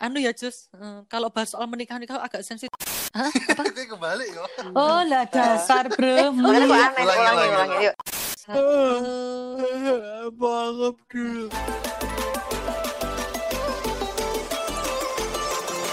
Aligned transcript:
anu 0.00 0.16
ya 0.16 0.32
Jus, 0.32 0.72
eh, 0.72 1.04
kalau 1.12 1.28
bahas 1.28 1.52
soal 1.52 1.68
menikah 1.68 2.00
nikah 2.00 2.16
agak 2.24 2.40
sensitif. 2.40 2.72
Hah? 3.12 3.28
Apa? 3.28 3.62
Kembali 3.92 4.26
yo. 4.32 4.44
Oh 4.72 5.04
lah 5.04 5.28
dasar 5.28 5.92
bro. 5.92 6.32
Makanya 6.32 6.64
kok 6.64 6.80
aneh, 6.80 7.04
Ulangi, 7.04 7.20
ulangi, 7.20 7.36
ulangi, 7.36 7.52
ulangi, 7.52 7.76
yuk. 7.84 7.94
Banget 10.40 10.96
dulu. 11.12 11.46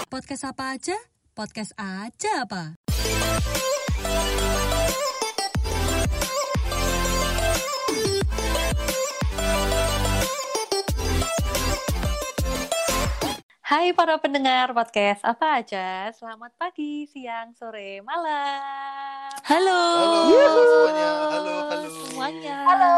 Podcast 0.08 0.44
apa 0.48 0.64
aja? 0.72 0.96
Podcast 1.36 1.72
aja 1.76 2.32
apa? 2.48 2.80
Hai 13.68 13.92
para 13.92 14.16
pendengar 14.16 14.72
podcast 14.72 15.20
apa 15.20 15.60
aja, 15.60 16.08
selamat 16.16 16.56
pagi, 16.56 17.04
siang, 17.04 17.52
sore, 17.52 18.00
malam. 18.00 19.28
Halo. 19.44 19.82
Halo 20.32 20.62
semuanya. 20.64 21.10
Halo, 21.12 21.52
halo. 21.68 21.88
Semuanya. 22.08 22.56
Halo. 22.64 22.94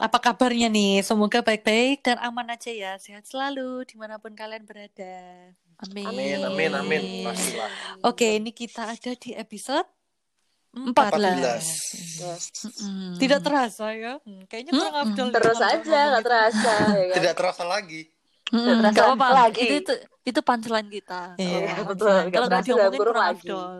Apa 0.00 0.16
kabarnya 0.16 0.72
nih? 0.72 1.04
Semoga 1.04 1.44
baik-baik 1.44 2.00
dan 2.08 2.16
aman 2.24 2.56
aja 2.56 2.72
ya. 2.72 2.96
Sehat 2.96 3.28
selalu 3.28 3.84
di 3.84 4.00
mana 4.00 4.16
pun 4.16 4.32
kalian 4.32 4.64
berada. 4.64 5.52
Amin. 5.84 6.08
Amin, 6.08 6.38
amin, 6.40 6.72
amin. 6.72 7.02
Pastilah. 7.28 7.68
Oke, 8.00 8.40
ini 8.40 8.56
kita 8.56 8.96
ada 8.96 9.12
di 9.12 9.36
episode 9.36 9.84
14. 10.72 10.88
14. 10.88 12.24
Yes. 12.24 12.42
Mm, 12.80 13.20
Tidak 13.20 13.40
terasa 13.44 13.92
ya? 13.92 14.24
Hmm, 14.24 14.48
kayaknya 14.48 14.72
kurang 14.72 14.96
Mm-mm. 14.96 15.12
afdol. 15.12 15.28
Terus 15.36 15.60
aja, 15.60 16.00
nggak 16.16 16.24
terasa. 16.24 16.72
ya 16.96 17.04
kan? 17.12 17.16
Tidak 17.20 17.34
terasa 17.36 17.64
lagi. 17.68 18.15
Hmm, 18.46 18.78
gak 18.86 19.04
apa-apa. 19.12 19.26
lagi. 19.44 19.58
Itu, 19.60 19.74
itu 19.82 19.94
itu 20.24 20.40
punchline 20.40 20.86
kita. 20.86 21.34
Iya, 21.36 21.82
Oh, 21.82 21.86
betul. 21.88 22.30
Kalau 22.30 22.46
nggak 22.46 22.62
diomongin 22.62 22.98
kurang 22.98 23.16
lagi. 23.16 23.34
afdol. 23.42 23.74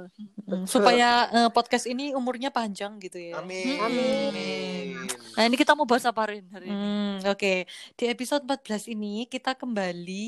Supaya 0.65 1.09
eh, 1.29 1.51
podcast 1.51 1.85
ini 1.85 2.11
umurnya 2.13 2.51
panjang 2.51 2.99
gitu 2.99 3.15
ya. 3.17 3.39
Amin. 3.39 3.79
Amin. 3.79 4.95
Nah 5.35 5.43
ini 5.45 5.55
kita 5.55 5.75
mau 5.75 5.85
bahas 5.85 6.03
apa 6.03 6.23
Rin 6.29 6.47
hari 6.49 6.67
ini? 6.67 6.75
Hmm, 6.75 7.15
Oke, 7.27 7.67
di 7.93 8.05
episode 8.07 8.43
14 8.43 8.89
ini 8.89 9.27
kita 9.27 9.53
kembali 9.53 10.25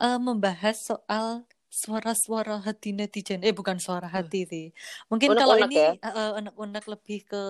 eh, 0.00 0.18
membahas 0.18 0.76
soal 0.84 1.42
suara-suara 1.66 2.56
hati 2.58 2.90
netizen. 2.90 3.42
Eh 3.42 3.52
bukan 3.52 3.76
suara 3.76 4.06
hati 4.06 4.42
sih. 4.44 4.66
Mungkin 5.06 5.30
kalau 5.30 5.54
Unek-unek 5.54 5.68
ini 5.68 5.76
ya? 5.76 5.90
eh, 5.92 6.08
eh, 6.08 6.30
unek-unek 6.36 6.84
lebih 6.88 7.20
ke 7.22 7.44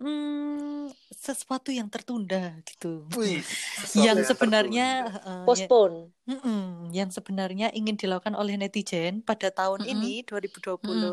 hmm, 0.00 0.90
sesuatu 1.26 1.70
yang 1.78 1.88
tertunda 1.94 2.36
gitu. 2.68 2.86
Wih. 3.16 3.42
yang 4.04 4.18
sebenarnya 4.28 4.82
tertunda. 4.82 5.04
eh, 5.28 5.48
ya- 5.60 5.72
Postpone. 5.74 6.12
Mm-mm, 6.30 6.94
yang 6.98 7.10
sebenarnya 7.16 7.66
ingin 7.78 7.96
dilakukan 8.02 8.36
oleh 8.38 8.54
netizen 8.60 9.14
pada 9.28 9.48
tahun 9.58 9.82
Mm-mm. 9.82 9.90
ini 9.92 10.22
2020 10.28 11.10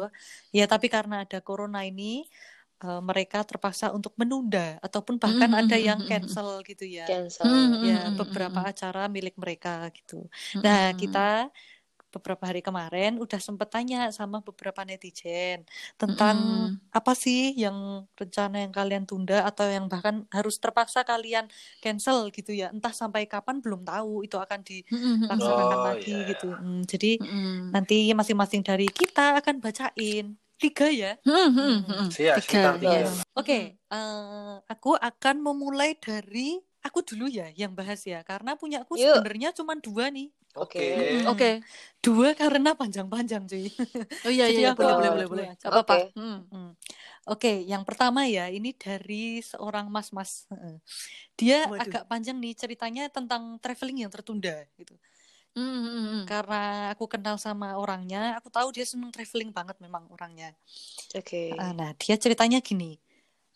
ya 0.58 0.64
tapi 0.72 0.88
karena 0.96 1.16
ada 1.26 1.38
corona 1.48 1.80
ini 1.90 2.04
eh, 2.84 3.00
mereka 3.10 3.38
terpaksa 3.50 3.86
untuk 3.98 4.14
menunda 4.22 4.60
ataupun 4.86 5.16
bahkan 5.24 5.52
Mm-mm, 5.52 5.60
ada 5.60 5.76
yang 5.88 6.00
cancel 6.10 6.50
gitu 6.70 6.86
ya 6.98 7.06
Cancel. 7.08 7.48
Mm-mm, 7.48 7.82
ya 7.90 7.94
beberapa 8.20 8.60
acara 8.72 9.00
milik 9.16 9.36
mereka 9.44 9.70
gitu 9.98 10.16
nah 10.64 10.80
Mm-mm. 10.90 10.98
kita 11.02 11.20
beberapa 12.08 12.48
hari 12.48 12.64
kemarin 12.64 13.20
udah 13.20 13.38
sempet 13.38 13.68
tanya 13.68 14.10
sama 14.16 14.40
beberapa 14.40 14.82
netizen 14.88 15.68
tentang 16.00 16.38
Mm-mm. 16.72 16.96
apa 16.96 17.14
sih 17.14 17.52
yang 17.60 18.08
rencana 18.16 18.64
yang 18.64 18.74
kalian 18.74 19.04
tunda 19.04 19.44
atau 19.44 19.68
yang 19.68 19.92
bahkan 19.92 20.24
harus 20.32 20.56
terpaksa 20.58 21.04
kalian 21.04 21.52
cancel 21.84 22.32
gitu 22.32 22.56
ya 22.56 22.72
entah 22.72 22.96
sampai 22.96 23.28
kapan 23.28 23.60
belum 23.60 23.84
tahu 23.84 24.24
itu 24.24 24.40
akan 24.40 24.64
di 24.64 24.82
Mm-mm, 24.88 25.28
laksanakan 25.28 25.78
Oh, 25.78 25.86
lagi 25.94 26.16
iya. 26.16 26.30
gitu. 26.32 26.50
Hmm, 26.56 26.82
jadi 26.88 27.12
mm-mm. 27.20 27.76
nanti 27.76 27.98
masing-masing 28.16 28.64
dari 28.64 28.88
kita 28.88 29.38
akan 29.44 29.60
bacain 29.60 30.40
tiga 30.58 30.90
ya. 30.90 31.14
Hmm, 31.22 31.54
hmm, 31.54 32.10
Tiga, 32.10 32.42
tiga. 32.42 33.14
Oke, 33.38 33.78
eh, 33.78 34.56
aku 34.66 34.98
akan 34.98 35.36
memulai 35.46 35.94
dari 36.02 36.58
aku 36.82 37.04
dulu 37.04 37.30
ya 37.30 37.52
yang 37.54 37.76
bahas 37.78 38.02
ya 38.08 38.24
karena 38.26 38.56
punya 38.58 38.82
aku 38.82 38.98
sebenarnya 39.22 39.54
cuma 39.54 39.78
dua 39.78 40.10
nih. 40.10 40.34
Oke. 40.58 40.82
Mm, 40.82 41.30
Oke. 41.32 41.52
Dua 42.02 42.30
karena 42.34 42.74
panjang-panjang 42.74 43.44
cuy. 43.46 43.68
Oh 44.26 44.32
iya 44.34 44.46
Jadi 44.50 44.62
iya 44.64 44.70
boleh 44.74 44.94
boleh 44.98 45.10
boleh 45.14 45.28
boleh. 45.30 45.46
aja. 45.54 45.68
Gak 45.68 45.72
apa-apa. 45.72 45.96
Oke. 45.96 46.18
Hmm. 46.18 46.40
Hmm. 46.50 46.72
Oke, 47.28 47.54
yang 47.68 47.84
pertama 47.84 48.24
ya 48.24 48.48
ini 48.48 48.72
dari 48.72 49.44
seorang 49.44 49.92
mas-mas. 49.92 50.48
Heeh. 50.48 50.76
Dia 51.36 51.68
Waduh. 51.68 51.84
agak 51.84 52.04
panjang 52.08 52.38
nih 52.40 52.56
ceritanya 52.56 53.04
tentang 53.12 53.60
traveling 53.60 54.08
yang 54.08 54.12
tertunda 54.12 54.64
gitu. 54.80 54.96
Hmm, 55.58 55.66
hmm, 55.66 55.90
hmm. 55.90 56.24
Karena 56.30 56.94
aku 56.94 57.10
kenal 57.10 57.42
sama 57.42 57.74
orangnya, 57.82 58.38
aku 58.38 58.54
tahu 58.54 58.70
dia 58.70 58.86
seneng 58.86 59.10
traveling 59.10 59.50
banget 59.50 59.74
memang 59.82 60.06
orangnya. 60.14 60.54
Oke. 61.18 61.58
Ah, 61.58 61.74
Nah, 61.74 61.98
dia 61.98 62.14
ceritanya 62.14 62.62
gini. 62.62 63.02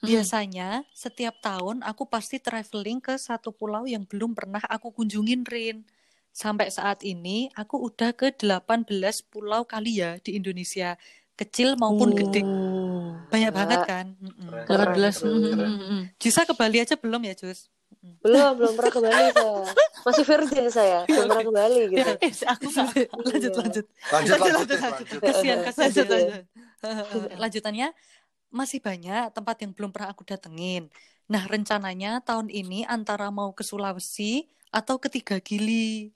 Hmm. 0.01 0.09
Biasanya 0.09 0.81
setiap 0.97 1.37
tahun 1.45 1.85
aku 1.85 2.09
pasti 2.09 2.41
traveling 2.41 2.97
ke 2.97 3.13
satu 3.21 3.53
pulau 3.53 3.85
yang 3.85 4.01
belum 4.09 4.33
pernah 4.33 4.59
aku 4.65 4.89
kunjungin, 4.89 5.45
Rin. 5.45 5.85
Sampai 6.31 6.71
saat 6.71 7.03
ini 7.03 7.51
aku 7.53 7.75
udah 7.77 8.15
ke 8.15 8.31
18 8.31 8.87
pulau 9.27 9.67
kali 9.67 9.99
ya 9.99 10.15
di 10.17 10.39
Indonesia. 10.39 10.95
Kecil 11.35 11.75
maupun 11.75 12.13
gede. 12.13 12.41
Banyak 13.27 13.51
banget 13.51 13.79
kan? 13.83 14.05
Mm-mm. 14.15 14.47
Keren. 14.63 14.93
18. 14.93 14.95
Keren, 14.95 15.41
keren. 15.51 15.71
hmm, 15.71 15.81
hmm. 15.81 16.01
Jusa 16.17 16.45
ke 16.45 16.53
Bali 16.53 16.77
aja 16.79 16.95
belum 16.95 17.21
ya, 17.25 17.33
Jus? 17.33 17.67
Belum, 18.21 18.57
belum 18.57 18.73
pernah 18.77 18.91
ke 18.93 19.01
Bali 19.01 19.25
saya. 19.33 19.61
Masih 20.01 20.23
virgin 20.25 20.67
saya. 20.69 20.99
Belum 21.05 21.25
pernah 21.27 21.45
ke 21.45 21.53
Bali 21.53 21.81
gitu. 21.91 22.11
Eh, 22.21 22.33
aku 22.45 22.65
lanjut, 22.69 22.97
Iya. 23.51 23.51
lanjut. 23.51 23.51
Lanjut, 23.51 23.85
Lanjut, 24.11 24.37
lanjut, 24.39 24.39
lanjut, 24.55 24.77
lanjut. 24.79 25.19
kasihan. 25.21 25.57
Lanjut, 25.65 26.07
lanjut. 26.07 26.43
Lanjutannya 27.37 27.87
masih 28.49 28.79
banyak 28.81 29.25
tempat 29.33 29.55
yang 29.61 29.71
belum 29.73 29.89
pernah 29.91 30.09
aku 30.13 30.23
datengin. 30.25 30.89
Nah, 31.25 31.43
rencananya 31.47 32.19
tahun 32.21 32.49
ini 32.49 32.83
antara 32.85 33.29
mau 33.31 33.51
ke 33.51 33.63
Sulawesi 33.63 34.45
atau 34.69 34.97
ke 34.97 35.07
Tiga 35.09 35.37
Gili. 35.39 36.11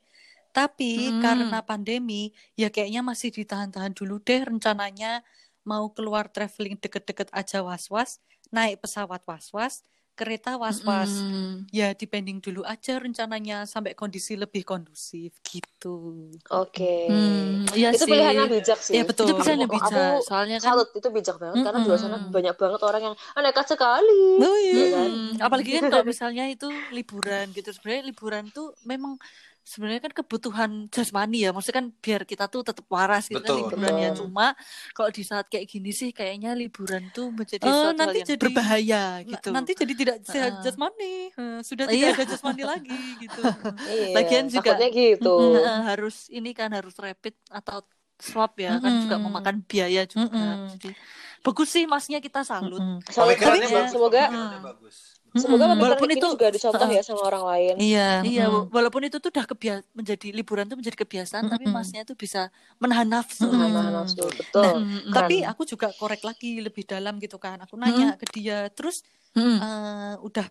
Tapi 0.55 1.11
Hmm. 1.11 1.19
karena 1.19 1.59
pandemi, 1.59 2.31
ya 2.55 2.71
kayaknya 2.71 3.03
masih 3.03 3.29
ditahan-tahan 3.35 3.91
dulu 3.91 4.23
deh 4.23 4.39
rencananya 4.47 5.19
mau 5.67 5.91
keluar 5.91 6.31
traveling 6.31 6.79
deket-deket 6.79 7.27
aja 7.35 7.59
was-was, 7.59 8.23
naik 8.55 8.79
pesawat 8.79 9.19
was-was, 9.27 9.83
kereta 10.15 10.55
was-was. 10.55 11.11
Hmm. 11.27 11.67
Ya 11.75 11.91
dipending 11.91 12.39
dulu 12.39 12.63
aja 12.63 12.95
rencananya 13.03 13.67
sampai 13.67 13.91
kondisi 13.99 14.39
lebih 14.39 14.63
kondusif 14.63 15.35
gitu. 15.43 16.31
Oke. 16.47 17.09
Hmm, 17.11 17.67
iya 17.75 17.91
Itu 17.91 18.07
sih. 18.07 18.15
pilihan 18.15 18.33
yang 18.39 18.47
bijak 18.47 18.79
sih. 18.79 18.93
Iya, 18.95 19.03
betul. 19.03 19.27
Itu 19.27 19.33
pilihan 19.43 19.59
yang 19.67 19.73
bijak. 19.75 19.91
Aku 19.91 20.23
Soalnya 20.23 20.57
kan 20.63 20.69
salut 20.71 20.87
itu 20.95 21.07
bijak 21.11 21.35
banget 21.35 21.57
karena 21.67 21.79
di 21.83 21.87
luar 21.91 21.99
sana 21.99 22.17
banyak 22.31 22.55
banget 22.55 22.81
orang 22.87 23.01
yang 23.11 23.15
"Ah, 23.35 23.41
nekat 23.43 23.65
sekali. 23.75 24.23
Oh 24.39 24.55
Iya 24.55 24.71
iya. 24.71 24.85
kan? 24.95 25.09
Hmm, 25.11 25.31
apalagi 25.43 25.69
kan 25.75 25.83
kalau 25.91 26.05
misalnya 26.07 26.43
itu 26.47 26.69
liburan 26.95 27.45
gitu 27.51 27.69
sebenarnya 27.75 28.03
liburan 28.07 28.45
tuh 28.55 28.71
memang 28.87 29.19
sebenarnya 29.65 29.97
kan 29.99 30.13
kebutuhan 30.13 30.71
jasmani 30.87 31.41
ya 31.41 31.49
maksudnya 31.49 31.81
kan 31.81 31.87
biar 31.91 32.21
kita 32.21 32.45
tuh 32.45 32.61
tetap 32.61 32.85
waras 32.85 33.25
gitu 33.25 33.41
kan 33.41 33.57
liburan 33.57 33.93
ya 33.97 34.09
cuma 34.13 34.53
kalau 34.93 35.09
di 35.09 35.25
saat 35.25 35.49
kayak 35.49 35.65
gini 35.65 35.89
sih 35.89 36.13
kayaknya 36.13 36.53
liburan 36.53 37.09
tuh 37.09 37.33
menjadi 37.33 37.59
Eh, 37.59 37.73
suatu 37.73 37.81
hal 37.89 37.97
nanti 37.97 38.17
yang 38.21 38.29
jadi- 38.29 38.41
berbahaya 38.45 39.03
gitu 39.25 39.47
Nanti 39.49 39.71
jadi 39.73 39.93
tidak 39.95 40.17
sehat 40.23 40.53
Heeh. 40.53 40.63
jasmani. 40.63 41.15
Eh, 41.33 41.59
Sudah 41.59 41.85
Iya. 41.87 42.13
tidak 42.13 42.13
ada 42.13 42.25
jasmani 42.29 42.63
lagi 42.63 42.99
gitu. 43.19 43.41
Iya. 43.83 44.13
Lagian 44.13 44.45
juga- 44.47 44.77
gitu. 44.85 45.35
Nah, 45.57 45.81
harus 45.87 46.29
ini 46.29 46.53
kan 46.53 46.69
harus 46.69 46.93
rapid 46.95 47.33
atau 47.49 47.81
swab 48.15 48.53
ya 48.55 48.77
kan 48.77 49.01
juga 49.01 49.17
memakan 49.17 49.59
biaya 49.61 50.05
juga 50.05 50.31
Mm-mm. 50.31 50.71
jadi 50.71 50.95
bagus 51.41 51.67
sih 51.67 51.83
masnya 51.83 52.23
kita 52.23 52.41
salut 52.41 52.79
Mm-mm. 52.79 53.03
Salut 53.05 53.33
Pemikirannya 53.33 53.59
banget. 53.59 53.75
bagus. 53.75 53.91
Semoga 53.91 54.21
pemikirannya 54.23 54.61
bagus. 54.63 54.95
Semoga 55.41 55.65
pemikiran 55.71 55.83
Walaupun 55.83 56.09
itu 56.15 56.27
juga 56.33 56.47
dicontoh 56.55 56.87
ya 56.87 57.01
sama 57.03 57.21
orang 57.29 57.43
lain. 57.51 57.75
Iya. 57.81 57.99
Iya, 58.23 58.41
walaupun 58.71 59.01
itu 59.07 59.17
tuh 59.23 59.29
udah 59.35 59.45
kebiasa 59.51 59.83
menjadi 59.99 60.27
liburan 60.31 60.65
tuh 60.71 60.77
menjadi 60.79 60.97
kebiasaan, 61.03 61.45
tapi 61.51 61.65
Mm-mm. 61.65 61.75
masnya 61.75 62.01
tuh 62.09 62.15
bisa 62.23 62.47
menahan 62.81 63.07
nafsu. 63.07 63.45
Nah, 63.51 63.67
gitu. 63.67 63.91
nafsu 63.95 64.21
betul. 64.39 64.63
Nah, 64.63 64.73
mm-mm. 64.79 65.13
Tapi 65.15 65.33
aku 65.43 65.61
juga 65.67 65.87
korek 65.99 66.21
lagi 66.23 66.63
lebih 66.63 66.83
dalam 66.87 67.19
gitu 67.23 67.35
kan. 67.37 67.57
Aku 67.65 67.75
nanya 67.75 68.15
ke 68.19 68.25
dia, 68.31 68.71
terus 68.71 69.03
Mm-mm. 69.37 69.59
eh, 69.59 70.15
udah 70.27 70.47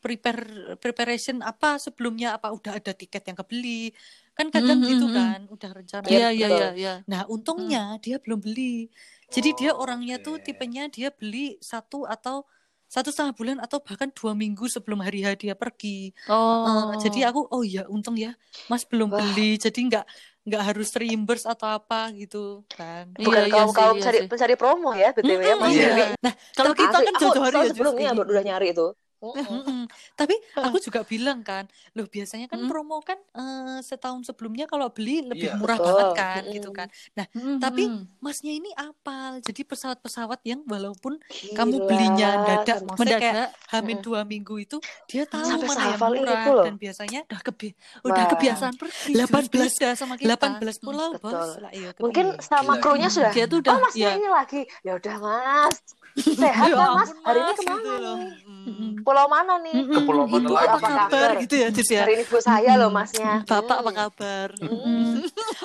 prepare 0.00 0.76
preparation 0.80 1.44
apa 1.44 1.76
sebelumnya 1.76 2.32
apa 2.36 2.48
udah 2.56 2.80
ada 2.80 2.92
tiket 2.96 3.22
yang 3.28 3.36
kebeli 3.36 3.92
kan 4.38 4.48
kadang 4.48 4.80
Mm-mm, 4.80 4.88
gitu 4.88 5.12
kan 5.12 5.44
udah 5.52 5.70
rencana 5.76 6.06
Iya, 6.08 6.26
Iya, 6.32 6.46
iya, 6.48 6.48
iya, 6.56 6.68
iya. 6.80 6.92
Nah, 7.10 7.22
untungnya 7.28 8.00
dia 8.04 8.16
belum 8.24 8.40
beli. 8.40 8.88
Jadi 9.34 9.48
dia 9.58 9.70
Oh, 9.70 9.76
orangnya 9.76 10.16
oke. 10.16 10.24
tuh 10.26 10.36
tipenya 10.46 10.88
dia 10.88 11.08
beli 11.12 11.60
satu 11.60 12.08
atau 12.08 12.48
satu 12.90 13.08
setengah 13.14 13.34
bulan 13.38 13.56
atau 13.62 13.78
bahkan 13.86 14.10
dua 14.10 14.32
minggu 14.34 14.66
sebelum 14.66 14.98
hari 15.06 15.22
H 15.22 15.38
dia 15.38 15.54
pergi. 15.54 16.10
Oh. 16.26 16.90
Eh, 16.90 16.98
jadi 16.98 17.30
aku 17.30 17.40
oh 17.54 17.62
ya 17.62 17.86
untung 17.86 18.18
ya 18.18 18.34
Mas 18.66 18.82
belum 18.90 19.14
Wah. 19.14 19.22
beli. 19.22 19.54
Jadi 19.62 19.78
nggak 19.88 20.04
nggak 20.40 20.62
harus 20.72 20.88
reimburse 20.98 21.46
atau 21.46 21.68
apa 21.70 22.10
gitu 22.18 22.66
kan. 22.74 23.12
Iya, 23.14 23.24
Bukan 23.26 23.42
iya 23.46 23.52
kaum 23.54 23.70
sih, 23.70 23.76
kaum 23.78 23.96
iya 23.96 24.02
sih. 24.10 24.26
pencari 24.26 24.54
promo 24.58 24.90
ya, 24.96 25.08
btw 25.14 25.40
ya, 25.44 25.54
Mas. 25.60 25.70
Iya. 25.70 25.92
Nah, 26.24 26.34
kalau 26.56 26.72
kita 26.74 26.96
kan 27.06 27.14
aku 27.14 27.20
jauh-jauh 27.20 27.44
hari 27.46 27.58
ya 27.62 27.68
sebelumnya 27.70 28.08
udah 28.16 28.42
nyari 28.44 28.66
itu. 28.74 28.86
Mm-mm. 29.20 29.44
Mm-mm. 29.44 29.80
Tapi 30.16 30.32
aku 30.56 30.80
juga 30.80 31.00
bilang 31.02 31.40
kan, 31.40 31.64
loh 31.92 32.06
biasanya 32.06 32.46
kan 32.46 32.58
Mm. 32.58 32.68
promo 32.68 32.98
kan 33.00 33.20
eh, 33.32 33.78
setahun 33.80 34.24
sebelumnya 34.24 34.64
kalau 34.64 34.88
beli 34.88 35.20
lebih 35.22 35.52
Iya, 35.52 35.56
murah 35.56 35.76
betul. 35.76 35.88
banget 35.92 36.08
kan, 36.14 36.40
Mm-mm. 36.40 36.54
gitu 36.56 36.70
kan. 36.70 36.88
Mm-mm. 37.30 37.56
Tapi 37.58 37.82
masnya 38.18 38.52
ini 38.52 38.70
apal, 38.72 39.40
jadi 39.40 39.60
pesawat-pesawat 39.62 40.40
yang 40.42 40.64
walaupun 40.64 41.20
kamu 41.52 41.84
belinya 41.84 42.28
Gila, 42.32 42.46
dadak, 42.46 42.78
maksudnya 42.82 43.18
kayak 43.18 43.34
mendadak 43.36 43.50
hamin 43.70 43.94
Mm-mm. 43.94 44.06
dua 44.06 44.20
minggu 44.22 44.54
itu 44.56 44.76
dia 45.04 45.22
tahu 45.24 45.44
Sampai 45.46 45.68
mana 45.68 45.78
yang 45.78 45.92
sehafal 45.94 46.12
itu 46.12 46.20
murah 46.20 46.44
loh. 46.48 46.64
dan 46.64 46.74
biasanya 46.76 47.20
udah 47.26 47.40
kebi 47.42 47.68
udah 48.02 48.24
kebiasaan 48.30 48.74
pergi 48.74 49.12
18 49.12 49.46
beda 49.50 49.88
sama 49.94 50.14
kita 50.16 50.36
18 50.58 50.80
pulau 50.80 51.10
Betul. 51.12 51.28
bos 51.28 51.50
lah 51.58 51.72
iya 51.72 51.90
Mungkin 51.94 52.26
sama 52.40 52.72
Gila. 52.72 52.82
krunya 52.82 53.08
sudah. 53.08 53.30
dia 53.30 53.44
tuh 53.44 53.60
udah 53.60 53.72
Oh 53.72 53.80
masnya 53.84 54.00
ya 54.02 54.12
ini 54.16 54.28
lagi. 54.28 54.62
Ya 54.80 54.92
udah 54.96 55.14
mas. 55.20 55.76
Sehat 56.42 56.68
ya 56.68 56.76
kan 56.76 56.88
mas? 56.96 57.10
Hari 57.22 57.38
ini 57.38 57.46
Mas, 57.46 57.56
ke 57.56 57.62
mana 57.64 57.78
gitu 57.78 57.90
loh. 57.98 58.16
nih? 58.16 58.32
Mm. 58.60 58.90
Pulau 59.00 59.26
mana 59.26 59.54
nih? 59.58 59.74
Ke 59.86 60.00
pulau 60.04 60.24
mana 60.28 60.44
Ibu 60.44 60.54
apa 60.54 60.66
Apa 60.68 60.78
kabar 60.78 61.00
kabar? 61.08 61.30
gitu 61.40 61.54
ya 61.56 61.68
Cis 61.70 61.88
ya 61.88 62.02
Hari 62.04 62.12
ini 62.14 62.24
ibu 62.24 62.38
saya 62.38 62.72
loh 62.76 62.90
masnya. 62.90 63.32
bapak 63.44 63.76
apa 63.80 63.90
Hmm. 63.90 63.98
kabar 63.98 64.48
Hmm. 64.60 65.12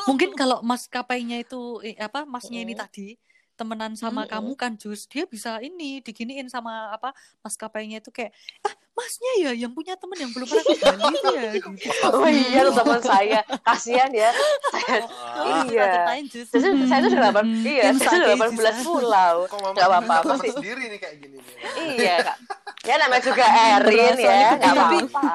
mungkin 0.05 0.29
kalau 0.33 0.61
maskapainya 0.61 1.41
itu 1.41 1.81
eh, 1.81 1.95
apa 1.97 2.23
masnya 2.23 2.61
ini 2.61 2.73
tadi 2.73 3.07
temenan 3.55 3.95
sama 3.95 4.27
kamu 4.27 4.51
kan 4.53 4.75
Jus 4.75 5.07
dia 5.07 5.23
bisa 5.25 5.57
ini 5.59 5.99
diginiin 5.99 6.47
sama 6.47 6.91
apa 6.91 7.15
maskapainya 7.39 7.99
itu 7.99 8.11
kayak 8.11 8.35
ah 8.61 8.75
masnya 8.95 9.31
ya 9.37 9.51
yang 9.53 9.69
punya 9.69 9.93
temen 9.93 10.15
yang 10.17 10.31
belum 10.31 10.47
pernah 10.47 10.63
ke 10.63 10.75
Bali 10.77 11.03
itu 11.13 11.29
ya 11.29 11.49
gitu 11.53 11.69
Oh 12.07 12.25
iya 12.25 12.59
tuh 12.63 12.73
teman 12.75 13.01
saya. 13.01 13.39
Kasihan 13.61 14.07
ya. 14.09 14.31
Saya 14.65 14.97
Ah, 15.35 15.63
Iya. 15.65 15.83
ceritain 15.85 16.25
jus 16.25 16.47
saya, 16.47 16.61
tuh- 16.65 16.87
saya 16.87 16.99
tuh 16.99 17.09
sudah 17.09 17.21
delapan, 17.21 17.45
Mm. 17.45 17.65
iya, 17.65 17.83
saya 17.83 17.99
sudah 17.99 18.19
delapan 18.25 18.49
belas 18.55 18.75
pulau. 18.81 19.35
Nggak 19.45 19.85
apa-apa 19.85 20.15
temen 20.23 20.37
sih. 20.39 20.51
sendiri 20.53 20.83
nih 20.87 20.99
kayak 20.99 21.15
gini 21.17 21.37
nih. 21.37 21.53
Iya 21.97 22.15
kak. 22.23 22.37
Ya 22.81 22.95
namanya 22.95 23.21
juga 23.23 23.45
Erin 23.49 24.15
ya, 24.15 24.37
nggak 24.53 24.61
tapi- 24.61 25.01
apa-apa. 25.03 25.29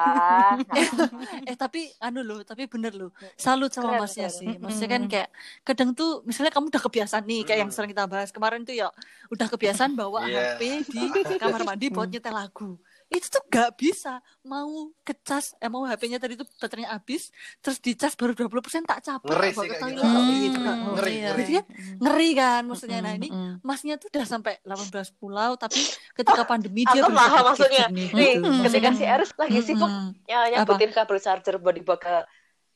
eh 1.43 1.55
tapi 1.55 1.81
anu 1.99 2.21
loh 2.21 2.39
tapi 2.41 2.63
bener 2.65 2.93
loh 2.93 3.11
salut 3.35 3.69
sama 3.69 3.91
Keren, 3.91 4.01
masnya 4.01 4.25
keren. 4.25 4.37
sih 4.37 4.51
maksudnya 4.57 4.89
kan 4.89 5.03
kayak 5.05 5.29
kadang 5.61 5.89
tuh 5.91 6.23
misalnya 6.23 6.49
kamu 6.49 6.69
udah 6.69 6.81
kebiasaan 6.81 7.23
nih 7.23 7.41
kayak 7.43 7.59
yang 7.61 7.71
sering 7.71 7.91
kita 7.91 8.05
bahas 8.05 8.29
kemarin 8.29 8.63
tuh 8.63 8.71
ya 8.73 8.87
udah 9.27 9.47
kebiasaan 9.47 9.91
bawa 9.93 10.23
Iya. 10.23 10.55
HP 10.55 10.61
di 10.87 11.01
kamar 11.37 11.61
mandi 11.65 11.87
buat 11.87 12.07
nyetel 12.07 12.31
lagu 12.31 12.79
itu 13.11 13.27
tuh 13.27 13.43
gak 13.45 13.75
bisa 13.75 14.17
mau 14.41 14.71
kecas 15.01 15.53
eh 15.57 15.67
mau 15.67 15.83
HP-nya 15.83 16.15
tadi 16.15 16.33
tuh 16.33 16.47
baterainya 16.55 16.91
habis 16.91 17.27
terus 17.59 17.77
dicas 17.77 18.15
baru 18.15 18.31
20% 18.31 18.47
tak 18.81 18.99
capek 19.01 19.27
Ngeri 19.27 19.49
sih 19.49 19.67
kayak 19.67 19.83
gitu. 19.83 19.99
kayak 19.99 20.15
Hmm, 20.15 20.39
gitu 20.41 20.59
kan. 20.59 20.77
ngeri, 20.89 21.11
Iya. 21.11 21.19
ngeri. 21.21 21.35
Berarti 21.35 21.53
kan 21.53 21.65
ngeri 21.99 22.29
kan 22.33 22.61
maksudnya 22.63 22.99
nah 22.99 23.11
ini 23.11 23.27
Mm-mm. 23.27 23.53
masnya 23.61 23.95
tuh 23.95 24.07
udah 24.09 24.25
sampai 24.25 24.53
18 24.63 24.87
pulau 25.13 25.51
tapi 25.55 25.83
ketika 26.13 26.43
pandemi 26.43 26.81
dia 26.83 26.97
Aku 26.97 27.11
berusaha 27.11 27.27
paham 27.29 27.45
maksudnya. 27.45 27.85
jernih 27.85 28.07
Nih, 28.11 28.31
gitu. 28.33 28.49
ketika 28.65 28.89
si. 28.91 29.03
Eris 29.03 29.31
lagi 29.35 29.59
sibuk 29.61 29.91
ya, 30.23 30.39
nyabutin 30.49 30.89
kabel 30.89 31.17
charger 31.17 31.55
buat 31.57 31.75
dibawa 31.75 31.97
ke 31.97 32.15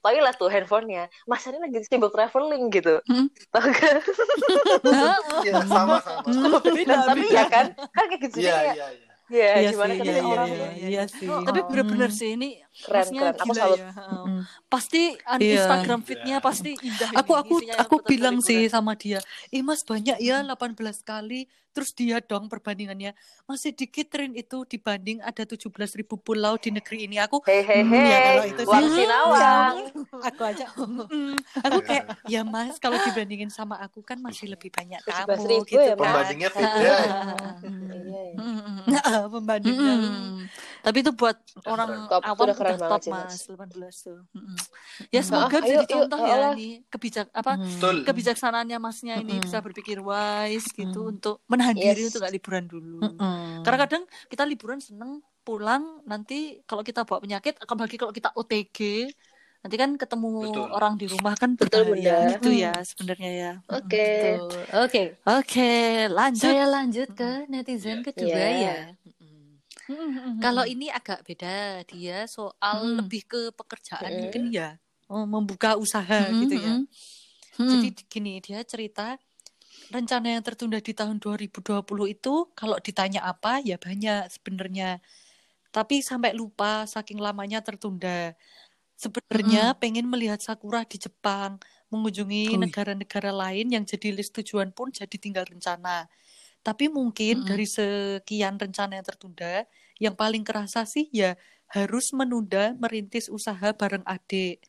toilet 0.01 0.35
tuh 0.35 0.45
handphonenya. 0.47 1.07
Mas 1.23 1.41
ini 1.43 1.57
lagi 1.57 1.79
sibuk 1.81 2.11
traveling 2.11 2.69
gitu. 2.69 2.99
Hmm. 3.05 3.25
Tahu 3.49 3.69
kan? 3.71 3.95
Iya, 5.41 5.61
sama 5.63 5.97
sama. 5.97 6.27
Nah, 6.27 7.01
tapi 7.07 7.25
ya 7.27 7.45
kan, 7.45 7.65
kan 7.73 8.05
kayak 8.05 8.21
gitu 8.23 8.37
Iya, 8.39 8.53
ya. 8.53 8.73
iya, 8.73 8.87
iya. 9.27 9.45
Ya, 9.45 9.57
Iya 9.57 9.69
gimana 9.71 9.91
sih, 9.91 9.99
kan 9.99 10.05
iya, 10.05 10.13
iya, 10.15 10.23
orang 10.25 10.47
iya, 10.49 10.67
iya 10.85 11.03
sih. 11.07 11.27
Oh, 11.27 11.41
tapi 11.41 11.59
oh. 11.61 11.67
bener-bener 11.67 12.11
sih 12.11 12.29
ini 12.33 12.49
Keren, 12.75 13.07
keren. 13.07 13.33
Aku 13.33 13.49
gila 13.49 13.63
salut. 13.63 13.79
ya. 13.79 13.89
Mm. 13.95 14.41
pasti 14.67 15.01
an- 15.23 15.39
Iya. 15.39 15.53
Instagram 15.57 15.99
feed-nya 16.03 16.37
pasti 16.37 16.71
indah 16.75 17.09
aku 17.15 17.31
ini, 17.31 17.39
aku 17.39 17.53
isinya 17.55 17.75
aku 17.79 17.95
bilang 18.03 18.37
sih 18.39 18.61
sama 18.67 18.93
dia 18.93 19.19
eh 19.47 19.63
mas 19.63 19.81
banyak 19.81 20.17
ya 20.19 20.43
18 20.43 20.75
kali 21.01 21.47
terus 21.71 21.91
dia 21.91 22.19
dong 22.19 22.47
perbandingannya 22.47 23.11
masih 23.43 23.71
dikit 23.71 24.07
Rin 24.11 24.31
itu 24.31 24.63
dibanding 24.63 25.19
ada 25.19 25.43
17 25.43 25.71
ribu 25.95 26.15
pulau 26.15 26.55
di 26.55 26.71
negeri 26.71 27.07
ini 27.07 27.15
aku 27.17 27.39
Hei 27.43 27.63
hei 27.63 27.81
Hmm, 27.83 27.95
ya 28.05 28.17
kalau 28.21 28.43
itu 28.45 28.61
sih. 28.63 28.87
Sinawang. 28.99 29.75
aku 30.27 30.41
aja 30.43 30.65
mm, 30.71 31.35
aku 31.63 31.79
kayak 31.81 32.05
ya 32.25 32.41
mas 32.43 32.75
kalau 32.77 32.99
dibandingin 33.01 33.47
sama 33.49 33.79
aku 33.79 34.03
kan 34.03 34.19
masih 34.19 34.51
lebih 34.51 34.67
banyak 34.69 34.99
17.000 34.99 35.31
kamu 35.31 35.63
gitu 35.63 35.79
ya, 35.79 35.95
kan 35.95 35.99
Pembandingnya 36.01 36.49
beda. 36.51 36.75
Iya, 36.75 36.95
iya. 38.03 39.14
Mm-mm. 39.15 39.23
Nah, 39.23 39.31
pembandingnya 39.31 39.93
Mm-mm. 39.95 40.35
Tapi 40.83 40.97
itu 41.01 41.11
buat 41.15 41.37
orang 41.65 41.89
Top, 42.11 42.21
awam 42.21 42.45
udah 42.45 42.55
keren 42.55 42.69
udah 42.75 42.79
banget 42.83 42.91
top 42.93 43.01
sih, 43.01 43.11
mas 43.11 43.25
Mas. 43.25 43.41
18 43.47 43.95
tuh. 44.05 44.19
Mm-mm. 44.35 44.57
Ya 45.09 45.21
Mm. 45.21 45.27
semoga 45.27 45.57
Ah, 45.57 45.65
ayo, 45.65 45.79
contoh 45.87 46.19
ya 46.21 46.37
ini 46.53 46.69
kebijak 46.87 47.27
apa 47.33 47.51
Mm. 47.57 47.65
Betul. 47.65 47.95
kebijaksanaannya 48.05 48.77
masnya 48.77 49.15
ini 49.17 49.33
Mm-mm. 49.33 49.45
bisa 49.45 49.57
berpikir 49.59 49.97
wise 49.99 50.67
gitu 50.71 50.99
Mm. 51.01 51.11
untuk 51.17 51.35
menahan 51.47 51.73
diri 51.73 52.05
Yes. 52.05 52.13
untuk 52.13 52.21
gak 52.21 52.35
liburan 52.35 52.65
dulu. 52.69 52.99
Mm-mm. 53.01 53.63
Karena 53.63 53.77
kadang 53.81 54.03
kita 54.27 54.43
liburan 54.45 54.79
seneng 54.79 55.11
pulang 55.45 56.01
nanti 56.05 56.57
kalau 56.65 56.81
kita 56.81 57.05
bawa 57.05 57.21
penyakit 57.21 57.53
apalagi 57.61 57.95
kalau 58.01 58.09
kita 58.09 58.33
OTG 58.33 59.09
nanti 59.65 59.81
kan 59.81 59.97
ketemu 59.97 60.29
Betul. 60.45 60.65
orang 60.69 60.93
di 60.93 61.09
rumah 61.09 61.33
kan 61.33 61.57
Betul, 61.57 61.89
berbahaya 61.89 62.29
Bunda. 62.29 62.37
itu 62.37 62.49
ya 62.53 62.73
sebenarnya 62.85 63.31
ya. 63.33 63.51
Oke. 63.65 64.05
Oke, 64.77 65.01
Oke, 65.25 65.71
lanjut. 66.05 66.53
saya 66.53 66.69
lanjut 66.69 67.09
ke 67.17 67.49
netizen 67.49 67.99
Iya. 67.99 68.05
kedua 68.05 68.29
Iya. 68.45 68.53
ya. 68.53 68.77
Kalau 70.37 70.65
ini 70.65 70.93
agak 70.93 71.25
beda, 71.25 71.81
dia 71.89 72.29
soal 72.29 72.77
Hmm. 72.85 72.97
lebih 73.01 73.25
ke 73.25 73.41
pekerjaan 73.53 74.05
Mm. 74.13 74.21
mungkin 74.21 74.43
ya, 74.53 74.77
oh, 75.09 75.25
membuka 75.25 75.77
usaha 75.77 76.29
Mm-mm, 76.29 76.41
gitu 76.45 76.55
ya. 76.61 76.73
mm-mm. 76.77 76.85
Jadi 77.65 77.87
gini, 78.05 78.33
dia 78.41 78.61
cerita 78.61 79.17
rencana 79.89 80.37
yang 80.37 80.43
tertunda 80.45 80.77
di 80.77 80.93
tahun 80.93 81.17
2020 81.17 82.05
itu 82.05 82.49
kalau 82.53 82.77
ditanya 82.81 83.25
apa 83.25 83.61
ya 83.61 83.77
banyak 83.81 84.29
sebenarnya. 84.29 85.01
Tapi 85.69 85.99
sampai 86.01 86.31
lupa 86.33 86.87
saking 86.87 87.19
lamanya 87.21 87.61
tertunda. 87.61 88.33
Sebenarnya 88.95 89.75
pengen 89.75 90.07
melihat 90.07 90.39
sakura 90.39 90.87
di 90.87 90.95
Jepang, 90.95 91.59
mengunjungi 91.91 92.55
Wih. 92.55 92.63
negara-negara 92.63 93.31
lain 93.31 93.67
yang 93.75 93.83
jadi 93.83 94.15
list 94.15 94.31
tujuan 94.39 94.71
pun 94.71 94.91
jadi 94.91 95.15
tinggal 95.19 95.43
rencana. 95.43 96.07
Tapi 96.63 96.89
mungkin 96.89 97.43
Mm-mm. 97.43 97.45
dari 97.45 97.67
sekian 97.67 98.55
rencana 98.57 98.97
yang 98.97 99.05
tertunda, 99.05 99.67
yang 100.01 100.15
paling 100.17 100.41
kerasa 100.47 100.87
sih 100.87 101.11
ya 101.11 101.35
harus 101.69 102.15
menunda 102.15 102.73
merintis 102.79 103.27
usaha 103.27 103.75
bareng 103.75 104.03
adik. 104.07 104.63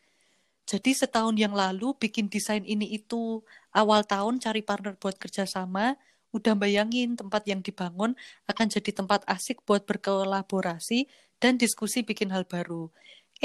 Jadi 0.66 0.90
setahun 0.98 1.38
yang 1.38 1.54
lalu 1.54 1.94
bikin 1.94 2.26
desain 2.26 2.66
ini 2.66 2.90
itu, 2.98 3.42
awal 3.70 4.02
tahun 4.02 4.42
cari 4.42 4.66
partner 4.66 4.98
buat 4.98 5.14
kerjasama, 5.14 5.94
udah 6.34 6.54
bayangin 6.58 7.14
tempat 7.14 7.46
yang 7.46 7.62
dibangun 7.62 8.18
akan 8.50 8.66
jadi 8.66 8.90
tempat 8.90 9.22
asik 9.30 9.62
buat 9.62 9.86
berkolaborasi 9.86 11.06
dan 11.38 11.54
diskusi 11.56 12.02
bikin 12.02 12.34
hal 12.34 12.42
baru. 12.44 12.90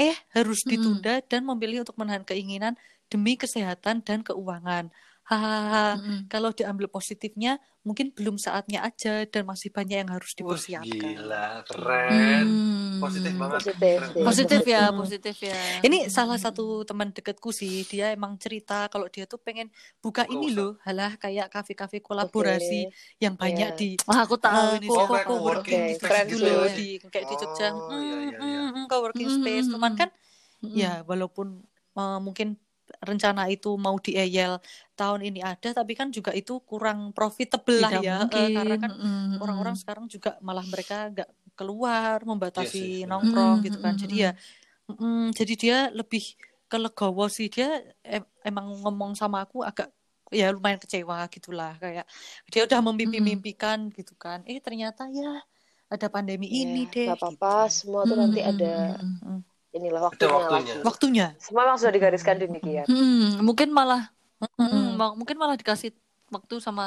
Eh, 0.00 0.16
harus 0.32 0.64
ditunda 0.64 1.20
dan 1.20 1.44
memilih 1.44 1.84
untuk 1.84 2.00
menahan 2.00 2.24
keinginan 2.24 2.80
demi 3.12 3.36
kesehatan 3.36 4.00
dan 4.00 4.24
keuangan. 4.24 4.88
Hahaha, 5.22 5.96
Mm-mm. 6.02 6.18
kalau 6.28 6.50
diambil 6.50 6.86
positifnya, 6.90 7.56
mungkin 7.86 8.10
belum 8.10 8.36
saatnya 8.36 8.82
aja 8.82 9.22
dan 9.26 9.42
masih 9.46 9.70
banyak 9.70 9.96
yang 10.02 10.10
harus 10.10 10.34
Wah, 10.34 10.58
dipersiapkan. 10.58 11.14
gila, 11.14 11.46
keren. 11.68 12.44
Hmm. 12.50 13.00
Positif 13.02 13.32
banget. 13.38 13.62
Positif 13.62 13.98
Keren. 14.02 14.10
Positif 14.26 14.62
ya, 14.66 14.82
Hmm. 14.90 14.98
positif 15.00 15.36
ya. 15.42 15.54
Ini 15.86 15.98
salah 16.10 16.38
satu 16.38 16.82
teman 16.86 17.08
deketku 17.14 17.50
sih, 17.54 17.86
dia 17.90 18.10
emang 18.14 18.34
cerita 18.38 18.86
kalau 18.92 19.06
dia 19.10 19.24
tuh 19.26 19.38
pengen 19.38 19.70
buka 20.02 20.22
Buka 20.26 20.32
ini 20.34 20.46
usaha. 20.50 20.58
loh, 20.58 20.70
halah 20.86 21.12
kayak 21.22 21.46
kafe-kafe 21.54 21.98
kolaborasi 22.02 22.90
yang 23.22 23.34
banyak 23.38 23.68
Iya. 23.72 23.78
di 23.78 23.88
Wah, 24.06 24.20
aku 24.26 24.36
tahu 24.38 24.54
eh, 24.54 24.76
ini 24.78 24.88
Oh, 24.90 25.06
kayak 25.10 25.26
co-working 25.26 25.82
space 25.90 25.98
keren 26.02 26.26
gitu 26.30 26.44
loh 26.46 26.62
ya. 26.66 26.74
di 26.78 26.86
kayak 27.12 27.26
di 27.30 27.34
Jogja. 27.40 27.66
Oh, 27.70 27.78
Hmm, 27.88 28.02
iya, 28.02 28.16
iya, 28.26 28.38
iya. 28.42 28.60
hmm, 28.62 28.68
hmm, 28.74 28.84
co-working 28.90 29.28
Hmm, 29.30 29.38
space. 29.42 29.66
hmm, 29.66 29.74
Cuman 29.74 29.92
hmm. 29.92 29.98
kan 30.00 30.08
Mm-mm. 30.62 30.74
ya 30.78 30.90
walaupun 31.10 31.46
eh, 31.98 32.18
mungkin 32.22 32.48
rencana 33.08 33.42
itu 33.54 33.68
mau 33.84 33.96
dieyel 34.06 34.52
tahun 34.98 35.20
ini 35.28 35.40
ada, 35.50 35.68
tapi 35.78 35.92
kan 36.00 36.08
juga 36.16 36.30
itu 36.40 36.52
kurang 36.70 36.98
profitable 37.16 37.76
lah 37.84 37.92
Tidak 37.92 38.02
ya, 38.04 38.12
eh, 38.34 38.48
mungkin. 38.48 38.56
karena 38.56 38.74
kan 38.82 38.92
Mm-mm. 38.92 39.42
orang-orang 39.42 39.74
sekarang 39.80 40.06
juga 40.14 40.30
malah 40.46 40.64
mereka 40.72 40.94
nggak 41.12 41.28
keluar 41.58 42.18
Iya 42.56 42.68
membatasi 42.70 42.78
sih, 42.78 42.92
benar. 43.00 43.10
nongkrong 43.10 43.56
Mm, 43.66 43.66
gitu 43.66 43.78
kan 43.84 43.94
jadi 44.02 44.14
ya 44.24 44.30
mm, 44.90 45.34
jadi 45.38 45.52
dia 45.62 45.76
lebih 45.98 46.22
ke 46.70 46.76
legowo 46.84 47.24
sih 47.36 47.46
dia 47.54 47.66
em- 48.16 48.30
emang 48.48 48.66
ngomong 48.82 49.12
sama 49.20 49.38
aku 49.44 49.58
agak 49.70 49.88
ya 50.40 50.44
lumayan 50.54 50.80
kecewa 50.84 51.16
gitulah 51.34 51.72
kayak 51.82 52.04
dia 52.52 52.60
udah 52.66 52.80
memimpi-mimpikan 52.86 53.78
gitu 53.96 54.12
kan 54.24 54.38
eh 54.50 54.58
ternyata 54.66 55.02
ya 55.18 55.28
ada 55.92 56.06
pandemi 56.14 56.46
ini 56.60 56.78
Ya, 56.78 56.94
deh 56.94 57.08
nggak 57.08 57.16
apa-apa, 57.18 57.52
gitu. 57.52 57.56
semua 57.76 58.02
tuh 58.08 58.16
nanti 58.22 58.40
ada 58.50 58.66
Mm, 59.24 59.42
inilah 59.76 60.00
waktunya, 60.08 60.32
waktunya. 60.38 60.74
lagi. 60.74 60.86
waktunya 60.88 61.26
Semua 61.44 61.62
memang 61.66 61.78
sudah 61.80 61.94
digariskan 61.96 62.36
demikian. 62.42 62.86
Hmm, 62.88 63.40
mungkin 63.46 63.68
malah 63.78 64.00
Mm, 64.58 64.66
mm, 64.74 64.84
ma- 64.98 65.14
mungkin 65.18 65.36
malah 65.38 65.54
dikasih 65.60 65.90
waktu 66.34 66.54
sama 66.66 66.82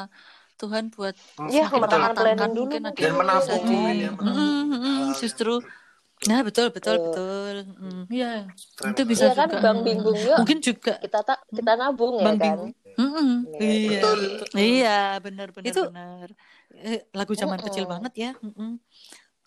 Tuhan 0.60 0.84
buat 0.94 1.16
semakin 1.48 1.80
mematangkan 1.80 2.12
mematangkan 2.12 2.16
planning 2.16 2.52
dulu 2.58 2.74
mungkin. 2.82 2.82
Dan 3.00 3.12
yang 3.12 3.16
bisa 3.38 3.54
menabung 3.56 3.62
di 3.68 3.76
mungkin 3.76 3.96
ya, 4.04 4.08
menabung. 4.12 4.36
Mm, 4.38 4.62
mm, 4.72 4.78
mm, 4.84 5.04
justru 5.20 5.50
nah 6.30 6.40
betul 6.46 6.66
betul 6.76 6.96
Betul. 6.96 7.04
betul 7.04 7.54
Mm. 7.82 8.02
ya 8.20 8.26
Keren 8.76 8.92
itu 8.92 9.02
bisa 9.12 9.26
Iya 9.26 9.32
kan, 9.38 9.48
juga 9.52 9.58
Bang 9.64 9.78
Bingung 9.86 10.18
yuk. 10.28 10.38
mungkin 10.38 10.58
juga 10.68 10.92
Kita 11.02 11.18
tak 11.28 11.38
kita 11.56 11.72
nabung 11.80 12.14
ya 12.24 12.24
Bang 12.24 12.36
kan. 12.40 12.56
Bingung 12.56 12.72
Mm-mm. 12.96 13.28
iya 13.60 13.68
Betul. 13.92 14.18
betul. 14.40 14.48
Iya, 14.56 14.88
benar 15.24 15.48
benar 15.56 15.70
Itu 15.70 15.80
benar. 15.84 16.28
eh, 16.88 16.98
lagu 17.18 17.32
zaman 17.42 17.58
Mm-mm. 17.60 17.66
kecil 17.66 17.84
banget 17.92 18.12
ya 18.22 18.30
Mm-mm. 18.44 18.70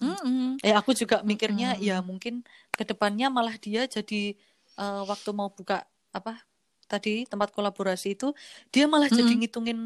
Mm-mm. 0.02 0.60
Eh 0.66 0.74
aku 0.80 0.92
juga 1.02 1.16
mikirnya 1.32 1.68
Mm-mm. 1.72 1.88
ya 1.88 1.94
mungkin 2.10 2.34
ke 2.78 2.84
depannya 2.90 3.28
malah 3.38 3.56
dia 3.66 3.82
jadi 3.96 4.16
eh, 4.80 5.02
waktu 5.12 5.30
mau 5.40 5.50
buka 5.58 5.76
apa 6.18 6.32
tadi 6.92 7.10
tempat 7.32 7.50
kolaborasi 7.56 8.08
itu 8.18 8.26
dia 8.74 8.86
malah 8.94 9.10
jadi 9.18 9.32
Mm-mm. 9.32 9.40
ngitungin 9.40 9.80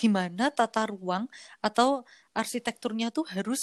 gimana 0.00 0.42
tata 0.58 0.80
ruang 0.92 1.24
atau 1.66 1.88
arsitekturnya 2.40 3.06
tuh 3.16 3.24
harus 3.34 3.60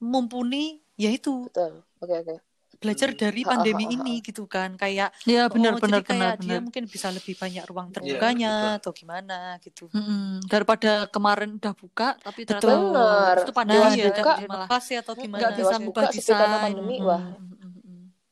mumpuni 0.00 0.80
yaitu 1.02 1.30
betul 1.44 1.72
oke 2.00 2.14
oke 2.22 2.34
belajar 2.78 3.10
Hmm. 3.10 3.18
dari 3.18 3.42
ha, 3.42 3.48
pandemi 3.50 3.84
ha, 3.84 3.90
ha. 3.90 3.96
ini 3.98 4.14
gitu 4.22 4.46
kan 4.46 4.70
kayak 4.74 5.10
Ya 5.26 5.50
benar 5.50 5.74
oh, 5.74 5.82
benar 5.82 6.00
jadi 6.00 6.06
kayak 6.06 6.14
benar 6.14 6.34
dia 6.38 6.48
benar. 6.48 6.60
mungkin 6.62 6.84
bisa 6.86 7.08
lebih 7.10 7.34
banyak 7.34 7.64
ruang 7.66 7.86
Iya, 7.88 7.94
terbukanya 7.94 8.52
betul. 8.54 8.78
atau 8.78 8.90
gimana 8.94 9.36
gitu 9.60 9.84
Mm-mm. 9.90 10.46
Daripada 10.46 10.92
kemarin 11.08 11.50
udah 11.58 11.74
buka 11.74 12.08
tapi 12.18 12.40
ternyata 12.46 13.42
itu 13.42 13.52
pandemi 13.52 13.82
nah 13.82 13.90
ya 13.90 14.06
tidak 14.08 14.14
buka, 14.16 14.32
jadi 14.32 14.46
malah 14.48 14.68
atau 14.70 15.12
gimana 15.14 15.40
nggak 15.42 15.52
bisa 15.56 15.76
buka 15.82 16.00
desain. 16.08 16.62
pandemi 16.62 16.96
Mm-mm. 16.96 17.06
wah 17.06 17.22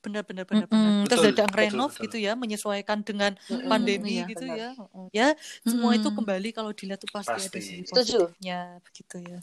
Mm-mm. 0.06 0.14
Benar 0.14 0.22
benar 0.22 0.44
benar 0.46 0.66
benar. 0.70 0.86
Mm-mm, 0.86 1.08
terus 1.10 1.24
ada 1.26 1.44
renov 1.50 1.90
betul. 1.90 2.02
gitu 2.06 2.16
ya 2.22 2.32
menyesuaikan 2.38 2.98
dengan 3.02 3.34
Mm-mm. 3.50 3.66
pandemi 3.66 4.22
Iya, 4.22 4.30
gitu 4.30 4.46
benar. 4.46 4.56
ya 4.56 4.70
ya 5.10 5.28
semua 5.66 5.90
itu 5.92 6.06
Mm-mm. 6.06 6.16
kembali 6.22 6.48
kalau 6.54 6.70
dilihat 6.70 7.02
tuh 7.02 7.10
pasti, 7.10 7.34
ada 7.34 7.42
Pasti. 7.42 7.58
sisi 7.58 7.82
Setuju. 7.82 8.18
positifnya 8.30 8.58
begitu 8.86 9.16
ya. 9.20 9.38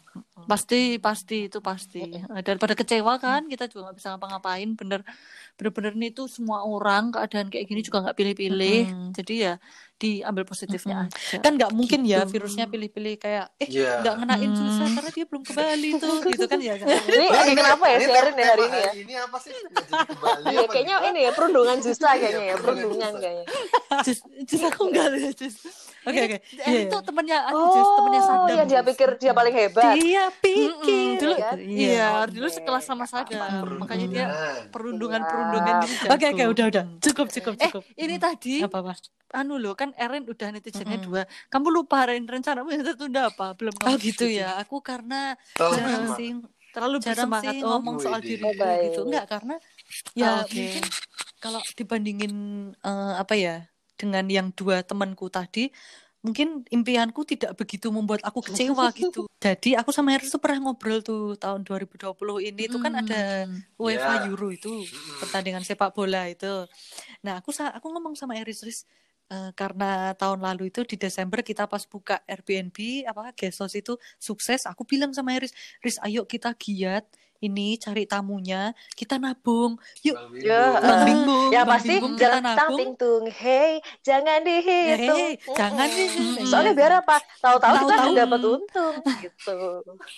Pasti 0.47 0.81
pasti 0.97 1.37
itu 1.51 1.59
pasti. 1.59 1.99
Eh, 2.03 2.43
Daripada 2.43 2.73
kecewa 2.73 3.13
kan 3.19 3.45
kita 3.47 3.67
juga 3.67 3.91
nggak 3.91 3.97
bisa 3.99 4.07
ngapa-ngapain. 4.15 4.69
Bener 4.79 4.99
bener-bener 5.59 5.93
nih 5.99 6.11
tuh 6.15 6.27
semua 6.31 6.63
orang 6.63 7.11
keadaan 7.13 7.47
kayak 7.51 7.65
gini 7.67 7.81
juga 7.83 8.03
nggak 8.07 8.17
pilih-pilih. 8.17 8.81
Mm-mm. 8.87 9.11
Jadi 9.15 9.33
ya 9.45 9.53
diambil 9.95 10.43
positifnya 10.43 10.95
Mm-mm. 10.99 11.09
aja. 11.09 11.37
kan 11.39 11.51
nggak 11.53 11.71
mungkin 11.71 12.03
ya 12.03 12.21
Gitu. 12.21 12.35
virusnya 12.35 12.65
pilih-pilih 12.65 13.15
kayak 13.15 13.45
eh 13.55 13.67
Iya. 13.67 13.99
nggak 13.99 14.15
ngenain 14.17 14.49
Hmm. 14.49 14.59
susah 14.59 14.87
karena 14.91 15.09
dia 15.09 15.25
belum 15.25 15.41
ke 15.41 15.53
Bali 15.53 15.89
tuh 15.95 16.15
gitu 16.25 16.45
kan 16.45 16.59
ya 16.59 16.75
kan 16.75 16.87
ini 17.07 17.25
Oh, 17.25 17.41
ini 17.41 17.53
kenapa 17.55 17.85
ya 17.85 17.95
ini 17.95 18.05
sharing 18.05 18.35
ya 18.35 18.45
hari 18.45 18.63
ini 18.63 18.77
ya 18.77 18.91
Ini 18.95 19.13
apa 19.21 19.37
sih? 19.39 19.51
Nggak 19.53 19.83
jadi 19.85 20.03
ke 20.03 20.15
Bali 20.17 20.45
apa 20.53 20.63
kayaknya 20.69 20.95
ini 21.05 21.19
ya 21.21 21.31
perundungan 21.31 21.77
Zusa 21.79 22.03
Iya, 22.05 22.19
kayaknya 22.19 22.43
ya, 22.43 22.55
perundungan 22.57 23.11
kayaknya. 23.15 23.45
Jus, 24.01 24.19
jus 24.43 24.61
aku 24.61 24.81
enggak 24.85 25.05
deh, 25.09 25.31
jus. 25.31 25.55
Oke, 26.03 26.13
Ini 26.13 26.25
oke. 26.25 26.37
eh, 26.37 26.41
Iya, 26.65 26.79
itu 26.83 26.91
iya. 26.91 26.99
temennya 27.01 27.37
aku 27.45 27.63
jus, 27.69 27.89
temennya 27.93 28.21
Oh, 28.21 28.27
Sadam. 28.27 28.55
yang 28.55 28.67
dia 28.67 28.81
pikir 28.83 29.09
dia 29.17 29.31
paling 29.31 29.53
hebat. 29.53 29.93
dia 29.95 30.23
pikir 30.35 30.69
Mm-mm, 30.69 31.15
dulu 31.17 31.33
kan? 31.37 31.57
iya, 31.57 32.07
Oke. 32.19 32.31
dulu 32.33 32.47
sekelas 32.49 32.83
sama 32.83 33.05
Sadam. 33.05 33.63
Makanya 33.77 34.07
dia 34.07 34.25
Perundungan. 34.67 35.23
perundungan-perundungan 35.23 35.75
gitu 35.85 36.05
oke 36.05 36.25
oke 36.25 36.37
jago. 36.37 36.51
udah 36.51 36.65
udah 36.67 36.83
cukup 36.99 37.27
cukup 37.29 37.53
Eh, 37.55 37.63
cukup 37.65 37.83
ini 37.95 38.13
Hmm. 38.13 38.23
tadi 38.23 38.53
apa 38.59 38.77
apa 38.79 38.93
anu 39.33 39.55
loh 39.55 39.73
kan 39.73 39.95
Eren 39.95 40.23
udah 40.23 40.47
netizennya 40.49 40.99
Mm-mm. 40.99 41.09
dua. 41.09 41.21
Kamu 41.47 41.67
lupa 41.69 42.03
Eren 42.03 42.23
rencanamu 42.23 42.69
yang 42.69 42.83
tertunda 42.83 43.27
apa? 43.27 43.55
Belum 43.55 43.73
oh 43.73 43.81
kamu 43.81 43.97
gitu 43.97 44.25
sebutin. 44.25 44.39
ya 44.39 44.49
aku 44.57 44.77
karena 44.79 45.33
Terlalu 45.53 45.73
jarang 45.79 46.05
sih 46.13 46.29
Terlalu 46.69 46.97
jarang 46.99 47.29
bersemangat 47.29 47.53
sih 47.53 47.59
oh. 47.59 47.69
ngomong 47.71 47.95
soal 47.97 48.19
baik. 48.19 48.29
gitu 48.91 48.99
enggak 49.03 49.25
karena 49.27 49.55
ya 50.13 50.41
oke. 50.41 50.53
mungkin 50.53 50.83
kalau 51.37 51.61
dibandingin 51.71 52.33
eh, 52.75 53.13
apa 53.15 53.33
ya 53.33 53.55
dengan 53.99 54.25
yang 54.27 54.47
dua 54.53 54.81
temanku 54.81 55.29
tadi 55.29 55.69
mungkin 56.23 56.63
impianku 56.71 57.27
tidak 57.27 57.51
begitu 57.59 57.91
membuat 57.91 58.23
aku 58.23 58.39
kecewa 58.39 58.95
gitu 58.95 59.27
jadi 59.43 59.83
aku 59.83 59.91
sama 59.91 60.15
Eris 60.15 60.31
tuh 60.31 60.39
pernah 60.39 60.71
ngobrol 60.71 61.03
tuh 61.03 61.35
tahun 61.35 61.67
2020 61.67 61.99
ini 62.47 62.63
tuh 62.71 62.79
kan 62.79 62.95
ada 62.95 63.43
Hmm. 63.43 63.59
UEFA 63.75 64.23
Ya. 64.23 64.31
Euro 64.31 64.47
itu 64.47 64.71
Mm-mm. 64.71 65.19
pertandingan 65.19 65.67
sepak 65.67 65.91
bola 65.91 66.31
itu. 66.31 66.63
Nah, 67.27 67.43
aku 67.43 67.51
aku 67.51 67.87
ngomong 67.91 68.15
sama 68.15 68.39
Eris 68.39 68.63
Riz 68.63 68.79
eh, 69.27 69.51
karena 69.51 70.15
tahun 70.15 70.39
lalu 70.39 70.71
itu 70.71 70.87
di 70.87 70.95
Desember 70.95 71.43
kita 71.43 71.67
pas 71.67 71.83
buka 71.83 72.23
Airbnb 72.23 73.03
apa 73.03 73.35
Gesos 73.35 73.75
itu 73.75 73.99
sukses, 74.15 74.63
aku 74.63 74.87
bilang 74.87 75.11
sama 75.11 75.35
Eris, 75.35 75.51
Riz 75.83 75.99
ayo 75.99 76.23
kita 76.23 76.55
giat 76.55 77.03
ini 77.43 77.75
cari 77.75 78.07
tamunya, 78.07 78.71
kita 78.95 79.19
nabung. 79.19 79.75
Yuk, 80.01 80.15
Bang 80.15 80.31
Ya, 80.39 80.61
Bimbo. 80.63 80.79
Bang 80.79 80.99
eh, 80.99 81.05
Bingung, 81.05 81.49
Ya 81.51 81.61
Bang 81.67 81.71
pasti 81.75 81.95
Bingung 81.99 82.15
kita 82.15 82.39
jangan 82.39 82.43
nabung. 82.43 82.89
hey, 83.27 83.71
jangan 84.01 84.39
dihitung. 84.41 85.19
Hei, 85.19 85.31
jangan 85.51 85.87
Mm-mm. 85.87 85.97
dihitung. 85.99 86.47
Soalnya 86.47 86.73
biar 86.73 86.91
apa? 87.03 87.17
Tahu-tahu 87.39 87.75
kita 87.83 87.95
Tahu-tahu. 87.99 88.13
dapat 88.15 88.41
untung 88.47 88.95
gitu. 89.19 89.57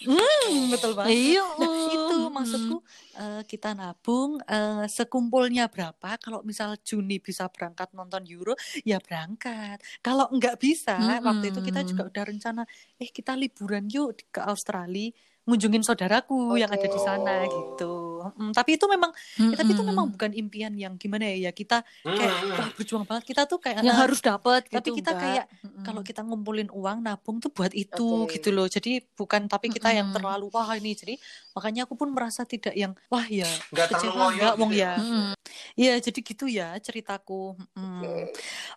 Hmm, 0.06 0.52
betul 0.70 0.92
banget. 0.94 1.12
Iya. 1.12 1.46
Nah, 1.58 1.72
itu 1.90 2.18
mm. 2.22 2.32
maksudku 2.32 2.76
eh, 3.18 3.42
kita 3.50 3.70
nabung 3.74 4.32
eh, 4.46 4.86
sekumpulnya 4.88 5.66
berapa 5.72 6.10
kalau 6.22 6.40
misal 6.46 6.78
Juni 6.82 7.18
bisa 7.20 7.50
berangkat 7.50 7.90
nonton 7.98 8.24
Euro 8.30 8.54
ya 8.86 9.02
berangkat. 9.02 9.82
Kalau 10.02 10.30
nggak 10.32 10.56
bisa 10.62 11.20
waktu 11.22 11.52
itu 11.52 11.60
kita 11.62 11.82
juga 11.84 12.06
Mm-mm. 12.06 12.12
udah 12.12 12.24
rencana 12.26 12.62
eh 13.02 13.10
kita 13.10 13.34
liburan 13.34 13.88
yuk 13.90 14.20
ke 14.30 14.42
Australia 14.44 15.12
ngunjungin 15.46 15.86
saudaraku 15.86 16.58
yang 16.58 16.74
ada 16.74 16.86
di 16.86 17.00
sana 17.00 17.46
gitu. 17.46 18.26
Mm, 18.26 18.52
tapi 18.58 18.82
itu 18.82 18.86
memang 18.90 19.14
ya, 19.38 19.54
tapi 19.54 19.78
itu 19.78 19.84
memang 19.86 20.10
bukan 20.10 20.34
impian 20.34 20.74
yang 20.74 20.98
gimana 20.98 21.30
ya 21.30 21.50
ya 21.50 21.52
kita 21.54 21.86
kayak 22.02 22.34
wah 22.50 22.70
berjuang 22.74 23.06
banget 23.06 23.24
kita 23.30 23.46
tuh 23.46 23.62
kayak 23.62 23.86
yang 23.86 23.94
harus 23.94 24.18
dapat 24.18 24.66
tapi 24.66 24.90
gitu 24.90 24.98
kita 25.06 25.12
enggak. 25.14 25.22
kayak 25.22 25.46
Mm-mm. 25.62 25.84
kalau 25.86 26.02
kita 26.02 26.22
ngumpulin 26.26 26.70
uang 26.74 27.06
nabung 27.06 27.38
tuh 27.38 27.54
buat 27.54 27.70
itu 27.78 28.26
Oke. 28.26 28.42
gitu 28.42 28.50
loh 28.50 28.66
jadi 28.66 29.06
bukan 29.14 29.46
tapi 29.46 29.70
kita 29.70 29.94
yang 29.94 30.10
Mm-mm. 30.10 30.18
terlalu 30.18 30.50
wah 30.50 30.74
ini 30.74 30.98
jadi 30.98 31.14
makanya 31.54 31.86
aku 31.86 31.94
pun 31.94 32.10
merasa 32.10 32.42
tidak 32.50 32.74
yang 32.74 32.98
wah 33.14 33.30
ya 33.30 33.46
Nggak 33.70 33.94
kecewa 33.94 34.14
loyal 34.18 34.34
enggak 34.34 34.54
gitu 34.58 34.62
wong 34.66 34.72
ya. 34.74 34.82
ya 34.82 34.94
Mm-mm. 34.98 35.30
Iya 35.78 35.94
jadi 36.02 36.20
gitu 36.26 36.46
ya 36.50 36.70
ceritaku 36.82 37.54
Mm. 37.78 38.26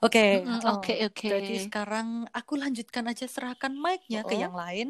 Oke. 0.04 0.44
oh, 0.44 0.78
Oke 0.78 0.94
oke. 1.08 1.28
jadi 1.30 1.54
sekarang 1.64 2.28
aku 2.36 2.60
lanjutkan 2.60 3.08
aja 3.08 3.24
serahkan 3.24 3.72
mic-nya 3.72 4.28
ke 4.28 4.36
Mm-mm. 4.36 4.44
yang 4.44 4.52
lain 4.52 4.88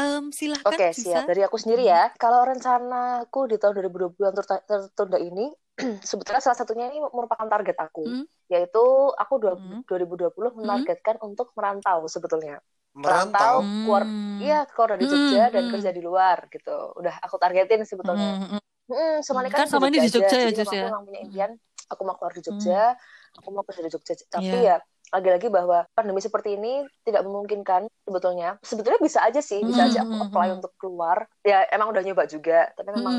Em, 0.00 0.24
silahkan 0.32 0.72
Oke, 0.72 0.86
bisa 0.90 1.02
siap. 1.04 1.24
Dari 1.28 1.42
aku 1.44 1.56
sendiri 1.60 1.84
ya. 1.84 2.08
Kalau 2.16 2.40
rencanaku 2.42 3.40
di 3.52 3.56
tahun 3.60 3.76
2020 3.76 4.32
yang 4.32 4.36
tertunda 4.64 5.18
ini, 5.20 5.52
sebetulnya 6.08 6.40
salah 6.40 6.56
satunya 6.56 6.88
ini 6.88 7.04
merupakan 7.04 7.44
target 7.44 7.76
aku, 7.76 8.04
Hmm. 8.08 8.24
yaitu 8.48 8.84
aku 9.14 9.34
dua- 9.36 9.60
Hmm. 9.60 9.84
2020 9.84 10.56
menargetkan 10.56 11.20
untuk 11.20 11.52
merantau 11.52 12.08
sebetulnya. 12.08 12.64
Merantau. 12.90 13.62
keluar, 13.86 14.02
Hmm. 14.02 14.42
iya 14.42 14.66
keluar 14.66 14.98
dari 14.98 15.06
Jogja 15.06 15.46
Hmm, 15.46 15.54
dan 15.54 15.62
hmm. 15.68 15.72
kerja 15.78 15.90
di 15.94 16.02
luar 16.02 16.38
gitu. 16.50 16.76
Udah 16.98 17.14
aku 17.22 17.38
targetin 17.38 17.86
sebetulnya. 17.86 18.34
Mm, 18.34 18.58
mm, 18.58 18.60
Hmm, 18.90 19.16
sama 19.22 19.46
ini 19.46 19.54
Kan 19.54 19.62
kan, 19.62 19.66
sama 19.70 19.86
ini 19.86 20.02
di 20.02 20.10
Jogja 20.10 20.34
ya, 20.34 20.50
memang 20.50 20.58
ya? 20.58 20.66
aku 20.66 20.74
memang 20.90 21.02
punya 21.06 21.20
impian, 21.22 21.50
aku 21.86 22.00
mau 22.02 22.18
keluar 22.18 22.34
di 22.34 22.42
Jogja, 22.42 22.98
aku 23.38 23.48
mau 23.54 23.62
kerja 23.62 23.82
di 23.86 23.90
Jogja. 23.94 24.12
Tapi 24.26 24.50
Iya. 24.50 24.58
ya 24.66 24.76
lagi-lagi 25.10 25.50
bahwa 25.50 25.84
pandemi 25.92 26.22
seperti 26.22 26.54
ini 26.54 26.82
tidak 27.02 27.26
memungkinkan 27.26 27.86
sebetulnya. 28.06 28.56
Sebetulnya 28.62 29.00
bisa 29.02 29.20
aja 29.22 29.42
sih, 29.42 29.60
bisa 29.62 29.84
Hmm, 29.84 29.90
aja 29.90 29.98
aku 30.06 30.14
hmm, 30.14 30.24
apply 30.30 30.48
hmm. 30.50 30.56
untuk 30.62 30.72
keluar. 30.78 31.26
Ya 31.42 31.66
emang 31.70 31.90
udah 31.90 32.02
nyoba 32.02 32.24
juga, 32.26 32.70
tapi 32.74 32.90
memang 32.94 33.14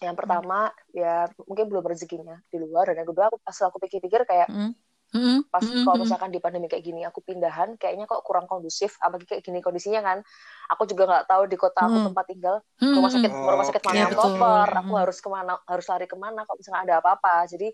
yang 0.00 0.16
pertama 0.16 0.72
ya 0.96 1.28
mungkin 1.44 1.68
belum 1.68 1.84
rezekinya 1.84 2.40
di 2.48 2.56
luar 2.56 2.88
dan 2.88 3.04
yang 3.04 3.08
kedua 3.12 3.28
aku 3.28 3.36
pas 3.44 3.52
aku 3.60 3.76
pikir-pikir 3.84 4.24
kayak 4.24 4.48
pas 5.50 5.60
kalau 5.60 5.98
misalkan 6.00 6.30
di 6.30 6.38
pandemi 6.38 6.70
kayak 6.70 6.86
gini 6.86 7.02
aku 7.02 7.20
pindahan 7.20 7.74
kayaknya 7.76 8.06
kok 8.06 8.22
kurang 8.22 8.46
kondusif 8.46 8.94
apalagi 8.96 9.26
kayak 9.26 9.42
gini 9.42 9.58
kondisinya 9.58 10.00
kan 10.00 10.18
aku 10.70 10.86
juga 10.86 11.04
nggak 11.10 11.24
tahu 11.26 11.42
di 11.50 11.56
kota 11.58 11.80
aku 11.84 11.98
Hmm. 12.00 12.06
tempat 12.06 12.24
tinggal 12.30 12.56
rumah 12.80 13.10
sakit 13.10 13.30
rumah 13.34 13.66
sakit 13.66 13.82
mana 13.82 13.96
yang 13.98 14.08
Iya, 14.08 14.16
betul. 14.16 14.30
koper 14.30 14.68
aku 14.72 14.92
Hmm. 14.94 15.00
harus 15.02 15.18
ke 15.20 15.28
mana 15.28 15.52
harus 15.66 15.86
lari 15.90 16.06
ke 16.06 16.16
mana 16.16 16.40
kalau 16.46 16.56
misalnya 16.56 16.80
ada 16.86 16.94
apa-apa 17.02 17.34
jadi. 17.50 17.68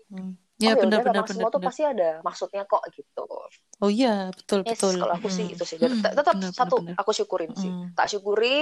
Ya 0.57 0.73
oh 0.73 0.81
benar 0.81 0.99
yaudah, 0.99 1.05
benar 1.05 1.21
benar 1.21 1.29
semua 1.29 1.49
tuh 1.53 1.59
benar. 1.61 1.69
pasti 1.69 1.83
ada 1.85 2.09
maksudnya 2.25 2.61
kok 2.65 2.81
gitu 2.89 3.23
oh 3.77 3.89
iya 3.93 4.33
betul 4.33 4.65
yes 4.65 4.73
betul 4.73 4.95
kalau 4.97 5.13
aku 5.13 5.29
sih 5.29 5.45
Mm. 5.45 5.53
itu 5.53 5.63
sih 5.69 5.77
Hmm, 5.77 6.01
tet- 6.01 6.15
tetap 6.17 6.33
benar, 6.33 6.49
benar, 6.49 6.57
satu 6.57 6.75
benar. 6.81 6.95
aku 6.97 7.11
syukurin 7.13 7.51
sih 7.53 7.69
Mm. 7.69 7.93
tak 7.93 8.05
syukuri 8.09 8.57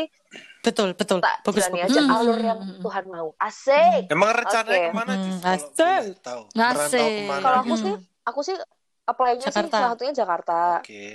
betul 0.60 0.90
betul 0.92 1.20
tak 1.24 1.40
bagus 1.48 1.64
jalani 1.64 1.80
bagus 1.80 1.96
aja 1.96 2.02
Hmm. 2.04 2.16
alur 2.20 2.40
yang 2.42 2.60
Hmm. 2.60 2.82
Tuhan 2.84 3.04
mau 3.08 3.28
asik 3.40 4.02
Emang 4.12 4.32
rencananya 4.36 4.76
Oke. 4.76 4.84
ke 4.84 4.92
mana 4.92 5.14
Hmm, 5.16 5.40
asik. 5.48 6.04
tahu. 6.20 6.42
Asik. 6.52 7.16
kalau 7.40 7.58
aku 7.64 7.74
Hmm. 7.74 7.84
sih 7.88 7.94
aku 8.28 8.40
sih 8.44 8.56
apply-nya 9.06 9.42
sih 9.44 9.54
Jakarta. 9.62 9.76
salah 9.76 9.90
satunya 9.92 10.14
Jakarta 10.14 10.60
Oke. 10.80 11.06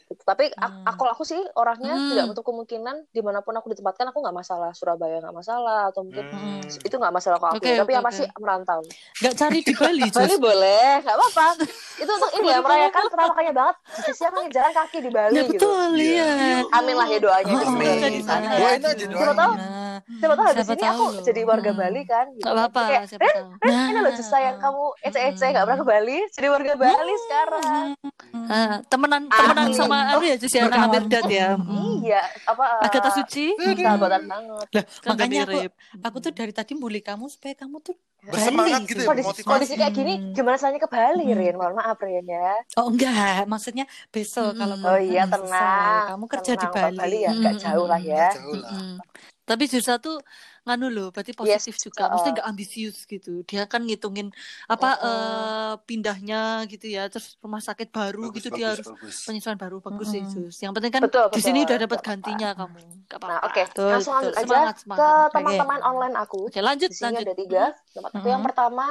Gitu. 0.00 0.22
Tapi 0.22 0.44
Hmm. 0.52 0.84
aku 0.84 1.02
aku 1.04 1.22
sih 1.24 1.38
orangnya 1.52 1.92
Hmm. 1.92 2.08
tidak 2.08 2.24
menutup 2.24 2.44
kemungkinan 2.44 2.96
di 3.08 3.20
mana 3.20 3.40
pun 3.40 3.52
aku 3.52 3.66
ditempatkan 3.68 4.06
aku 4.06 4.18
nggak 4.18 4.32
masalah 4.32 4.70
Surabaya 4.70 5.18
nggak 5.18 5.34
masalah 5.34 5.90
atau 5.90 6.00
mungkin 6.00 6.24
Hmm. 6.24 6.62
itu 6.62 6.94
nggak 6.94 7.10
masalah 7.10 7.36
kok 7.36 7.50
aku 7.50 7.58
Oke, 7.58 7.70
tapi 7.72 7.82
oke, 7.82 7.92
yang 7.92 8.04
pasti 8.04 8.24
oke. 8.24 8.38
merantau. 8.38 8.80
nggak 9.16 9.34
cari 9.36 9.58
di 9.60 9.72
Bali 9.72 10.04
Bali 10.16 10.36
boleh 10.36 10.92
nggak 11.00 11.16
apa-apa. 11.16 11.46
itu 11.96 12.10
untuk 12.10 12.30
ini 12.32 12.46
ya 12.46 12.58
merayakan 12.60 13.02
pertama 13.04 13.32
kalinya 13.34 13.54
banget. 13.56 13.76
Siapa 14.10 14.36
yang 14.38 14.50
jalan 14.50 14.72
kaki 14.72 14.98
di 15.00 15.10
Bali 15.10 15.32
ya 15.32 15.42
gitu. 15.42 15.52
betul 15.60 15.90
Iya. 15.92 16.28
iya 16.30 16.58
Amin 16.72 16.94
lah 16.94 17.06
ya 17.06 17.18
doanya 17.18 17.52
Oh, 17.52 17.68
Amin. 17.68 17.98
di 18.08 18.22
sana. 18.22 18.46
Aja, 18.48 18.88
Siapa 18.94 19.34
tahu 19.34 19.52
Nah, 19.52 19.98
siapa 20.16 20.34
tahu 20.34 20.46
habis 20.46 20.68
ini 20.68 20.86
aku 20.86 21.04
tahu 21.10 21.24
jadi 21.24 21.40
loh. 21.40 21.48
warga 21.50 21.70
Hmm. 21.70 21.80
Bali 21.80 22.02
kan. 22.04 22.26
Gitu. 22.30 22.42
Gak 22.42 22.54
apa-apa, 22.54 22.82
Kayak, 22.86 23.04
tahu. 23.10 23.48
nah, 23.60 23.84
ini 23.86 23.98
loh 23.98 24.12
Justa 24.12 24.38
yang 24.38 24.56
kamu 24.56 24.84
ece-ece 25.02 25.46
nggak 25.50 25.64
pernah 25.66 25.78
ke 25.78 25.86
Bali 25.86 26.18
jadi 26.30 26.46
warga 26.48 26.72
Bali 26.74 27.14
sekarang. 27.20 27.38
Ah, 28.50 28.82
temenan 28.86 29.30
temenan 29.30 29.66
Asli. 29.70 29.78
sama 29.78 29.96
anu 30.10 30.22
ya 30.22 30.36
Jus 30.38 30.50
ya 30.50 30.66
anak 30.66 30.74
Berkawan. 30.74 30.90
Amirdad 30.90 31.24
ya. 31.30 31.48
Hmm. 31.54 31.94
Iya 32.02 32.20
apa 32.46 32.64
eh, 32.66 32.86
Agatha 32.86 33.10
Suci. 33.12 33.46
sahabatan 33.58 34.22
banget. 34.26 34.66
Lah, 34.74 34.84
Kan 34.86 35.08
makanya 35.14 35.40
aku 35.46 35.58
mirip. 35.58 35.72
aku 36.02 36.16
tuh 36.18 36.32
dari 36.32 36.52
tadi 36.52 36.72
bully 36.74 37.00
kamu 37.00 37.26
supaya 37.26 37.54
kamu 37.54 37.78
tuh 37.80 37.94
Bersemangat 38.20 38.84
Bali 38.84 38.90
gitu 38.92 39.00
ya, 39.00 39.08
Kondisi, 39.08 39.28
motivasi. 39.32 39.48
kondisi 39.48 39.74
kayak 39.80 39.92
gini 39.96 40.12
Hmm. 40.20 40.32
gimana 40.36 40.56
caranya 40.60 40.80
ke 40.84 40.90
Bali 40.92 41.24
Hmm. 41.24 41.38
Rin 41.40 41.54
mohon 41.56 41.72
maaf 41.72 41.96
Rin 41.98 42.26
ya 42.28 42.52
Oh 42.76 42.92
enggak, 42.92 43.48
maksudnya 43.48 43.84
besok 44.12 44.52
Mm-mm. 44.52 44.60
kalau 44.60 44.76
Oh 44.84 44.98
iya 45.00 45.24
tenang. 45.24 46.04
kamu 46.04 46.24
kerja 46.28 46.52
di 46.52 46.58
Tenang, 46.60 46.74
Pak 46.76 46.82
Bali. 46.84 46.98
Bali 47.00 47.18
ya 47.24 47.30
Mm-mm. 47.32 47.56
jauh 47.56 47.86
lah 47.88 48.00
ya. 48.00 48.26
Jauh 48.36 48.56
lah. 48.60 48.70
Mm-mm. 48.76 48.96
Tapi 49.40 49.64
Jusa 49.66 49.96
tuh 49.96 50.20
nganu 50.70 50.86
loh, 50.94 51.08
berarti 51.10 51.34
Yes, 51.42 51.66
positif 51.66 51.74
juga. 51.82 52.06
Maksudnya 52.10 52.32
uh, 52.32 52.36
nggak 52.40 52.48
ambisius 52.50 52.96
gitu. 53.04 53.42
Dia 53.50 53.66
kan 53.66 53.82
ngitungin 53.82 54.30
apa 54.70 54.86
uh-uh. 55.02 55.10
eh, 55.10 55.72
pindahnya 55.88 56.36
gitu 56.70 56.86
ya, 56.86 57.10
terus 57.12 57.34
rumah 57.42 57.58
sakit 57.58 57.88
baru 57.90 58.30
Bagus, 58.30 58.36
gitu 58.38 58.48
dia 58.54 58.66
bagus, 58.66 58.72
harus 58.78 58.88
bagus. 58.88 59.16
penyesuaian 59.26 59.58
baru 59.58 59.76
bagus 59.82 60.08
sih 60.14 60.22
Mm-mm. 60.22 60.32
Jus. 60.32 60.54
Yang 60.62 60.72
penting 60.78 60.92
kan 60.96 61.04
Betul, 61.04 61.26
di 61.34 61.40
sini 61.42 61.58
betul. 61.60 61.68
udah 61.68 61.78
dapat 61.84 62.00
gantinya 62.00 62.48
kamu. 62.54 62.78
Gak 63.10 63.18
Nah, 63.26 63.38
apa-apa. 63.38 63.46
oke. 63.46 63.62
Betul, 63.66 63.90
Langsung 63.90 64.14
lanjut 64.16 64.34
betul. 64.34 64.42
aja 64.42 64.46
Semangat, 64.46 64.74
ke 64.74 64.80
semangat. 64.82 65.14
Oke. 65.32 65.32
teman-teman 65.34 65.80
online 65.82 66.16
aku. 66.16 66.40
Oke, 66.46 66.60
lanjut, 66.62 66.90
Di 66.90 66.94
sini 66.94 67.06
lanjut. 67.06 67.26
ada 67.26 67.34
tiga. 67.36 67.64
Tempat 67.94 68.12
itu 68.18 68.26
yang 68.28 68.42
Mm-mm. 68.42 68.48
pertama, 68.48 68.86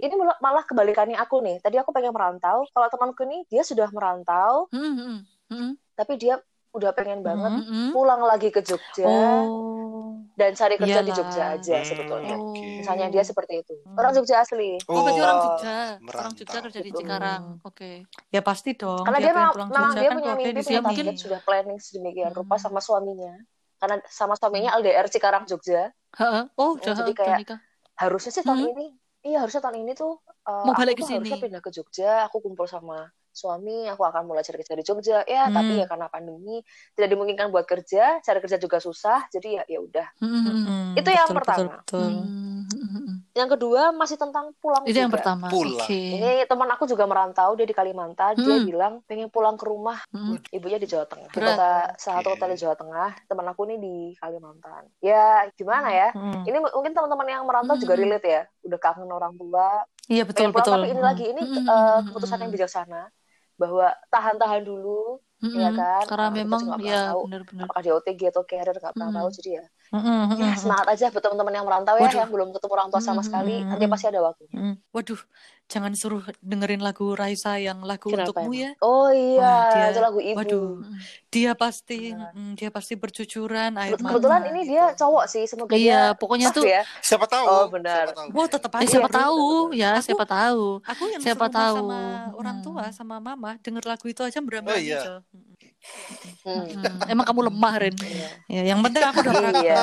ini 0.00 0.14
malah 0.20 0.36
malah 0.40 0.64
kebalikannya 0.66 1.16
aku 1.18 1.36
nih. 1.42 1.56
Tadi 1.64 1.76
aku 1.80 1.90
pengen 1.94 2.12
merantau. 2.14 2.66
Kalau 2.74 2.88
temanku 2.92 3.22
nih, 3.24 3.40
dia 3.50 3.62
sudah 3.62 3.88
merantau, 3.94 4.70
Hmm, 4.72 4.94
hmm, 4.98 5.18
hmm, 5.50 5.70
tapi 5.94 6.12
dia 6.18 6.34
udah 6.74 6.90
pengen 6.90 7.22
banget 7.22 7.54
hmm, 7.54 7.64
hmm. 7.70 7.88
pulang 7.94 8.22
lagi 8.26 8.50
ke 8.50 8.58
Jogja 8.58 9.06
Oh, 9.06 10.13
dan 10.34 10.50
cari 10.52 10.74
kerja 10.74 10.98
di 10.98 11.06
iyalah. 11.06 11.16
Jogja 11.16 11.44
aja 11.54 11.76
Hmm, 11.76 11.86
sebetulnya. 11.86 12.34
oke. 12.34 12.66
Misalnya 12.82 13.06
dia 13.08 13.22
seperti 13.22 13.54
itu. 13.60 13.74
Hmm. 13.80 13.94
Orang 13.94 14.12
Jogja 14.12 14.36
asli. 14.40 14.70
Oh, 14.84 15.00
berarti 15.00 15.20
orang 15.20 15.36
Oh, 15.36 15.42
Jogja. 15.44 15.70
Orang 15.70 16.02
merantau. 16.02 16.36
Jogja 16.36 16.58
kerja 16.60 16.80
di 16.80 16.90
Gitu. 16.90 16.98
Cikarang. 17.00 17.42
Oke. 17.62 17.90
Ya 18.28 18.40
pasti 18.40 18.70
dong. 18.72 19.02
Karena 19.02 19.18
dia 19.18 19.24
dia 19.24 19.34
memang, 19.36 19.54
dia 19.94 20.08
kan 20.10 20.16
punya 20.16 20.34
mimpi, 20.34 20.50
di 20.50 20.62
punya 20.64 20.80
Mungkin- 20.82 21.14
sudah 21.16 21.40
planning 21.40 21.78
sedemikian 21.78 22.32
rupa 22.32 22.54
Hmm. 22.54 22.62
sama 22.62 22.78
suaminya. 22.78 23.32
Karena 23.76 23.96
sama 24.06 24.34
suaminya 24.34 24.70
LDR 24.74 25.06
Cikarang 25.06 25.44
Jogja. 25.44 25.94
Heeh. 26.14 26.42
Oh, 26.54 26.74
udah, 26.74 26.94
jadi 26.94 27.12
kayak 27.12 27.38
nikah. 27.38 27.58
harusnya 27.94 28.32
sih 28.32 28.42
tahun 28.42 28.58
Hmm. 28.60 28.70
ini, 28.72 28.86
iya 29.22 29.38
harusnya 29.38 29.60
tahun 29.60 29.82
ini 29.82 29.94
tuh 29.94 30.18
uh, 30.44 30.64
Mau 30.64 30.72
aku 30.72 30.80
balik 30.80 30.94
ke 30.96 31.02
tuh 31.02 31.08
harusnya 31.12 31.36
sini. 31.36 31.44
pindah 31.44 31.62
ke 31.62 31.70
Jogja, 31.70 32.12
aku 32.24 32.36
kumpul 32.40 32.64
sama 32.64 32.98
suami, 33.34 33.90
aku 33.90 34.06
akan 34.06 34.30
mulai 34.30 34.46
cari 34.46 34.62
kerja 34.62 34.78
di 34.78 34.84
Jogja. 34.86 35.18
Ya, 35.26 35.50
Hmm. 35.50 35.56
tapi 35.58 35.72
ya 35.82 35.86
karena 35.90 36.06
pandemi 36.06 36.62
tidak 36.94 37.08
dimungkinkan 37.10 37.50
buat 37.50 37.66
kerja, 37.66 38.22
cari 38.22 38.38
kerja 38.38 38.62
juga 38.62 38.78
susah, 38.78 39.26
jadi 39.28 39.48
ya 39.58 39.62
ya 39.66 39.78
udah. 39.82 40.06
Hmm, 40.22 40.30
hmm, 40.38 40.62
hmm. 40.64 40.88
Itu 41.02 41.10
yang 41.10 41.28
betul, 41.28 41.38
pertama. 41.42 41.74
Betul, 41.82 41.82
betul. 41.82 42.10
Hmm, 42.14 42.62
hmm. 42.70 43.13
Yang 43.34 43.58
kedua 43.58 43.90
masih 43.90 44.14
tentang 44.14 44.54
pulang 44.62 44.86
Itu 44.86 44.94
yang 44.94 45.10
juga. 45.10 45.18
pertama. 45.18 45.50
Pulang. 45.50 45.74
Oke. 45.82 45.98
Ini 46.14 46.46
teman 46.46 46.70
aku 46.70 46.86
juga 46.86 47.02
merantau, 47.02 47.58
dia 47.58 47.66
di 47.66 47.74
Kalimantan, 47.74 48.38
dia 48.38 48.62
Hmm. 48.62 48.62
bilang 48.62 48.92
pengen 49.04 49.26
pulang 49.26 49.58
ke 49.58 49.66
rumah. 49.66 49.98
Hmm. 50.14 50.38
Ibunya 50.48 50.78
di 50.78 50.86
Jawa 50.86 51.02
Tengah, 51.04 51.26
di 51.26 51.34
Berat. 51.34 51.58
kota 51.58 51.70
salah 51.98 52.22
satu 52.22 52.28
kota 52.32 52.46
di 52.46 52.56
Jawa 52.56 52.74
Tengah. 52.78 53.10
Teman 53.26 53.46
aku 53.50 53.66
nih 53.66 53.78
di 53.82 53.94
Kalimantan. 54.14 54.86
Ya 55.02 55.50
gimana 55.52 55.90
ya? 55.90 56.14
Mm. 56.14 56.46
Ini 56.46 56.56
mungkin 56.62 56.94
teman-teman 56.94 57.26
yang 57.26 57.42
merantau 57.42 57.74
juga 57.74 57.98
Hmm. 57.98 58.02
relate 58.06 58.28
ya. 58.30 58.42
Udah 58.62 58.78
kangen 58.78 59.10
orang 59.10 59.34
tua, 59.34 59.82
Iya 60.06 60.22
betul 60.22 60.48
pulang. 60.48 60.54
betul. 60.54 60.74
Tapi 60.78 60.88
ini 60.88 61.00
Mm. 61.02 61.08
lagi 61.10 61.24
ini 61.26 61.42
Hmm, 61.42 61.58
hmm, 61.58 62.00
keputusan 62.06 62.38
yang 62.38 62.46
hmm. 62.46 62.54
bijaksana 62.54 63.02
bahwa 63.54 63.86
tahan-tahan 64.08 64.62
dulu, 64.62 65.18
Hmm, 65.38 65.52
ya 65.52 65.70
kan? 65.70 66.04
Karena 66.06 66.26
Nah, 66.26 66.36
memang 66.40 66.62
juga 66.64 66.80
ya 66.80 67.00
benar-benar. 67.12 67.62
apakah 67.66 67.80
dia 67.82 67.92
OTG 67.92 68.20
atau 68.30 68.42
carrier 68.42 68.72
nggak 68.72 68.94
pernah 68.94 69.10
Hmm. 69.10 69.18
tahu. 69.20 69.28
Jadi 69.34 69.50
ya, 69.52 69.64
Mm-mm, 69.94 70.34
ya 70.36 70.58
semangat 70.58 70.86
aja 70.90 71.06
buat 71.08 71.22
teman-teman 71.22 71.54
yang 71.54 71.62
merantau 71.64 71.94
ya, 71.96 72.10
yang 72.10 72.26
belum 72.26 72.50
ketemu 72.50 72.72
orang 72.72 72.88
tua 72.90 72.98
sama 72.98 73.16
Hmm, 73.16 73.28
sekali. 73.30 73.56
hmm, 73.56 73.70
Nanti 73.70 73.84
pasti 73.86 74.06
ada 74.06 74.20
waktunya. 74.20 74.54
Mm. 74.56 74.74
Waduh, 74.90 75.20
jangan 75.64 75.92
suruh 75.94 76.22
dengerin 76.40 76.78
lagu 76.78 77.06
Raisa 77.12 77.54
yang 77.56 77.78
lagu 77.80 78.10
Kenapa 78.10 78.34
untukmu 78.34 78.50
emang? 78.50 78.58
ya. 78.60 78.70
Oh 78.80 79.06
iya, 79.08 79.38
Wah, 79.40 79.62
dia- 79.70 79.88
itu 79.88 80.00
lagu 80.00 80.18
ibu. 80.18 80.34
waduh. 80.34 80.66
Dia 81.28 81.52
pasti, 81.54 82.10
mm, 82.10 82.50
dia 82.54 82.68
pasti 82.68 82.94
bercucuran 82.94 83.70
air 83.76 83.94
Ke- 83.94 84.02
Kebetulan 84.02 84.40
mata 84.40 84.50
ini 84.50 84.60
gitu. 84.60 84.70
dia 84.72 84.84
cowok 84.94 85.24
sih, 85.24 85.44
semoga 85.44 85.72
dia 85.72 85.80
Iya, 85.80 86.02
pokoknya 86.14 86.48
sah 86.48 86.56
tuh 86.56 86.64
ya. 86.64 86.82
Siapa 87.00 87.26
tahu? 87.26 87.46
Oh, 87.46 87.66
benar. 87.68 88.04
Siapa 88.04 88.18
tahu. 88.18 88.28
Wah, 88.30 88.46
tetap 88.48 88.70
ya 88.72 88.78
aja. 88.80 88.88
siapa 88.88 89.08
tahu 89.08 89.46
ya, 89.72 89.90
Aku- 89.92 90.02
siapa 90.02 90.24
tahu. 90.24 90.64
Aku 90.82 91.02
yang 91.06 91.20
Siapa 91.22 91.46
tahu. 91.48 91.76
sama 91.78 92.00
orang 92.34 92.56
tua 92.60 92.84
sama 92.90 93.16
mama 93.18 93.54
denger 93.58 93.84
lagu 93.84 94.06
itu 94.06 94.20
aja 94.20 94.38
merem 94.38 94.64
Oh, 94.64 94.74
iya. 94.74 94.98
aja. 94.98 95.12
Hmm. 96.44 96.64
Hmm, 96.68 97.08
Emang 97.08 97.24
kamu 97.24 97.40
lemah, 97.48 97.74
Ren. 97.78 97.94
Iya. 97.96 98.28
Ya, 98.46 98.62
yang 98.72 98.80
penting 98.80 99.00
aku 99.00 99.18
udah 99.20 99.32
pernah 99.32 99.52
Iya, 99.56 99.80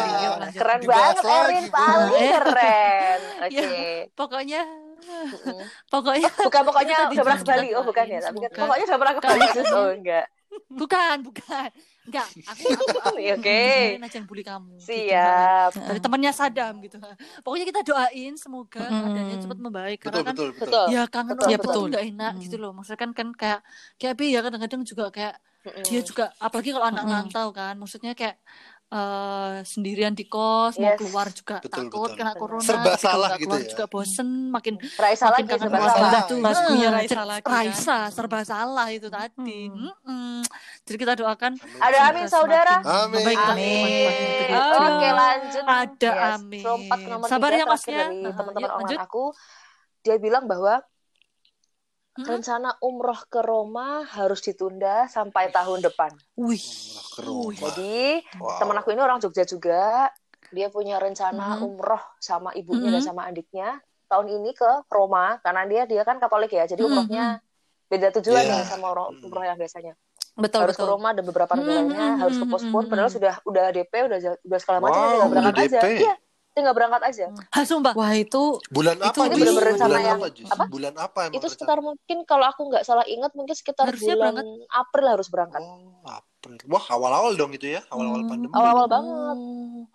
keren 0.52 0.80
Dibahas 0.80 1.18
banget 1.18 1.64
Bu. 1.64 1.74
paling 1.74 2.22
Eh. 2.22 2.32
keren. 2.32 3.20
Oke. 3.46 3.58
Ya. 3.58 3.70
Pokoknya 4.14 4.62
Mm-mm. 5.02 5.66
pokoknya 5.90 6.30
Bukan 6.48 6.62
pokoknya 6.62 6.96
udah 7.10 7.24
pernah 7.26 7.40
ke 7.40 7.48
Bali. 7.48 7.68
Oh, 7.74 7.84
bukan 7.84 8.06
ya. 8.06 8.20
Tapi 8.22 8.38
kan 8.38 8.50
semoga. 8.50 8.62
pokoknya 8.62 8.84
udah 8.86 8.98
pernah 8.98 9.14
ke 9.14 9.22
Bali. 9.22 9.46
Oh, 9.72 9.90
enggak. 9.92 10.26
bukan, 10.70 11.16
bukan. 11.24 11.70
Enggak, 12.02 12.28
aku 12.44 12.66
aku, 12.70 12.98
aku 13.08 13.18
Oke. 13.18 13.34
Oke. 13.34 13.62
aja 13.98 14.18
yang 14.20 14.28
bully 14.28 14.44
kamu. 14.44 14.74
gitu. 14.78 14.86
Siap. 14.92 15.72
Dari 15.80 16.00
temannya 16.02 16.32
Sadam 16.32 16.74
gitu. 16.82 16.98
Pokoknya 17.42 17.66
kita 17.66 17.82
doain 17.82 18.34
semoga 18.36 18.84
Mm. 18.84 19.00
keadaannya 19.02 19.38
cepat 19.40 19.58
membaik 19.58 20.00
Betul, 20.02 20.12
karena 20.12 20.22
kan 20.28 20.36
betul, 20.36 20.50
betul. 20.54 20.86
Ya 20.92 21.04
kangen 21.08 21.34
Betul, 21.34 21.48
tua 21.48 21.58
betul. 21.58 21.74
tuh 21.74 21.84
nggak 21.90 22.04
enak 22.12 22.34
Mm. 22.36 22.42
gitu 22.44 22.56
loh. 22.60 22.72
Maksudnya 22.72 23.00
kan 23.00 23.12
kan 23.12 23.28
kayak 23.34 23.60
kayak 23.96 24.14
ya 24.20 24.40
kadang-kadang 24.44 24.82
juga 24.84 25.06
kayak 25.10 25.36
Mm-mm. 25.62 25.84
dia 25.84 26.02
juga 26.02 26.26
apalagi 26.38 26.70
kalau 26.70 26.88
anak 26.88 27.04
Mm-mm. 27.04 27.16
rantau 27.22 27.48
kan 27.52 27.74
maksudnya 27.76 28.12
kayak 28.12 28.36
eh, 28.90 29.56
sendirian 29.64 30.12
di 30.12 30.26
kos 30.26 30.76
mau 30.76 30.84
Yes. 30.84 31.00
keluar 31.00 31.28
juga 31.30 31.56
Betul, 31.60 31.88
takut 31.88 32.10
betul. 32.10 32.18
kena 32.18 32.34
corona 32.34 32.60
Serba 32.60 32.94
salah 32.98 33.30
gitu 33.34 33.48
keluar 33.48 33.62
ya. 33.62 33.70
juga 33.70 33.86
bosen 33.88 34.28
makin 34.50 34.76
Raisa 34.98 35.26
makin 35.26 35.32
lagi 35.32 35.48
kangen 35.48 35.62
serba 35.64 35.80
salah. 35.88 36.12
Itu 36.20 36.36
lagunya 36.38 36.88
Nah, 36.88 36.98
Raisa 36.98 37.22
lagi 37.24 37.42
kan. 37.42 37.54
Raisa 37.54 37.98
serba 38.10 38.40
salah 38.44 38.88
itu 38.90 39.08
tadi 39.08 39.60
Hmm. 39.64 39.86
Mm-mm. 39.88 40.38
jadi 40.82 40.98
kita 40.98 41.14
doakan 41.16 41.52
Ada 41.78 41.98
amin 42.10 42.26
saudara. 42.28 42.76
Amin. 42.82 43.22
Amin. 43.22 43.32
makin 43.32 43.54
begitu. 44.44 44.56
Oke 44.82 45.10
lanjut. 45.14 45.64
Ada 45.64 46.10
Yes. 46.10 46.34
amin. 46.36 46.64
Sabar 47.24 47.52
ya, 47.54 47.64
Masnya. 47.64 47.96
dari 48.02 48.18
Nah, 48.20 48.34
teman-teman 48.34 48.70
lanjut. 48.76 49.00
aku. 49.00 49.24
Dia 50.02 50.18
bilang 50.18 50.44
bahwa 50.44 50.82
Hmm? 52.12 52.28
rencana 52.28 52.76
umroh 52.84 53.22
ke 53.32 53.40
Roma 53.40 54.04
harus 54.04 54.44
ditunda 54.44 55.08
sampai 55.08 55.48
tahun 55.50 55.80
depan. 55.80 56.12
Wih. 56.36 56.60
Ke. 57.16 57.24
Jadi 57.56 58.20
Wow. 58.40 58.60
teman 58.60 58.76
aku 58.80 58.92
ini 58.92 59.02
orang 59.02 59.20
Jogja 59.24 59.48
juga. 59.48 60.12
Dia 60.52 60.68
punya 60.68 61.00
rencana 61.00 61.56
Hmm. 61.56 61.72
umroh 61.72 62.04
sama 62.20 62.52
ibunya 62.52 62.92
dan 62.92 63.00
Hmm. 63.00 63.08
sama 63.16 63.22
adiknya 63.32 63.80
tahun 64.12 64.28
ini 64.28 64.52
ke 64.52 64.84
Roma 64.92 65.40
karena 65.40 65.64
dia 65.64 65.88
dia 65.88 66.04
kan 66.04 66.20
Katolik 66.20 66.52
ya. 66.52 66.68
Jadi 66.68 66.84
Hmm, 66.84 66.92
umrohnya 66.92 67.40
beda 67.88 68.08
tujuan 68.20 68.44
nih 68.44 68.62
sama 68.68 68.92
umroh, 68.92 69.08
Hmm. 69.16 69.24
umroh 69.32 69.44
yang 69.48 69.56
biasanya. 69.56 69.96
Betul, 70.36 70.64
harus 70.64 70.76
ke 70.76 70.84
betul. 70.84 70.92
Roma 70.92 71.10
dan 71.16 71.24
beberapa 71.28 71.54
Hmm, 71.56 71.64
lainnya 71.68 72.04
hmm, 72.04 72.20
harus 72.20 72.36
ke 72.40 72.46
postpone 72.48 72.84
hmm, 72.88 72.92
padahal 72.92 73.10
sudah 73.12 73.34
udah 73.48 73.66
DP 73.72 73.94
udah 74.08 74.18
udah 74.44 74.60
segala 74.60 74.78
macam 74.84 75.00
Wow, 75.00 75.12
tinggal 75.12 75.30
berangkat 75.32 75.56
udah 75.56 75.64
aja. 75.68 75.80
Iya, 75.88 76.14
tinggal 76.52 76.72
berangkat 76.72 77.02
aja. 77.04 77.26
Ah, 77.50 77.64
sumpah. 77.64 77.94
Wah, 77.94 78.12
itu 78.12 78.60
Bulan 78.68 78.98
apa? 78.98 79.16
Itu 79.24 79.32
Jus? 79.32 79.40
bener-bener 79.42 79.66
rencana 79.66 79.88
Bulan 79.88 80.02
yang- 80.02 80.18
apa, 80.18 80.28
Jus? 80.30 80.50
apa? 80.50 80.64
Bulan 80.68 80.94
apa 80.96 81.20
emang 81.22 81.32
Itu 81.32 81.38
rencana? 81.40 81.54
sekitar 81.54 81.78
mungkin 81.80 82.18
kalau 82.24 82.46
aku 82.46 82.62
nggak 82.68 82.84
salah 82.84 83.06
ingat 83.06 83.32
mungkin 83.32 83.54
sekitar 83.54 83.86
Harusnya 83.88 84.14
bulan 84.14 84.34
berangkat. 84.34 84.46
April 84.70 85.06
harus 85.10 85.28
berangkat. 85.28 85.62
Oh, 85.62 85.80
April. 86.04 86.56
Wah, 86.68 86.86
awal-awal 86.90 87.32
dong 87.34 87.52
itu 87.52 87.68
ya, 87.70 87.82
awal-awal 87.88 88.22
Hmm. 88.22 88.30
pandemi. 88.30 88.52
Awal-awal 88.52 88.86
dong. 88.86 89.06
banget. 89.06 89.38
Oh. 89.38 89.86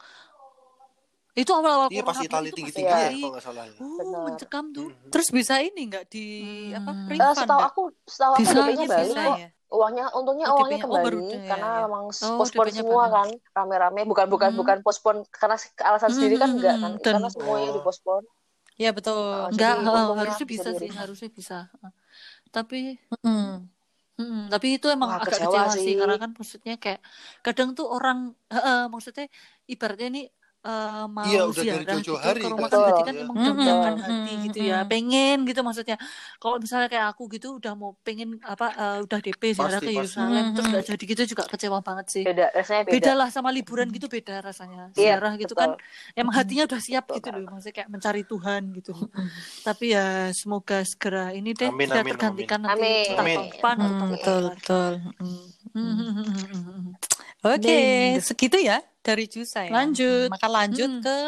Itu 1.35 1.53
awal-awal 1.53 1.89
Iya, 1.89 2.01
corona 2.01 2.09
pas 2.09 2.17
pun 2.17 2.25
Itali 2.25 2.49
itu 2.49 2.57
tinggi-tinggi 2.57 2.89
ya, 2.89 3.09
kalau 3.13 3.29
nggak 3.29 3.45
salah. 3.45 3.65
ya. 3.67 3.77
Oh, 3.77 3.97
Benar. 3.99 4.21
mencekam 4.25 4.65
tuh. 4.73 4.89
Hmm. 4.89 5.11
terus 5.13 5.29
bisa 5.31 5.55
ini 5.59 5.83
nggak 5.85 6.05
di 6.09 6.27
Hmm. 6.67 6.79
apa? 6.79 6.91
Refund 7.07 7.37
setahu 7.37 7.61
aku 7.63 7.83
setahu 8.03 8.33
aku 8.33 8.41
Bisa, 8.41 8.61
bisa, 8.65 8.97
bisa 9.05 9.23
ya. 9.37 9.49
Uangnya 9.73 10.05
untungnya 10.19 10.47
Oh, 10.47 10.55
uangnya 10.63 10.79
DP-nya. 10.79 10.87
Oh, 10.91 11.03
kembali 11.03 11.19
ya, 11.33 11.39
karena 11.51 11.67
ya. 11.77 11.85
memang 11.85 12.05
Oh, 12.23 12.37
postpone 12.39 12.71
semua 12.79 13.05
kan 13.11 13.29
rame-rame 13.57 14.01
bukan 14.11 14.27
bukan 14.31 14.53
Hmm. 14.53 14.59
bukan 14.61 14.79
postpone 14.87 15.21
karena 15.41 15.57
alasan 15.89 16.13
Hmm, 16.13 16.15
sendiri 16.15 16.35
kan 16.43 16.51
hmm, 16.51 16.57
enggak 16.57 16.77
hmm, 16.77 16.83
kan 16.83 16.93
dan- 17.05 17.13
karena 17.13 17.29
semuanya 17.35 17.69
Oh. 17.69 17.77
dipospon. 17.77 18.23
Ya 18.83 18.89
betul. 18.97 19.17
Oh, 19.33 19.49
Enggak, 19.53 19.75
harusnya 20.19 20.47
bisa 20.55 20.71
bisa 20.71 20.71
sih, 20.81 20.91
harusnya 21.01 21.29
bisa. 21.39 21.55
Tapi 22.55 22.77
Mm. 23.25 23.69
mm, 24.21 24.49
tapi 24.53 24.67
itu 24.77 24.87
emang 24.97 25.11
Wah, 25.11 25.19
agak 25.19 25.41
kecewa 25.41 25.45
kecewa 25.45 25.73
sih 25.75 25.85
sih. 25.85 25.97
karena 26.01 26.15
kan 26.23 26.31
maksudnya 26.39 26.75
kayak 26.83 27.01
kadang 27.45 27.69
tuh 27.79 27.87
orang 27.97 28.19
eh, 28.53 28.85
maksudnya 28.93 29.25
ibaratnya 29.73 30.07
ini 30.13 30.21
eh, 30.67 31.05
mau 31.07 31.25
Iya, 31.25 31.41
udah 31.47 31.63
dari 31.63 31.65
ziarah 31.65 31.87
jauh-jauh 31.95 32.19
gitu 32.19 32.27
hari 32.27 32.41
ke 32.43 32.49
rumah 32.51 32.69
kan. 32.69 32.75
kan 32.75 32.81
berarti 32.83 33.03
kan 33.07 33.15
Betul. 33.15 33.23
emang 33.23 33.37
mm, 33.39 33.55
mm, 33.57 33.97
hati 34.03 34.33
gitu 34.51 34.59
ya 34.61 34.79
pengen 34.85 35.37
gitu 35.47 35.61
maksudnya 35.63 35.97
kalau 36.37 36.57
misalnya 36.59 36.89
kayak 36.91 37.07
aku 37.15 37.23
gitu 37.31 37.49
udah 37.57 37.73
mau 37.73 37.91
pengen 38.03 38.29
apa 38.43 38.67
eh, 38.75 38.99
udah 39.07 39.19
DP 39.23 39.43
ziarah 39.55 39.79
Pasti, 39.79 39.87
ke. 39.87 39.93
Yerusalem 39.97 40.43
Mm, 40.43 40.53
terus 40.53 40.67
gak 40.69 40.85
jadi 40.91 41.05
gitu 41.07 41.23
juga 41.33 41.43
kecewa 41.47 41.79
banget 41.81 42.07
sih 42.11 42.25
Beda 42.27 42.47
rasanya 42.51 42.83
beda. 42.83 42.95
beda 42.99 43.13
lah 43.15 43.29
sama 43.31 43.49
liburan 43.49 43.89
gitu 43.89 44.07
beda 44.07 44.43
rasanya 44.43 44.91
Iya, 44.93 45.17
ziarah 45.17 45.33
gitu 45.39 45.55
betul. 45.55 45.63
kan 45.63 45.71
emang 46.13 46.35
hatinya 46.35 46.65
udah 46.67 46.81
siap 46.83 47.05
Betul 47.07 47.17
gitu 47.23 47.29
loh 47.31 47.43
maksudnya 47.47 47.75
kayak 47.79 47.89
mencari 47.89 48.23
Tuhan 48.27 48.63
gitu 48.75 48.93
tapi 49.63 49.85
ya 49.95 50.07
semoga 50.33 50.83
segera 50.83 51.31
ini 51.31 51.51
deh 51.53 51.71
Amin, 51.71 51.87
bisa 51.87 52.01
amin, 52.01 52.13
tergantikan 52.17 52.61
nanti 52.63 52.81
amin. 52.81 53.07
entah 53.07 53.23
Amin. 53.23 53.37
tahun 53.37 53.49
depan 53.55 53.77
atau 53.77 53.87
Mm, 53.87 53.97
tahun 53.97 54.11
betul, 54.11 54.37
depan 54.37 54.43
lagi. 54.47 54.61
betul. 54.61 54.93
Mm. 55.23 55.47
Hmm. 55.77 56.95
Oke, 57.47 57.61
Ding. 57.63 58.19
segitu 58.19 58.57
ya 58.59 58.81
dari 59.07 59.25
Jusa 59.31 59.63
ya. 59.63 59.71
Lanjut. 59.71 60.29
Maka 60.35 60.47
lanjut 60.51 60.91
Hmm. 60.91 61.05
ke 61.07 61.19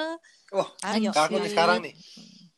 Wah, 0.50 0.68
Ayo. 0.90 1.10
ke 1.14 1.18
aku 1.20 1.36
nih 1.38 1.50
sekarang 1.54 1.78
nih. 1.86 1.94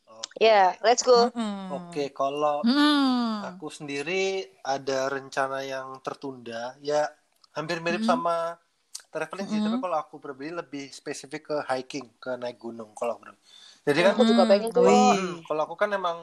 Oke. 0.09 0.35
Ya, 0.41 0.73
let's 0.81 1.03
go. 1.05 1.29
Mm-mm. 1.29 1.69
Oke, 1.77 2.09
kalau 2.15 2.63
Hmm. 2.65 3.45
aku 3.51 3.67
sendiri 3.69 4.47
ada 4.65 4.99
rencana 5.11 5.61
yang 5.61 5.99
tertunda, 6.01 6.73
ya 6.81 7.05
hampir 7.53 7.77
mirip 7.83 8.01
Hmm. 8.01 8.11
sama 8.15 8.57
traveling 9.11 9.47
sih, 9.51 9.59
Hmm. 9.59 9.65
tapi 9.67 9.77
kalau 9.83 9.97
aku 9.99 10.15
pribadi 10.23 10.51
lebih 10.55 10.85
spesifik 10.89 11.41
ke 11.51 11.57
hiking, 11.67 12.07
ke 12.17 12.31
naik 12.39 12.57
gunung 12.57 12.95
kalau 12.95 13.19
aku. 13.19 13.27
Jadi 13.83 13.99
kan 14.07 14.13
Aku 14.15 14.23
juga 14.23 14.43
Hmm, 14.45 14.51
pengen 14.51 14.69
tuh. 14.71 14.87
Hmm, 14.87 15.33
kalau 15.45 15.61
aku 15.67 15.75
kan 15.75 15.89
emang 15.91 16.17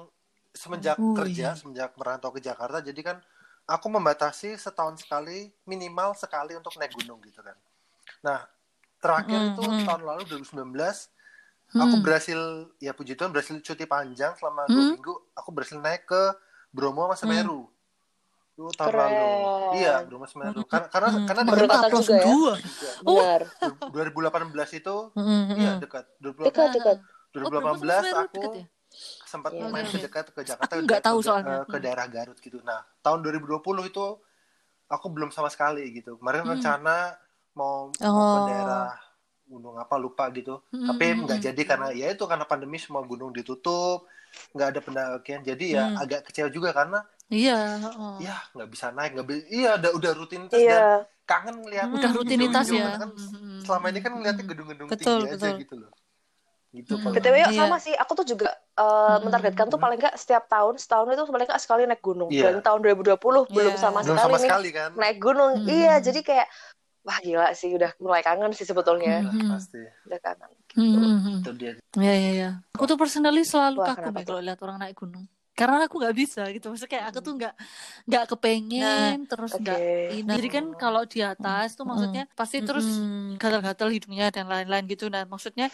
semenjak 0.57 0.97
Wih. 0.99 1.15
kerja, 1.15 1.49
semenjak 1.55 1.91
merantau 2.01 2.33
ke 2.33 2.41
Jakarta, 2.41 2.81
jadi 2.81 3.01
kan 3.05 3.17
aku 3.69 3.87
membatasi 3.93 4.57
setahun 4.57 5.05
sekali, 5.05 5.53
minimal 5.69 6.17
sekali 6.17 6.57
untuk 6.57 6.73
naik 6.81 6.97
gunung 6.97 7.21
gitu 7.23 7.45
kan. 7.45 7.55
Nah, 8.25 8.41
terakhir 8.99 9.39
Hmm, 9.39 9.51
itu 9.53 9.63
hmm. 9.63 9.85
tahun 9.87 10.03
lalu 10.03 10.23
2019, 10.27 11.11
aku 11.71 11.95
Hmm. 11.95 12.03
berhasil 12.03 12.41
ya 12.79 12.93
puji 12.93 13.13
Tuhan 13.13 13.29
berhasil 13.29 13.55
cuti 13.55 13.85
panjang 13.85 14.33
selama 14.35 14.67
dua 14.67 14.83
Hmm. 14.83 14.93
minggu 14.97 15.15
aku 15.33 15.49
berhasil 15.53 15.77
naik 15.77 16.05
ke 16.05 16.23
Bromo 16.69 17.05
sama 17.07 17.17
Semeru 17.17 17.69
itu 18.57 18.67
tahun 18.75 18.91
Keren. 18.91 19.13
lalu 19.15 19.31
iya 19.77 20.03
Bromo 20.03 20.27
Semeru 20.27 20.65
karena 20.65 20.89
karena 20.91 21.09
Hmm. 21.15 21.27
karena 21.29 21.43
dekat 21.47 21.91
juga 21.93 22.15
ya? 22.17 22.25
dua. 22.27 22.53
Benar. 23.05 23.41
2018 23.89 24.71
itu 24.75 24.97
Hmm, 25.15 25.45
iya 25.55 25.71
hmm. 25.77 25.81
dekat 25.81 26.05
Dekat, 26.19 26.69
dekat. 26.75 26.97
2018 27.31 28.03
Semeru 28.03 28.19
aku 28.19 28.35
deket 28.35 28.51
ya? 28.57 28.67
sempat 29.29 29.53
Iya, 29.53 29.69
main 29.69 29.85
iya. 29.85 29.93
ke 29.93 29.99
dekat 30.01 30.25
ke 30.33 30.41
Jakarta 30.43 30.73
Aku 30.73 30.83
nggak 30.83 30.99
ke- 30.99 31.07
tahu 31.07 31.19
ke- 31.21 31.27
soalnya. 31.29 31.57
ke 31.69 31.77
daerah 31.79 32.07
Garut 32.09 32.39
gitu 32.41 32.59
nah 32.65 32.81
tahun 32.99 33.21
2020 33.21 33.85
itu 33.85 34.05
aku 34.89 35.07
belum 35.13 35.29
sama 35.29 35.53
sekali 35.53 35.85
gitu 35.93 36.17
kemarin 36.17 36.49
Hmm. 36.49 36.57
rencana 36.57 37.13
mau, 37.59 37.91
mau 37.91 38.07
Oh. 38.07 38.35
ke 38.39 38.41
daerah 38.49 38.89
gunung 39.45 39.75
apa 39.77 39.97
lupa 39.97 40.29
gitu 40.31 40.61
Hmm, 40.69 40.87
tapi 40.87 41.05
hmm, 41.09 41.25
nggak 41.25 41.39
hmm. 41.39 41.47
jadi 41.49 41.63
karena 41.65 41.87
ya 41.91 42.07
itu 42.09 42.21
karena 42.23 42.45
pandemi 42.45 42.77
semua 42.77 43.03
gunung 43.03 43.33
ditutup 43.33 44.05
nggak 44.53 44.69
ada 44.71 44.81
pendakian 44.81 45.41
jadi 45.43 45.65
ya 45.67 45.85
Hmm. 45.89 45.97
agak 45.99 46.21
kecewa 46.23 46.49
juga 46.49 46.71
karena 46.71 47.01
Iya, 47.29 47.57
heeh. 47.79 48.15
ya 48.23 48.37
nggak 48.53 48.69
bisa 48.69 48.87
naik 48.89 49.13
nggak 49.13 49.27
bi- 49.27 49.49
iya 49.51 49.77
udah 49.77 49.91
udah 49.91 50.13
rutinitas 50.15 50.53
dan 50.55 50.65
Iya. 50.65 50.85
kangen 51.25 51.57
ngeliat 51.61 51.89
Udah 51.91 52.11
rutinitas 52.19 52.67
ya. 52.69 52.97
kan 52.97 53.09
Hmm. 53.11 53.61
selama 53.61 53.87
ini 53.89 54.01
kan 54.01 54.13
ngeliatnya 54.13 54.45
gedung-gedung 54.47 54.89
Betul, 54.89 55.19
tinggi 55.19 55.29
aja 55.31 55.37
betul. 55.49 55.57
gitu 55.59 55.75
loh 55.77 55.93
gitu 56.69 56.93
Hmm. 56.95 57.09
BTW 57.11 57.35
yuk 57.41 57.51
Iya. 57.51 57.61
sama 57.65 57.77
sih, 57.81 57.97
aku 57.97 58.13
tuh 58.13 58.27
juga 58.29 58.53
uh, 58.77 59.17
Hmm. 59.17 59.25
mentargetkan 59.25 59.67
tuh 59.67 59.81
paling 59.81 59.97
nggak 59.97 60.15
setiap 60.15 60.45
tahun, 60.47 60.77
setahun 60.77 61.09
itu 61.09 61.25
paling 61.25 61.49
nggak 61.49 61.59
sekali 61.59 61.83
naik 61.83 62.05
gunung. 62.05 62.29
Iya. 62.29 62.53
Dan 62.53 62.61
tahun 62.61 62.81
2020 62.85 63.49
belum 63.49 63.73
Iya. 63.73 63.81
sama 63.81 64.05
belum 64.05 64.13
sekali 64.13 64.21
sama 64.21 64.37
nih 64.37 64.45
sekali 64.45 64.69
kan 64.71 64.91
naik 64.95 65.17
gunung. 65.19 65.53
Hmm. 65.57 65.65
Iya, 65.67 65.95
jadi 65.99 66.21
kayak 66.21 66.47
wah 67.09 67.19
gila 67.25 67.49
sih 67.57 67.73
udah 67.73 67.97
mulai 68.05 68.21
kangen 68.21 68.53
sih 68.53 68.69
sebetulnya. 68.69 69.25
Udah, 69.25 69.33
Hmm. 69.33 69.49
pasti 69.57 69.81
Udah 70.05 70.21
kangen. 70.21 70.51
Hmm, 70.77 70.93
hmm, 70.93 71.19
hmm. 71.25 71.39
itu 71.41 71.51
dia 71.57 71.73
Iya, 71.97 72.13
iya, 72.21 72.31
iya. 72.37 72.51
Aku 72.77 72.85
tuh 72.85 73.01
personally 73.01 73.43
selalu 73.49 73.81
Wah, 73.81 73.97
kagum 73.97 74.13
kenapa 74.13 74.21
ya 74.21 74.27
kalau 74.29 74.43
lihat 74.45 74.59
orang 74.61 74.77
naik 74.85 74.97
gunung. 75.01 75.25
Karena 75.59 75.91
aku 75.91 75.99
nggak 75.99 76.15
bisa 76.15 76.43
gitu. 76.55 76.71
Maksudnya 76.71 76.93
kayak 76.93 77.07
aku 77.11 77.19
tuh 77.19 77.33
nggak 77.35 77.55
nggak 78.07 78.25
kepengen 78.31 79.17
terus 79.27 79.53
Oke. 79.57 79.63
nggak 79.65 79.81
ini. 80.15 80.31
Jadi 80.39 80.49
kan 80.55 80.65
kalau 80.79 81.03
di 81.03 81.19
atas 81.19 81.75
tuh 81.75 81.83
maksudnya 81.89 82.31
pasti 82.39 82.63
terus 82.63 82.87
gatal-gatal 83.43 83.89
hidungnya 83.91 84.31
dan 84.31 84.47
lain-lain 84.47 84.85
gitu. 84.87 85.11
Nah, 85.11 85.27
maksudnya 85.27 85.67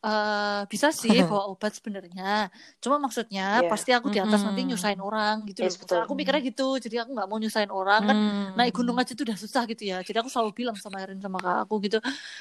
eh 0.00 0.60
bisa 0.72 0.88
sih 1.00 1.12
bawa 1.28 1.42
obat 1.52 1.72
sebenarnya. 1.76 2.48
Cuma 2.82 2.96
maksudnya 3.04 3.60
Iya. 3.60 3.68
pasti 3.72 3.90
aku 3.96 4.08
di 4.08 4.16
atas 4.24 4.40
nanti 4.46 4.60
Mm-mm. 4.64 4.70
nyusahin 4.72 5.00
orang 5.04 5.34
gitu. 5.48 5.60
Yes, 5.60 5.76
loh. 5.76 5.84
Maksudnya 5.84 6.00
betul. 6.00 6.08
aku 6.08 6.14
mikirnya 6.16 6.42
gitu. 6.50 6.66
Jadi 6.84 6.96
aku 7.02 7.10
nggak 7.16 7.28
mau 7.28 7.38
nyusahin 7.42 7.72
orang 7.72 8.00
kan 8.08 8.16
Hmm. 8.16 8.56
naik 8.56 8.72
gunung 8.76 8.96
aja 8.96 9.12
tuh 9.12 9.24
udah 9.28 9.38
susah 9.38 9.62
gitu 9.68 9.82
ya. 9.92 9.96
Jadi 10.00 10.16
aku 10.24 10.30
selalu 10.32 10.50
bilang 10.56 10.76
sama 10.80 10.96
Erin 11.04 11.20
sama 11.20 11.36
kak 11.44 11.56
aku 11.68 11.74
gitu. 11.84 11.96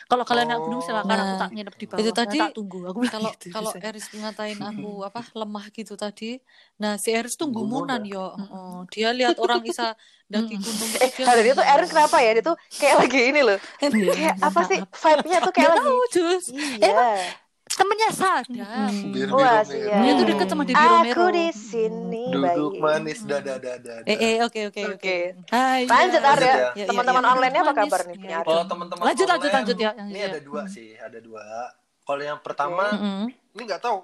Kalau 0.07 0.23
kalian 0.23 0.47
naik 0.55 0.61
gunung 0.63 0.81
silakan 0.81 1.17
aku 1.19 1.33
Nah, 1.35 1.39
tak 1.41 1.49
nginep 1.51 1.75
di 1.75 1.85
bawah. 1.89 1.99
itu 2.01 2.11
tadi 2.15 2.37
Nah, 2.39 2.43
tak 2.47 2.55
tunggu. 2.55 2.79
Aku 2.89 2.99
kalau 3.11 3.31
gitu, 3.35 3.47
kalau. 3.51 3.71
Eris 3.83 4.05
ngatain 4.15 4.59
aku 4.63 4.89
apa 5.03 5.19
lemah 5.35 5.65
gitu 5.75 5.93
tadi 5.99 6.39
nah 6.79 6.95
si 6.95 7.09
Eris 7.11 7.35
tuh 7.35 7.47
gumunan 7.51 7.99
yo 8.07 8.23
Oh, 8.55 8.87
dia 8.93 9.11
lihat 9.11 9.35
orang 9.43 9.59
bisa 9.59 9.99
daki 10.31 10.55
Mm. 10.55 10.63
gunung 10.63 10.89
Eh, 11.03 11.09
dia 11.17 11.25
hari 11.27 11.39
ini 11.43 11.51
tuh. 11.59 11.65
Erin 11.65 11.87
kenapa 11.91 12.17
ya? 12.23 12.31
Dia 12.39 12.43
tuh 12.45 12.55
kayak 12.79 12.95
lagi 13.03 13.19
ini 13.29 13.41
loh. 13.43 13.57
Iya, 13.83 13.89
Kayak 14.15 14.35
apa 14.47 14.59
sih? 14.69 14.79
Vibe-nya 15.03 15.37
tuh 15.43 15.53
kayak 15.55 15.69
lagi. 15.75 15.83
tahu 15.83 15.99
Jus. 16.15 16.45
Iya. 16.53 17.48
Temennya 17.69 18.10
sadar. 18.12 18.89
Mm. 18.91 19.13
Biru 19.13 19.34
Wah, 19.36 19.62
biru 19.62 19.71
siap. 19.71 20.01
Dia 20.01 20.12
tuh 20.13 20.25
deket 20.25 20.47
sama 20.47 20.63
Debbie 20.63 20.84
Romero. 20.84 21.13
Aku 21.13 21.25
di 21.29 21.47
sini 21.49 22.25
duduk 22.27 22.71
baik. 22.75 22.82
manis 22.82 23.19
dada 23.21 23.55
dada 23.55 23.93
eh 24.03 24.17
eh 24.17 24.36
oke 24.41 24.60
oke 24.67 24.82
oke. 24.95 25.17
Lanjut 25.49 25.88
Lanjut 25.88 26.21
Arya. 26.25 26.49
ya. 26.49 26.69
Ya, 26.75 26.86
Teman-teman 26.86 27.19
ya, 27.19 27.25
ya. 27.25 27.32
online-nya 27.32 27.62
apa 27.62 27.73
kabar 27.73 28.01
nih? 28.05 28.17
Ya, 28.21 28.39
kalau 28.41 28.63
teman-teman 28.65 29.03
Lanjut, 29.05 29.27
lanjut, 29.27 29.47
online, 29.47 29.58
lanjut 29.63 29.77
ya, 29.77 29.84
yang 29.86 29.95
ini 30.01 30.10
ini 30.10 30.19
ada 30.21 30.34
ya. 30.34 30.41
dua 30.41 30.62
Hmm. 30.62 30.71
sih 30.71 30.89
ada 30.93 31.19
dua 31.19 31.43
kalau 32.01 32.23
yang 32.25 32.39
pertama 32.39 32.84
Mm-mm. 32.91 33.23
ini 33.29 33.62
nggak 33.63 33.79
tahu 33.79 33.99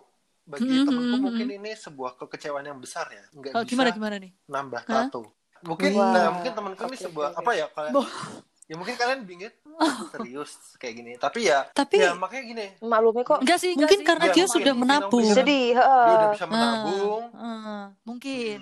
bagi 0.45 0.69
Hmm, 0.71 0.85
temanku 0.85 1.09
hmm, 1.09 1.23
mungkin 1.25 1.47
ini 1.49 1.71
sebuah 1.73 2.11
kekecewaan 2.15 2.63
yang 2.63 2.77
besar 2.77 3.09
ya 3.09 3.25
nggak 3.33 3.51
Oh, 3.51 3.61
bisa 3.61 3.71
gimana 3.73 3.89
gimana 3.89 4.15
nih? 4.21 4.31
nambah 4.45 4.81
tato 4.85 5.33
mungkin 5.65 5.89
nah 5.89 6.29
mungkin 6.29 6.53
temanku 6.53 6.81
ini 6.85 6.97
sebuah 7.01 7.33
apa 7.33 7.51
ya 7.51 7.65
kayak 7.67 7.91
ya 8.65 8.75
mungkin 8.77 8.93
kalian 8.93 9.25
bingung 9.25 9.49
serius 10.13 10.51
kayak 10.75 10.93
gini 10.95 11.11
tapi 11.15 11.45
ya 11.45 11.67
Tapi- 11.67 11.99
ya 11.99 12.13
makanya 12.13 12.43
gini 12.45 12.65
Maklumi 12.79 13.21
kok. 13.21 13.39
Enggak 13.39 13.57
sih, 13.57 13.71
enggak 13.71 13.79
Mungkin 13.81 13.99
sih. 13.99 14.07
karena 14.07 14.25
Ya, 14.25 14.33
dia 14.33 14.45
sudah 14.47 14.73
menabung 14.73 15.21
bisa. 15.21 15.35
Sedih, 15.35 15.73
dia 15.75 16.13
udah 16.15 16.29
bisa 16.31 16.45
menabung 16.45 17.21
Ah, 17.33 17.83
Mungkin. 18.03 18.57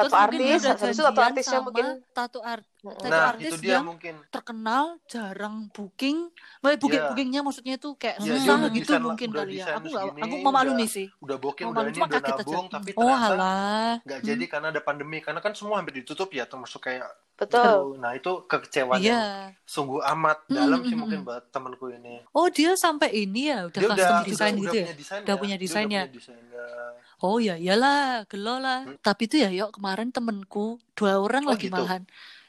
Tato 0.00 0.08
Terus 0.08 0.22
artis, 0.22 0.60
habis 0.62 0.88
itu 0.90 1.04
tato 1.04 1.20
artisnya 1.20 1.52
sama 1.52 1.64
mungkin 1.66 1.86
tato 2.10 2.40
art 2.40 2.64
tato 2.80 3.04
nah 3.04 3.22
artis 3.30 3.44
itu 3.46 3.56
dia 3.60 3.74
yang 3.74 3.84
mungkin 3.84 4.14
terkenal 4.26 4.84
jarang 5.04 5.68
booking 5.68 6.18
Maksudnya 6.58 6.78
booking 6.78 6.96
Iya. 6.96 7.08
bookingnya 7.08 7.40
maksudnya 7.42 7.74
itu 7.76 7.88
kayak 7.94 8.16
dia 8.18 8.32
susah 8.34 8.54
udah 8.56 8.70
gitu 8.70 8.80
desain- 8.86 9.04
mungkin 9.04 9.28
kali 9.30 9.52
ya 9.54 9.64
aku 9.70 9.86
segini, 9.86 10.20
aku 10.20 10.34
memaklumi 10.38 10.76
udah- 10.78 10.88
sih 10.90 11.06
udah 11.18 11.36
booking 11.36 11.66
udah 11.66 11.76
malu, 11.76 11.86
ini 11.86 11.94
cuma 11.94 12.06
udah 12.06 12.14
kaget 12.18 12.32
aja. 12.32 12.40
nabung 12.42 12.66
tapi 12.66 12.90
oh 12.90 13.02
ternyata 13.02 13.20
halah 13.22 13.92
nggak 14.02 14.20
jadi 14.22 14.44
karena 14.46 14.66
ada 14.70 14.80
pandemi 14.80 15.18
karena 15.18 15.38
kan 15.38 15.52
semua 15.52 15.76
hampir 15.76 15.94
ditutup 15.94 16.28
ya 16.30 16.44
termasuk 16.44 16.80
kayak 16.80 17.04
betul. 17.36 17.96
nah 17.96 18.12
itu 18.12 18.30
kekecewaan 18.44 18.98
yang 18.98 19.12
iya 19.12 19.24
sungguh 19.64 20.00
amat 20.06 20.38
Hmm, 20.42 20.54
dalam 20.54 20.78
hmm, 20.78 20.84
sih 20.84 20.90
hmm, 20.90 21.00
mungkin 21.00 21.18
hmm. 21.18 21.26
buat 21.26 21.44
temanku 21.48 21.86
ini 21.90 22.14
oh 22.30 22.48
dia 22.48 22.72
sampai 22.74 23.08
ini 23.18 23.42
ya 23.46 23.58
udah 23.66 23.76
dia 23.78 23.88
custom 23.90 24.00
udah 24.14 24.24
design 24.24 24.52
udah, 24.52 24.62
gitu 24.62 24.72
udah 24.72 24.80
ya 24.80 24.94
punya 24.94 25.20
Udah 25.20 25.36
punya 25.36 25.54
Dia 25.54 25.62
desainnya. 25.62 26.02
punya 26.02 26.16
desainnya. 26.16 26.64
Oh 27.22 27.36
ya 27.38 27.54
iyalah 27.60 28.24
gelo 28.30 28.50
lah 28.64 28.78
Hmm. 28.86 28.96
tapi 29.06 29.22
itu 29.28 29.36
ya 29.44 29.48
yuk 29.52 29.70
kemarin 29.76 30.08
temenku 30.14 30.80
dua 30.96 31.12
orang 31.20 31.42
Oh, 31.46 31.50
lagi 31.52 31.66
gitu. 31.68 31.74
malahan 31.76 32.02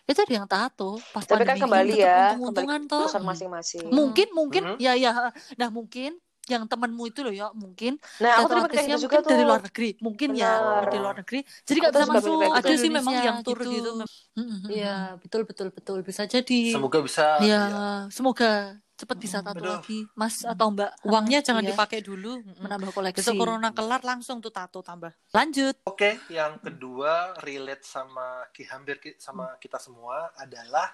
itu 0.10 0.20
ada 0.26 0.34
yang 0.34 0.48
tato 0.50 1.00
pas 1.14 1.24
Tapi 1.24 1.44
kan 1.48 1.56
kembali 1.64 1.94
ya, 1.96 2.06
kembali 2.08 2.22
untung-untungan 2.36 2.82
ke 2.84 2.90
toh 2.92 3.08
Hmm. 3.12 3.26
masing-masing. 3.32 3.86
mungkin 3.92 4.28
mungkin 4.36 4.64
Mhm. 4.76 4.78
ya 4.84 4.92
ya 4.96 5.12
nah 5.60 5.70
mungkin 5.72 6.12
yang 6.50 6.66
temenmu 6.66 7.04
itu 7.06 7.22
loh 7.22 7.34
ya 7.34 7.54
mungkin 7.54 8.02
Nah, 8.18 8.42
aku 8.42 8.50
artisnya 8.66 8.98
gitu 8.98 9.06
juga 9.06 9.22
mungkin 9.22 9.22
tuh. 9.22 9.32
dari 9.32 9.44
luar 9.46 9.62
negeri 9.62 9.90
mungkin 10.02 10.30
ya 10.34 10.50
Benar. 10.58 10.84
dari 10.90 11.00
luar 11.02 11.16
negeri 11.22 11.40
jadi 11.68 11.78
Aku 11.80 11.86
nggak 11.86 11.94
bisa 12.02 12.14
masuk 12.18 12.34
ada 12.58 12.72
sih 12.74 12.90
memang 12.90 13.14
Indonesia 13.14 13.28
yang 13.30 13.38
tur 13.46 13.58
gitu 13.62 13.90
Mhm. 14.32 14.68
Iya, 14.72 14.96
betul 15.20 15.42
betul 15.44 15.68
betul 15.76 15.98
bisa 16.08 16.24
jadi. 16.24 16.62
semoga 16.72 17.00
bisa 17.04 17.26
ya 17.44 17.60
ya. 17.68 17.84
semoga 18.08 18.80
cepet 18.96 19.18
bisa 19.18 19.38
tato 19.42 19.66
lagi 19.66 20.06
mas 20.14 20.46
atau 20.46 20.70
mbak 20.72 20.94
Uangnya 21.04 21.40
jangan 21.42 21.66
Iya. 21.66 21.74
dipakai 21.74 22.00
dulu. 22.06 22.42
Menambah 22.64 22.90
koleksi 22.96 23.20
Besok 23.22 23.34
corona 23.42 23.70
kelar 23.76 24.02
langsung 24.06 24.38
tuh 24.40 24.54
tato 24.54 24.80
tambah. 24.86 25.12
lanjut 25.36 25.76
Oke, 25.84 26.22
yang 26.30 26.62
kedua 26.62 27.34
relate 27.42 27.82
sama 27.84 28.46
ki 28.54 28.64
hampir 28.70 29.02
ki- 29.02 29.18
sama 29.18 29.58
kita 29.58 29.82
semua 29.82 30.30
adalah 30.38 30.94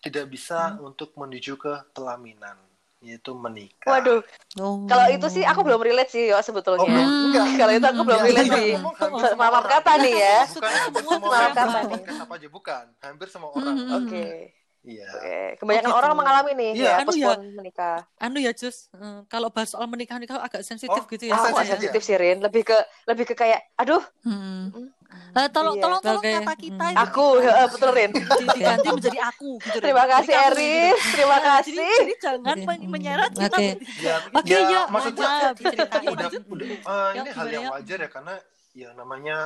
tidak 0.00 0.26
bisa 0.32 0.76
untuk 0.80 1.12
menuju 1.16 1.56
ke 1.60 1.74
pelaminan, 1.92 2.56
yaitu 3.04 3.30
menikah. 3.32 3.86
Waduh, 3.86 4.20
Oh. 4.56 4.82
kalau 4.84 5.06
itu 5.08 5.26
sih 5.28 5.42
aku 5.42 5.60
belum 5.60 5.78
relate 5.78 6.08
sih 6.08 6.24
yo 6.26 6.40
sebetulnya. 6.40 6.82
Oh? 6.82 7.28
Enggak. 7.28 7.46
Kalau 7.54 7.72
itu 7.72 7.86
aku 7.86 8.02
belum 8.02 8.18
Enggak, 8.18 8.32
relate 8.32 8.50
sih. 8.50 8.72
ngomong 8.74 8.94
hampir 8.96 9.22
semua 9.28 9.44
Maaf 9.44 9.54
orang. 9.54 9.70
kata 9.70 9.92
nih 10.00 10.14
ya. 10.16 10.38
Bukan 10.46 10.70
semua 11.04 11.36
kata 11.46 11.62
nih. 11.84 12.02
apa 12.16 12.32
aja 12.34 12.48
bukan. 12.48 12.84
Hampir 12.98 13.26
semua 13.28 13.50
orang. 13.52 13.76
Oke. 13.98 14.26
Iya. 14.82 15.08
Oke. 15.10 15.38
Kebanyakan 15.58 15.80
Oh, 15.82 15.90
gitu. 15.90 15.98
orang 15.98 16.12
mengalami 16.14 16.50
nih 16.54 16.70
Iya, 16.74 16.84
ya 16.84 16.92
anu 17.00 17.12
ya. 17.14 17.32
menikah. 17.40 17.98
Anu 18.18 18.36
ya 18.38 18.52
Jus, 18.52 18.92
eh, 18.92 19.24
kalau 19.26 19.48
bahas 19.48 19.68
soal 19.68 19.84
menikah 19.84 20.16
nikah 20.16 20.36
agak 20.38 20.60
sensitif 20.60 20.92
Oh, 20.94 21.04
gitu 21.06 21.24
ya. 21.24 21.32
oh, 21.32 21.40
Ah, 21.50 21.64
sensitif 21.64 22.00
sih 22.00 22.12
Rin. 22.14 22.38
Lebih 22.38 22.62
ke 22.64 22.76
lebih 23.06 23.24
ke 23.26 23.34
kayak 23.34 23.64
aduh, 23.74 24.04
Hmm. 24.20 24.92
Eh, 25.34 25.48
tolong, 25.48 25.74
Iya. 25.74 25.82
tolong, 25.82 26.00
tolong 26.00 26.22
Oke. 26.22 26.32
kata 26.32 26.54
kita 26.54 26.84
Hmm. 26.84 26.92
ini 26.92 27.00
aku 27.00 27.26
heeh, 27.38 27.66
betul 27.68 27.90
Rin. 27.90 28.10
di- 28.12 28.48
diganti 28.54 28.88
menjadi 28.88 29.18
aku 29.24 29.50
gitu. 29.58 29.78
Terima 29.78 30.02
Jadi 30.02 30.12
kasih 30.14 30.34
Eris, 30.46 30.98
terima 31.10 31.28
Nah, 31.28 31.38
jadi, 31.38 31.50
kasih. 31.74 31.74
jadi 32.00 32.14
jangan 32.18 32.54
Oke. 32.54 32.64
men- 32.64 32.86
menyeret 32.88 33.32
kita. 33.32 33.46
Oke. 33.50 33.66
Ya, 33.98 34.14
Oke, 34.30 34.48
ya, 34.48 34.58
ya, 34.64 34.82
maksudnya 34.86 35.26
udah 35.26 36.28
udah 36.46 36.68
eh, 36.70 37.10
Ya, 37.10 37.20
ini 37.20 37.30
hal 37.30 37.46
yang 37.48 37.64
ya? 37.64 37.70
wajar 37.72 37.98
ya 37.98 38.08
karena 38.08 38.34
ya 38.72 38.88
namanya 38.92 39.36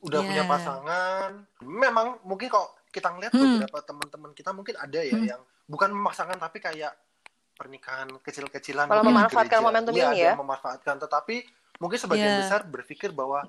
udah 0.00 0.18
Iya. 0.18 0.28
punya 0.28 0.44
pasangan. 0.44 1.30
Memang 1.60 2.06
mungkin 2.22 2.46
kok 2.48 2.66
kita 2.88 3.08
ngeliat 3.08 3.30
Hmm. 3.30 3.58
beberapa 3.58 3.78
teman-teman 3.82 4.30
kita 4.32 4.50
mungkin 4.50 4.74
ada 4.76 5.00
ya 5.00 5.12
Hmm. 5.12 5.26
yang 5.28 5.40
bukan 5.64 5.90
memaksakan 5.90 6.36
tapi 6.36 6.58
kayak 6.58 6.92
pernikahan 7.52 8.10
kecil-kecilan 8.18 8.86
gitu 8.86 8.98
di 8.98 9.08
memanfaatkan 9.08 9.46
gereja. 9.52 9.64
momentum 9.64 9.92
Iya, 9.92 10.02
ini 10.04 10.18
ada 10.18 10.26
ya. 10.26 10.34
memanfaatkan 10.34 10.96
tetapi 10.98 11.36
mungkin 11.78 11.98
sebagian 11.98 12.28
Iya. 12.28 12.38
besar 12.40 12.60
berpikir 12.64 13.10
bahwa 13.10 13.46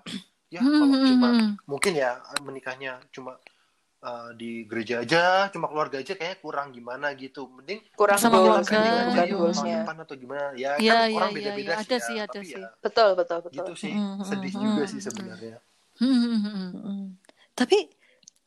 ya 0.54 0.62
Hmm, 0.62 0.70
kalau 0.78 0.94
hmm, 0.94 1.10
cuma 1.10 1.28
hmm. 1.34 1.50
mungkin 1.66 1.94
ya 1.98 2.12
menikahnya 2.46 2.92
cuma 3.10 3.42
uh, 4.06 4.30
di 4.38 4.68
gereja 4.70 5.02
aja, 5.02 5.50
cuma 5.50 5.66
keluarga 5.66 5.98
aja 5.98 6.14
kayaknya 6.14 6.38
kurang 6.38 6.70
gimana 6.70 7.10
gitu. 7.18 7.50
Mending 7.50 7.82
Kurang 7.98 8.20
Sama 8.22 8.38
goals 8.38 8.68
keluarga, 8.68 8.78
ini, 8.78 9.00
bukan 9.10 9.26
iya. 9.26 9.34
goalsnya. 9.34 9.78
depan 9.82 9.98
atau 10.04 10.16
gimana 10.16 10.46
ya 10.54 10.72
Iya, 10.78 10.94
kan 10.94 11.08
iya, 11.10 11.16
orang 11.18 11.30
iya, 11.32 11.38
beda-beda 11.40 11.72
iya. 11.74 11.80
sih 11.80 11.88
Ada 11.88 11.98
ya, 11.98 12.06
sih, 12.06 12.16
ada 12.22 12.30
tapi 12.30 12.46
sih. 12.46 12.62
ya 12.62 12.70
Betul, 12.78 13.10
betul, 13.18 13.38
betul. 13.42 13.56
gitu 13.58 13.74
sih 13.74 13.94
Mm, 13.96 14.06
mm, 14.14 14.26
sedih 14.28 14.54
mm, 14.54 14.62
juga 14.62 14.84
mm, 14.84 14.92
sih 14.92 15.00
sebenarnya 15.02 15.58
Hmm, 15.94 16.10
hmm, 16.10 16.38
hmm, 16.38 16.42
hmm. 16.46 16.70
Mm. 16.86 17.08
Tapi 17.54 17.78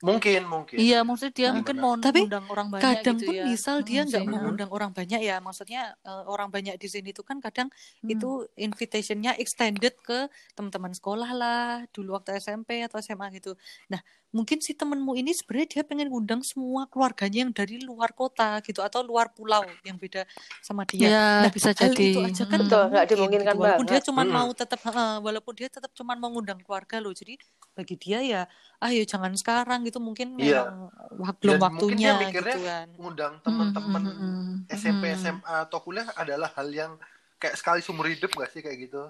mungkin 0.04 0.40
mungkin 0.48 0.82
Iya, 0.82 0.96
maksudnya 1.09 1.32
dia 1.38 1.48
Gimana? 1.48 1.56
mungkin 1.56 1.76
mau 1.80 1.96
Tapi 2.04 2.20
undang 2.24 2.44
orang 2.52 2.68
banyak 2.68 3.00
kadang 3.00 3.16
gitu 3.16 3.24
pun 3.24 3.37
ya. 3.40 3.44
misal 3.48 3.80
dia 3.80 4.04
Hmm, 4.04 4.09
nggak 4.09 4.24
Mhm. 4.28 4.44
undang 4.44 4.68
orang 4.76 4.92
banyak 4.92 5.20
ya, 5.24 5.40
maksudnya 5.40 5.96
eh, 6.04 6.22
orang 6.28 6.52
banyak 6.52 6.76
di 6.76 6.88
sini 6.92 7.16
tuh 7.16 7.24
kan 7.24 7.40
kadang 7.40 7.68
Hmm. 8.02 8.11
itu 8.12 8.44
invitationnya 8.61 9.32
extended 9.40 9.96
ke 10.04 10.28
teman-teman 10.52 10.92
sekolah 10.92 11.30
lah, 11.32 11.64
dulu 11.96 12.20
waktu 12.20 12.37
SMP 12.44 12.85
atau 12.85 13.00
SMA 13.00 13.32
gitu. 13.40 13.56
Nah, 13.88 14.00
mungkin 14.37 14.61
si 14.61 14.77
temenmu 14.77 15.16
ini 15.16 15.33
sebenarnya 15.33 15.81
dia 15.81 15.83
pengen 15.88 16.12
ngundang 16.12 16.44
semua 16.44 16.85
keluarganya 16.85 17.49
yang 17.49 17.53
dari 17.57 17.81
luar 17.81 18.12
kota 18.12 18.61
gitu 18.61 18.85
atau 18.85 19.01
luar 19.01 19.33
pulau 19.33 19.64
yang 19.81 19.96
beda 19.96 20.29
sama 20.61 20.85
dia. 20.85 21.09
Ya, 21.09 21.25
Nah, 21.40 21.51
bisa 21.51 21.72
hal 21.72 21.96
jadi. 21.96 22.05
itu 22.12 22.20
aja 22.20 22.44
kan 22.44 22.61
Mm. 22.61 22.68
Betul, 22.68 22.85
dimungkinkan 23.09 23.55
gitu. 23.57 23.62
Walaupun 23.64 23.85
dia 23.88 24.01
cuma 24.05 24.22
Mm-mm. 24.22 24.37
mau 24.37 24.49
tetap, 24.53 24.81
heeh, 24.85 25.12
walaupun 25.25 25.53
dia 25.57 25.68
tetap 25.72 25.90
cuma 25.96 26.12
mau 26.12 26.29
ngundang 26.29 26.61
keluarga 26.61 27.01
loh. 27.01 27.16
Jadi 27.16 27.40
bagi 27.72 27.96
dia 27.96 28.18
ya, 28.20 28.42
ah 28.77 28.90
ya 28.92 29.05
jangan 29.09 29.33
sekarang 29.33 29.88
gitu. 29.88 29.96
Mungkin 29.96 30.37
Iya. 30.37 30.68
memang 30.68 30.92
wak- 31.16 31.38
belum 31.40 31.57
Dan 31.57 31.61
mungkin 31.72 31.96
waktunya 31.96 32.11
dia 32.12 32.20
mikirnya 32.20 32.55
gitu 32.55 32.61
kan. 32.68 32.88
ngundang 33.01 33.35
teman-teman 33.40 34.03
mm, 34.05 34.20
mm, 34.20 34.53
SMP, 34.68 35.05
mm. 35.09 35.16
SMA 35.16 35.55
atau 35.64 35.79
kuliah 35.81 36.09
adalah 36.12 36.53
hal 36.53 36.68
yang 36.68 36.92
kayak 37.37 37.57
sekali 37.57 37.81
seumur 37.81 38.09
hidup 38.09 38.33
gak 38.37 38.53
sih 38.53 38.61
kayak 38.61 38.88
gitu? 38.88 39.03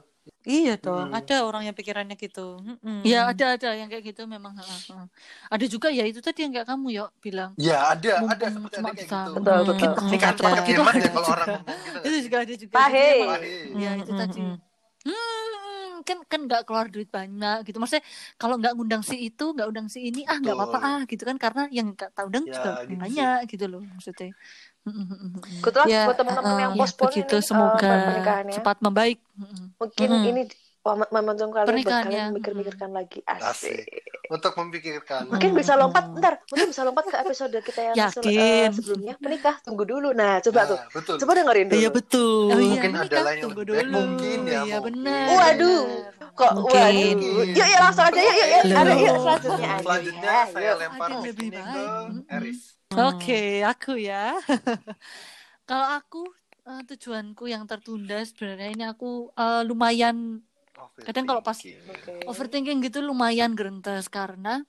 Iya 0.47 0.79
dong, 0.79 1.11
Hmm. 1.11 1.19
ada 1.19 1.43
orang 1.43 1.63
yang 1.67 1.75
pikirannya 1.75 2.15
gitu. 2.15 2.63
Mm-mm. 2.63 3.03
Ya 3.03 3.27
ada 3.27 3.59
ada 3.59 3.69
yang 3.75 3.91
kayak 3.91 4.15
gitu 4.15 4.23
memang. 4.31 4.55
Ada 5.51 5.65
juga 5.67 5.91
ya 5.91 6.07
itu 6.07 6.23
tadi 6.23 6.47
yang 6.47 6.55
kayak 6.55 6.71
kamu 6.71 6.87
yuk 6.95 7.11
bilang. 7.19 7.51
Ya 7.59 7.83
ada, 7.95 8.23
Mumpung 8.23 8.31
ada 8.31 8.47
seperti 8.55 8.75
cuma 8.79 8.89
ada 8.91 8.95
kayak 8.95 9.09
bisa 9.11 9.19
gitu. 9.27 9.31
Betul, 9.43 9.61
betul. 9.67 9.91
Ini 10.07 10.17
kan 10.23 10.29
ada. 10.31 10.43
paket 10.47 10.63
Itu 10.67 10.83
hemat 10.83 10.95
ya 10.95 11.03
ada 11.03 11.11
kalau 11.15 11.29
orang 11.35 11.49
gitu. 11.51 12.07
Itu 12.07 12.17
juga 12.27 12.37
ada 12.43 12.55
juga. 12.55 12.75
Pahe. 12.79 13.09
Pahe. 13.27 13.55
Ya 13.75 13.91
itu 13.99 14.13
tadi. 14.15 14.41
mm, 14.43 14.51
mm. 14.55 14.59
Hmm, 15.07 16.03
kan 16.03 16.19
kan 16.27 16.41
nggak 16.47 16.63
keluar 16.67 16.87
duit 16.91 17.09
banyak 17.11 17.59
gitu. 17.67 17.77
Maksudnya 17.79 18.05
kalau 18.39 18.55
nggak 18.59 18.73
ngundang 18.75 19.03
si 19.07 19.17
itu, 19.31 19.45
nggak 19.55 19.67
undang 19.71 19.87
si 19.91 19.99
ini, 20.11 20.27
ah 20.27 20.39
nggak 20.43 20.55
apa-apa 20.59 20.79
ah 20.83 21.01
gitu 21.07 21.23
kan 21.23 21.37
karena 21.39 21.63
yang 21.71 21.95
nggak 21.95 22.11
tak 22.11 22.25
undang 22.27 22.45
Ya, 22.47 22.55
juga 22.55 22.71
gitu 22.83 22.91
sih. 22.91 22.99
banyak 23.03 23.39
gitu 23.51 23.65
loh 23.71 23.83
maksudnya. 23.87 24.31
Luck 24.87 25.87
Ya, 25.87 26.07
buat 26.07 26.17
teman-teman 26.17 26.47
uh-uh. 26.49 26.63
yang 26.63 26.73
Ya 26.73 26.81
postpone 26.81 27.11
begitu 27.11 27.35
ini, 27.35 27.37
eh, 27.37 27.45
semoga 27.45 27.91
pernikahannya. 28.01 28.55
cepat 28.55 28.77
membaik. 28.81 29.19
Mungkin 29.77 30.09
Mm-mm. 30.09 30.31
ini 30.31 30.43
mom- 30.81 31.11
momentum 31.11 31.49
kalian 31.51 31.75
buat 31.77 31.87
kalian 32.01 32.29
mikir-mikirkan 32.33 32.91
lagi. 32.91 33.19
Asik. 33.25 33.43
Asik. 33.45 33.87
Untuk 34.27 34.55
memikirkan. 34.57 35.27
Mungkin 35.29 35.55
bisa 35.55 35.75
lompat, 35.75 36.11
ntar, 36.13 36.43
mungkin 36.47 36.67
bisa 36.69 36.83
lompat 36.83 37.05
ke 37.05 37.15
episode 37.17 37.55
kita 37.61 37.81
yang 37.85 37.97
se- 38.09 38.23
Yakin. 38.23 38.31
eh, 38.33 38.67
sebelumnya. 38.73 39.15
Menikah, 39.19 39.55
tunggu 39.61 39.83
dulu. 39.83 40.11
Nah, 40.11 40.39
coba 40.41 40.67
tuh. 40.67 40.75
Nah, 40.77 40.87
betul. 40.93 41.17
Coba 41.19 41.33
dengerin 41.33 41.67
dulu. 41.67 41.79
Iya 41.79 41.89
betul. 41.91 42.47
Oh 42.47 42.57
iya, 42.57 42.71
Mungkin 42.73 42.91
ada 42.91 42.99
menikah, 43.01 43.23
lain 43.23 43.31
yang 43.33 43.45
tunggu 43.45 43.61
lebih 43.61 43.71
baik. 43.73 43.85
dulu. 43.85 43.95
Mungkin 43.97 44.39
ya, 44.45 44.61
Iya 44.63 44.79
benar. 44.81 45.27
Waduh. 45.29 45.83
Kok, 46.33 46.51
Mungkin. 46.55 46.75
waduh. 46.77 47.45
Yuk, 47.49 47.67
yuk 47.67 47.81
langsung 47.81 48.05
aja. 48.05 48.19
Yuk, 48.19 48.35
yuk, 48.35 48.47
yuk. 48.47 48.63
Aduh. 48.63 48.77
Ada, 48.77 48.93
yuk, 48.97 49.17
selanjutnya 49.17 49.69
aja. 49.69 49.83
Selanjutnya 49.83 50.27
Ya, 50.29 50.43
saya 50.49 50.67
yuk. 50.67 50.77
lempar 50.81 51.09
Ada 51.09 51.19
mic 51.19 51.35
ini 51.37 51.49
ke. 51.57 51.83
Eris. 52.29 52.61
Oke, 52.97 53.61
aku 53.63 54.01
ya. 54.01 54.41
Kalau 55.69 55.87
aku 55.99 56.23
eh, 56.67 56.83
tujuanku 56.89 57.45
yang 57.51 57.67
tertunda 57.71 58.23
sebenarnya 58.25 58.69
ini 58.75 58.85
aku 58.87 59.31
eh, 59.35 59.63
lumayan 59.67 60.43
Kadang 61.07 61.25
kalau 61.29 61.43
pas- 61.45 61.61
Overthinking. 61.61 61.93
Oke. 61.93 62.15
overthinking 62.27 62.79
gitu 62.83 62.99
lumayan 63.05 63.53
gerentes 63.55 64.11
karena 64.11 64.65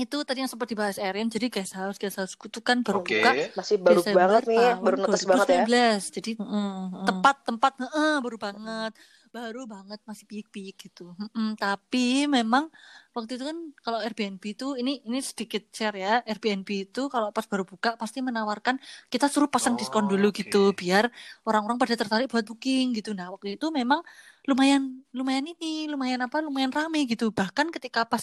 itu 0.00 0.16
tadi 0.24 0.40
yang 0.40 0.48
sempat 0.48 0.68
dibahas 0.72 0.96
Erin 0.96 1.28
jadi 1.28 1.52
guest 1.52 1.76
house 1.76 2.00
guest 2.00 2.16
house 2.16 2.32
tuh 2.36 2.64
kan 2.64 2.80
baru 2.80 3.04
Oke. 3.04 3.20
buka 3.20 3.30
Masih 3.56 3.76
baru 3.76 4.00
Desember 4.00 4.20
banget 4.32 4.42
nih, 4.48 4.68
baru 4.80 4.96
netes 5.04 5.22
banget 5.28 5.48
ya. 5.48 5.64
2019 5.68 6.00
jadi 6.16 6.30
Mm-mm. 6.40 7.06
tepat 7.08 7.36
tempat 7.44 7.72
heeh, 7.78 8.14
baru 8.24 8.36
banget 8.40 8.92
baru 9.36 9.60
banget 9.74 10.00
masih 10.08 10.24
piik-piik 10.30 10.74
gitu. 10.84 11.02
Mm-mm, 11.16 11.56
tapi 11.56 12.28
memang 12.28 12.68
waktu 13.16 13.40
itu 13.40 13.44
kan 13.48 13.58
kalau 13.84 13.98
Airbnb 14.04 14.42
itu 14.54 14.64
ini 14.80 15.00
ini 15.08 15.18
sedikit 15.24 15.62
share 15.72 15.96
ya 15.96 16.12
Airbnb 16.28 16.68
itu 16.68 17.00
kalau 17.08 17.28
pas 17.36 17.46
baru 17.48 17.64
buka 17.64 17.96
pasti 17.96 18.18
menawarkan 18.20 18.76
kita 19.12 19.26
suruh 19.32 19.48
pasang 19.48 19.74
Oh, 19.74 19.80
diskon 19.80 20.04
dulu 20.12 20.28
oke. 20.28 20.44
gitu 20.44 20.76
biar 20.76 21.04
orang-orang 21.48 21.76
pada 21.80 21.94
tertarik 21.96 22.28
buat 22.32 22.44
booking 22.44 22.92
gitu. 22.98 23.10
Nah 23.18 23.32
waktu 23.34 23.56
itu 23.56 23.66
memang 23.72 24.00
lumayan 24.48 24.82
lumayan 25.16 25.44
ini 25.52 25.88
lumayan 25.92 26.20
apa 26.26 26.36
lumayan 26.44 26.72
rame 26.72 26.98
gitu. 27.08 27.32
Bahkan 27.32 27.66
ketika 27.74 28.04
pas 28.04 28.22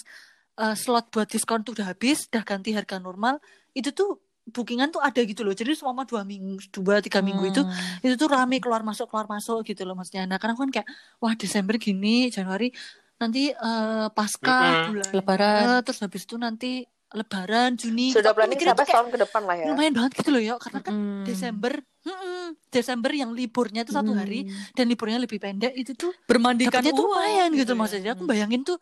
eh, 0.61 0.75
slot 0.77 1.05
buat 1.13 1.27
diskon 1.33 1.61
tuh 1.65 1.73
udah 1.77 1.87
habis 1.93 2.17
udah 2.29 2.43
ganti 2.49 2.69
harga 2.77 2.97
normal 3.01 3.35
itu 3.77 3.89
tuh 3.99 4.09
bookingan 4.49 4.89
tuh 4.89 4.99
ada 4.99 5.21
gitu 5.21 5.41
loh 5.41 5.53
jadi 5.53 5.71
selama 5.73 6.03
dua 6.03 6.21
minggu 6.23 6.59
dua 6.71 6.99
tiga 6.99 7.19
minggu 7.19 7.43
itu 7.47 7.61
Hmm. 7.61 8.03
itu 8.03 8.15
tuh 8.15 8.27
rame 8.27 8.57
keluar 8.57 8.81
masuk 8.81 9.07
keluar 9.07 9.25
masuk 9.25 9.61
gitu 9.63 9.81
loh 9.83 9.93
maksudnya 9.93 10.25
nah 10.25 10.37
karena 10.37 10.53
aku 10.53 10.63
kan 10.65 10.81
kayak 10.81 10.87
wah 11.17 11.33
Desember 11.33 11.75
gini 11.77 12.29
Januari 12.29 12.69
nanti 13.15 13.51
eh, 13.51 14.07
pasca 14.09 14.87
bulan 14.87 15.11
Lebaran. 15.11 15.61
eh, 15.61 15.79
terus 15.83 15.99
habis 15.99 16.23
itu 16.23 16.35
nanti 16.35 16.71
Lebaran 17.09 17.73
Juni 17.73 18.13
Sudah 18.13 18.37
planning 18.37 18.53
mikirnya 18.53 18.77
sampai 18.77 18.85
tahun 18.87 19.07
ke 19.09 19.17
depan 19.17 19.41
lah 19.43 19.55
ya. 19.57 19.65
lumayan 19.73 19.93
banget 19.97 20.11
gitu 20.21 20.29
loh 20.29 20.41
ya 20.41 20.53
karena 20.57 20.79
kan 20.79 20.93
Mm. 20.93 21.25
Desember 21.25 21.73
mm-mm, 21.99 22.45
Desember 22.69 23.11
yang 23.11 23.31
liburnya 23.33 23.81
tuh 23.81 23.91
satu 23.91 24.13
hari 24.13 24.45
Mm. 24.45 24.77
dan 24.77 24.85
liburnya 24.85 25.19
lebih 25.19 25.41
pendek 25.41 25.73
itu 25.73 25.97
tuh 25.97 26.13
bermandikan 26.25 26.79
dapetnya 26.79 26.93
tuh 26.93 27.05
uang 27.09 27.17
lumayan 27.17 27.49
gitu 27.51 27.73
ya. 27.73 27.79
maksudnya 27.81 28.11
aku 28.13 28.23
bayangin 28.23 28.61
tuh 28.63 28.77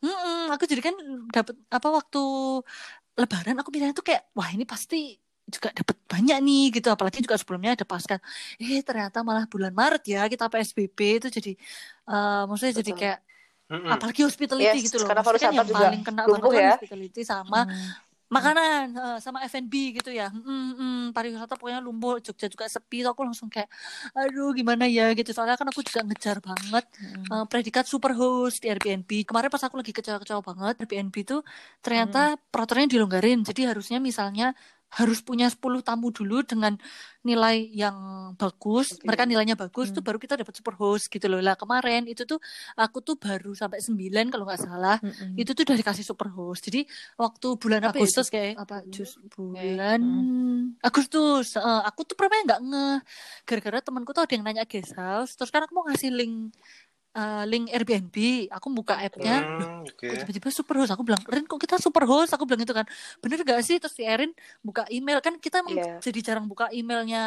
mm 0.00 0.52
aku 0.54 0.64
jadi 0.64 0.82
kan 0.84 0.94
dapat 1.28 1.54
apa 1.68 1.88
waktu 1.90 2.22
Lebaran 3.20 3.54
aku 3.60 3.68
mikirnya 3.72 3.94
tuh 3.98 4.06
kayak 4.08 4.22
wah 4.36 4.48
ini 4.54 4.64
pasti 4.72 4.96
juga 5.54 5.68
dapat 5.78 5.96
banyak 6.12 6.36
nih 6.46 6.60
gitu 6.74 6.88
apalagi 6.94 7.18
juga 7.24 7.36
sebelumnya 7.40 7.70
ada 7.76 7.86
pasca 7.92 8.16
eh 8.62 8.80
ternyata 8.88 9.18
malah 9.28 9.44
bulan 9.52 9.72
Maret 9.80 10.02
ya 10.12 10.18
kita 10.32 10.44
PSBB 10.52 10.98
itu 11.20 11.28
jadi 11.36 11.50
eh 12.10 12.40
maksudnya 12.48 12.74
jadi 12.82 12.92
Betul. 12.92 12.98
kayak 13.00 13.18
Mm-mm. 13.70 13.94
apalagi 13.94 14.20
hospitality 14.28 14.76
Yes, 14.76 14.86
gitu 14.86 14.98
loh 15.02 15.08
karena 15.10 15.22
kan 15.42 15.50
yang 15.58 15.68
juga 15.70 15.86
paling 15.86 16.00
kena 16.06 16.22
lumpuh 16.30 16.50
banget 16.50 16.50
kan 16.56 16.62
ya. 16.66 16.70
hospitality 16.70 17.20
sama 17.32 17.58
Hmm. 17.58 17.94
Makanan 18.32 18.84
eh, 18.96 19.16
sama 19.24 19.44
F&B 19.46 19.74
gitu 19.96 20.10
ya. 20.10 20.28
Mm, 20.32 20.70
mm, 20.80 20.98
pariwisata 21.16 21.54
pokoknya 21.58 21.80
lumpuh 21.84 22.18
Jogja 22.24 22.46
juga 22.50 22.66
sepi. 22.68 23.04
Tuh 23.04 23.10
aku 23.14 23.22
langsung 23.26 23.48
kayak 23.52 23.68
aduh 24.16 24.50
gimana 24.56 24.84
ya? 24.88 25.12
Gitu. 25.16 25.30
Soalnya 25.36 25.56
kan 25.60 25.68
aku 25.70 25.80
juga 25.84 26.00
ngejar 26.06 26.38
banget 26.44 26.84
Hmm. 26.98 27.24
eh, 27.32 27.44
predikat 27.50 27.84
super 27.88 28.12
host 28.16 28.62
di 28.64 28.68
Airbnb. 28.72 29.10
Kemarin 29.28 29.48
pas 29.52 29.62
aku 29.66 29.76
lagi 29.80 29.92
kecewa-kecewa 29.96 30.40
banget 30.44 30.74
Airbnb 30.82 31.16
tuh 31.26 31.40
ternyata 31.84 32.36
peraturannya 32.52 32.88
dilonggarin. 32.90 33.38
Jadi 33.48 33.60
harusnya 33.70 33.98
misalnya 34.02 34.52
harus 34.94 35.18
punya 35.20 35.46
10 35.46 35.58
tamu 35.80 36.08
dulu 36.08 36.42
dengan 36.42 36.78
nilai 37.20 37.56
yang 37.72 37.96
bagus. 38.36 38.94
Oke. 38.94 39.08
mereka 39.08 39.24
nilainya 39.24 39.56
bagus 39.56 39.88
tuh 39.88 39.98
Hmm. 39.98 40.06
baru 40.06 40.18
kita 40.20 40.34
dapat 40.36 40.54
super 40.54 40.74
host 40.74 41.08
gitu 41.08 41.24
loh. 41.26 41.40
Lah 41.40 41.56
kemarin 41.56 42.04
itu 42.04 42.22
tuh 42.22 42.36
aku 42.74 43.00
tuh 43.00 43.16
baru 43.16 43.52
sampai 43.52 43.80
9 43.80 44.28
kalau 44.28 44.44
nggak 44.44 44.60
salah. 44.60 45.00
Mm-mm. 45.00 45.34
itu 45.34 45.50
tuh 45.50 45.64
udah 45.64 45.76
dikasih 45.76 46.04
super 46.04 46.28
host. 46.28 46.64
Jadi 46.64 46.84
waktu 47.16 47.46
bulan 47.56 47.80
apa 47.82 47.96
Agustus 47.96 48.28
itu? 48.28 48.34
kayak 48.36 48.54
apa 48.60 48.76
jus 48.86 49.10
Kayak, 49.16 49.30
bulan 49.32 50.00
Agustus. 50.80 51.56
Eh, 51.56 51.80
aku 51.82 52.04
tuh 52.04 52.14
pernah 52.14 52.38
nggak 52.44 52.60
ngeh 52.62 52.96
gara-gara 53.44 53.78
temanku 53.80 54.10
tuh 54.12 54.22
ada 54.22 54.32
yang 54.32 54.44
nanya 54.44 54.64
guest 54.64 54.92
house 54.94 55.32
terus 55.34 55.48
kan 55.48 55.64
aku 55.64 55.72
mau 55.72 55.84
ngasih 55.88 56.12
link 56.12 56.52
eh, 57.14 57.44
link 57.46 57.70
Airbnb. 57.70 58.16
Aku 58.50 58.68
buka 58.70 58.98
appnya 58.98 59.40
Hmm, 59.40 59.86
oke. 59.86 60.02
kok 60.04 60.16
tiba-tiba 60.20 60.48
super 60.50 60.74
host. 60.82 60.90
Aku 60.90 61.02
bilang 61.02 61.22
Rin 61.24 61.46
kok 61.46 61.56
kita 61.56 61.78
super 61.78 62.02
host? 62.04 62.34
Aku 62.34 62.44
bilang 62.44 62.60
itu 62.60 62.74
kan. 62.74 62.84
Bener 63.22 63.40
gak 63.40 63.62
sih? 63.62 63.78
Terus 63.78 63.94
si 63.94 64.02
Erin 64.02 64.34
buka 64.60 64.84
email. 64.90 65.22
Kan 65.22 65.38
kita 65.38 65.62
emang 65.62 65.78
Iya. 65.78 66.02
jadi 66.02 66.18
jarang 66.20 66.46
buka 66.46 66.68
emailnya 66.70 67.22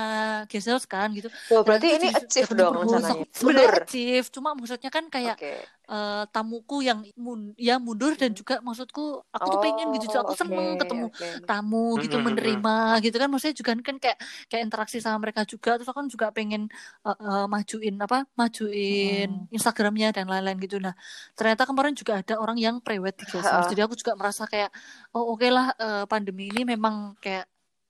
house 0.46 0.86
kan 0.86 1.10
gitu. 1.16 1.32
Tuh, 1.48 1.64
berarti 1.64 1.88
ini 1.96 2.08
achieve 2.12 2.52
dong 2.54 2.76
rencananya. 2.78 3.24
Sebenarnya 3.32 3.70
achieve. 3.82 4.28
Cuma 4.30 4.52
maksudnya 4.54 4.92
kan 4.92 5.08
kayak 5.08 5.40
Oke. 5.40 5.56
Eh, 5.92 6.24
tamuku 6.34 6.76
yang 6.88 7.00
mun 7.26 7.40
ya 7.68 7.74
mundur 7.86 8.14
dan 8.22 8.32
juga 8.40 8.54
maksudku 8.68 9.02
aku 9.36 9.48
tuh 9.54 9.60
pengen 9.66 9.88
gitu 9.96 10.06
Oh, 10.08 10.20
aku 10.24 10.34
seneng 10.42 10.68
oke, 10.76 10.82
ketemu 10.82 11.06
oke. 11.06 11.26
tamu 11.48 11.78
gitu 12.04 12.16
Mm-mm, 12.18 12.28
menerima 12.28 12.72
gitu 13.04 13.16
kan. 13.22 13.28
Maksudnya 13.32 13.56
juga 13.62 13.72
kan 13.90 13.98
kayak 14.04 14.18
kayak 14.50 14.62
interaksi 14.68 14.98
sama 15.04 15.18
mereka 15.24 15.42
juga. 15.54 15.70
Terus 15.78 15.88
aku 15.92 16.00
kan 16.04 16.10
juga 16.16 16.28
pengen 16.38 16.62
eh, 17.08 17.16
eh, 17.24 17.46
majuin 17.54 17.96
apa 18.06 18.18
majuin 18.40 19.28
Instagramnya 19.56 20.08
dan 20.16 20.26
lain-lain 20.32 20.58
gitu. 20.66 20.76
Nah 20.86 20.94
ternyata 21.38 21.64
kemarin 21.70 21.94
juga 22.00 22.14
ada 22.22 22.34
orang 22.44 22.58
yang 22.66 22.76
prewed 22.86 23.16
Ha-ha. 23.26 23.64
jadi 23.70 23.82
aku 23.86 23.96
juga 24.02 24.14
merasa 24.20 24.44
kayak 24.52 24.70
oh 25.16 25.34
oke 25.34 25.48
lah 25.56 25.66
eh, 25.84 26.04
pandemi 26.12 26.50
ini 26.52 26.62
memang 26.74 27.16
kayak 27.24 27.46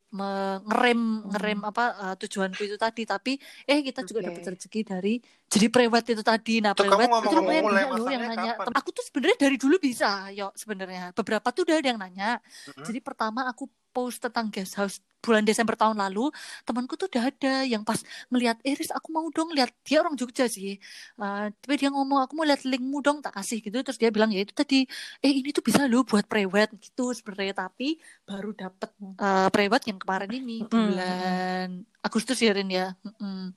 ngerem 0.07 0.99
ngerem 1.35 1.59
apa 1.67 1.83
eh, 1.99 2.15
tujuanku 2.15 2.61
itu 2.63 2.77
tadi 2.79 3.03
tapi 3.03 3.35
eh 3.67 3.79
kita 3.83 4.07
juga 4.07 4.23
Oke. 4.23 4.27
dapat 4.31 4.43
rezeki 4.55 4.79
dari 4.87 5.13
jadi 5.51 5.67
prewed 5.67 6.05
itu 6.15 6.23
tadi 6.23 6.55
nah 6.63 6.71
Tuh, 6.71 6.87
kamu 6.87 7.07
prewed 7.11 7.27
itu 7.27 7.35
lumayan 7.35 7.63
mulai 7.67 7.83
banyak 7.83 7.99
loh 7.99 8.07
yang 8.11 8.23
nanya 8.23 8.51
kapan? 8.55 8.73
Aku 8.79 8.89
tuh 8.95 9.03
sebenarnya 9.03 9.37
dari 9.43 9.57
dulu 9.59 9.75
bisa 9.83 10.31
yo 10.31 10.47
sebenarnya 10.55 11.11
beberapa 11.11 11.47
tuh 11.51 11.67
udah 11.67 11.75
ada 11.83 11.87
yang 11.91 11.99
nanya 11.99 12.39
Mm-mm. 12.39 12.85
jadi 12.87 12.99
pertama 13.03 13.51
aku 13.51 13.67
post 13.91 14.23
tentang 14.23 14.47
guest 14.47 14.79
house 14.79 15.03
bulan 15.27 15.43
Desember 15.49 15.75
tahun 15.81 15.97
lalu, 16.03 16.31
temanku 16.67 16.93
tuh 16.99 17.07
udah 17.11 17.23
ada 17.29 17.51
yang 17.71 17.83
pas 17.89 17.99
ngelihat 18.31 18.57
Iris 18.69 18.89
aku 18.97 19.07
mau 19.15 19.25
dong 19.35 19.49
lihat 19.57 19.69
dia 19.87 19.97
orang 20.03 20.15
Jogja 20.19 20.45
sih. 20.55 20.79
Eh, 21.21 21.43
tapi 21.61 21.73
dia 21.81 21.89
ngomong 21.93 22.19
aku 22.23 22.33
mau 22.37 22.45
lihat 22.49 22.61
linkmu 22.71 22.97
dong 23.05 23.17
tak 23.25 23.33
kasih 23.37 23.57
gitu 23.65 23.77
terus 23.85 23.97
dia 24.01 24.09
bilang 24.15 24.29
ya 24.35 24.39
itu 24.45 24.53
tadi 24.61 24.75
eh 25.23 25.31
ini 25.39 25.49
tuh 25.57 25.63
bisa 25.67 25.81
lo 25.91 25.97
buat 26.09 26.25
prewed 26.31 26.69
gitu 26.83 27.01
sebenarnya 27.17 27.53
tapi 27.63 27.83
baru 28.29 28.49
dapet 28.61 28.89
eh, 29.23 29.47
prewed 29.53 29.83
yang 29.89 29.99
kemarin 30.03 30.31
ini 30.39 30.53
Mm. 30.67 30.69
bulan 30.71 31.67
Agustus 32.05 32.39
ya 32.45 32.51
Rin 32.55 32.69
ya. 32.71 32.85
Mm-mm. 33.05 33.51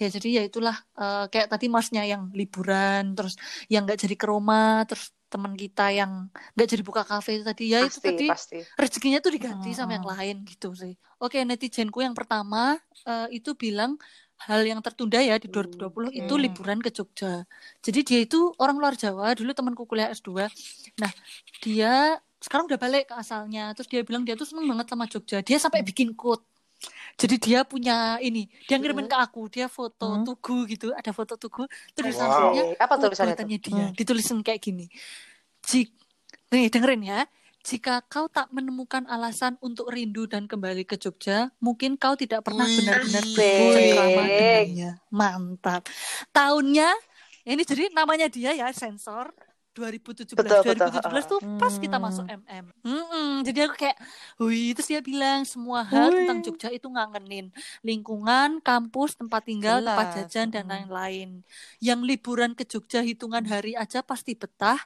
Ya 0.00 0.06
jadi 0.14 0.28
ya 0.38 0.42
itulah 0.48 0.76
eh, 1.00 1.24
kayak 1.32 1.48
tadi 1.52 1.66
masnya 1.76 2.02
yang 2.12 2.22
liburan 2.38 3.02
terus 3.16 3.34
yang 3.72 3.82
nggak 3.84 3.98
jadi 4.04 4.14
ke 4.20 4.26
rumah 4.32 4.86
terus 4.88 5.04
teman 5.32 5.52
kita 5.62 5.82
yang 5.98 6.10
nggak 6.54 6.66
jadi 6.72 6.82
buka 6.88 7.02
kafe 7.10 7.30
itu 7.40 7.44
tadi 7.50 7.62
ya 7.74 7.78
itu 7.86 7.98
Pasti, 7.98 8.06
tadi 8.08 8.24
pasti. 8.32 8.56
rezekinya 8.80 9.18
tuh 9.24 9.32
diganti 9.36 9.68
sama 9.78 9.92
yang 9.98 10.06
Hmm. 10.06 10.12
lain 10.14 10.36
gitu 10.50 10.66
sih. 10.80 10.92
Oke, 11.22 11.38
netizenku 11.48 11.98
yang 12.06 12.14
pertama 12.18 12.76
eh, 13.08 13.26
itu 13.36 13.50
bilang 13.62 13.90
hal 14.46 14.60
yang 14.70 14.80
tertunda 14.84 15.18
ya 15.30 15.34
di 15.42 15.48
2020 15.48 16.10
itu 16.12 16.32
Oke. 16.36 16.42
liburan 16.44 16.78
ke 16.84 16.90
Jogja. 16.96 17.26
Jadi 17.84 17.98
dia 18.08 18.18
itu 18.26 18.36
orang 18.62 18.76
luar 18.82 18.94
Jawa, 19.02 19.32
dulu 19.38 19.50
temanku 19.56 19.82
kuliah 19.90 20.08
S2. 20.12 20.46
Nah, 21.00 21.12
dia 21.64 22.20
sekarang 22.44 22.64
udah 22.68 22.78
balik 22.84 23.02
ke 23.10 23.14
asalnya 23.16 23.72
terus 23.74 23.88
dia 23.92 24.00
bilang 24.06 24.22
dia 24.26 24.34
tuh 24.40 24.46
seneng 24.46 24.66
banget 24.70 24.86
sama 24.92 25.04
Jogja 25.12 25.40
dia 25.48 25.56
sampai 25.58 25.80
bikin 25.82 26.12
quote 26.14 26.44
jadi 27.16 27.36
dia 27.36 27.60
punya 27.62 27.96
ini 28.18 28.44
dia 28.64 28.76
ngirimin 28.76 29.06
ke 29.06 29.16
aku 29.16 29.48
dia 29.48 29.66
foto 29.66 30.06
Hmm. 30.12 30.24
tugu 30.24 30.64
gitu 30.66 30.92
ada 30.92 31.10
foto 31.10 31.34
tugu 31.34 31.64
terus 31.92 32.14
Wow. 32.14 32.76
Apa 32.76 32.94
tulisannya 32.96 33.34
tuh? 33.34 33.48
dia 33.48 33.58
Hmm. 33.72 33.92
ditulisin 33.92 34.40
kayak 34.40 34.60
gini 34.60 34.86
Jik 35.62 35.90
nih 36.48 36.68
dengerin 36.68 37.02
ya 37.02 37.20
jika 37.60 37.98
kau 38.06 38.30
tak 38.30 38.46
menemukan 38.50 39.02
alasan 39.06 39.58
untuk 39.58 39.90
rindu 39.90 40.30
dan 40.30 40.46
kembali 40.46 40.86
ke 40.86 40.94
Jogja, 40.94 41.50
mungkin 41.58 41.98
kau 41.98 42.14
tidak 42.14 42.46
pernah 42.46 42.62
benar-benar 42.62 43.26
bercengkrama 43.26 44.22
dengannya. 44.22 44.90
Mantap. 45.10 45.82
Tahunnya, 46.30 46.94
ini 47.42 47.66
jadi 47.66 47.90
namanya 47.90 48.30
dia 48.30 48.54
ya 48.54 48.70
sensor 48.70 49.34
2017. 49.74 50.38
Betul, 50.38 50.62
betul. 50.62 50.94
2017 50.94 51.24
tuh 51.26 51.40
pas 51.58 51.74
kita 51.74 51.98
Hmm. 51.98 52.06
masuk 52.06 52.24
MM. 52.30 52.64
Mm-mm, 52.80 53.15
jadi 53.46 53.58
aku 53.66 53.74
kayak, 53.82 53.98
wih, 54.42 54.66
terus 54.74 54.88
dia 54.92 55.00
bilang 55.10 55.40
semua 55.52 55.80
hal 55.92 56.06
tentang 56.16 56.38
Jogja 56.44 56.68
itu 56.76 56.86
ngangenin. 56.94 57.44
Lingkungan, 57.88 58.48
kampus, 58.66 59.10
tempat 59.20 59.42
tinggal, 59.48 59.76
tempat 59.86 60.06
Jelas. 60.08 60.14
jajan, 60.14 60.46
dan 60.54 60.64
Mm. 60.66 60.70
lain-lain. 60.72 61.28
Yang 61.86 62.00
liburan 62.08 62.50
ke 62.58 62.62
Jogja 62.72 63.00
hitungan 63.10 63.44
hari 63.52 63.70
aja 63.82 63.98
pasti 64.10 64.32
betah, 64.40 64.78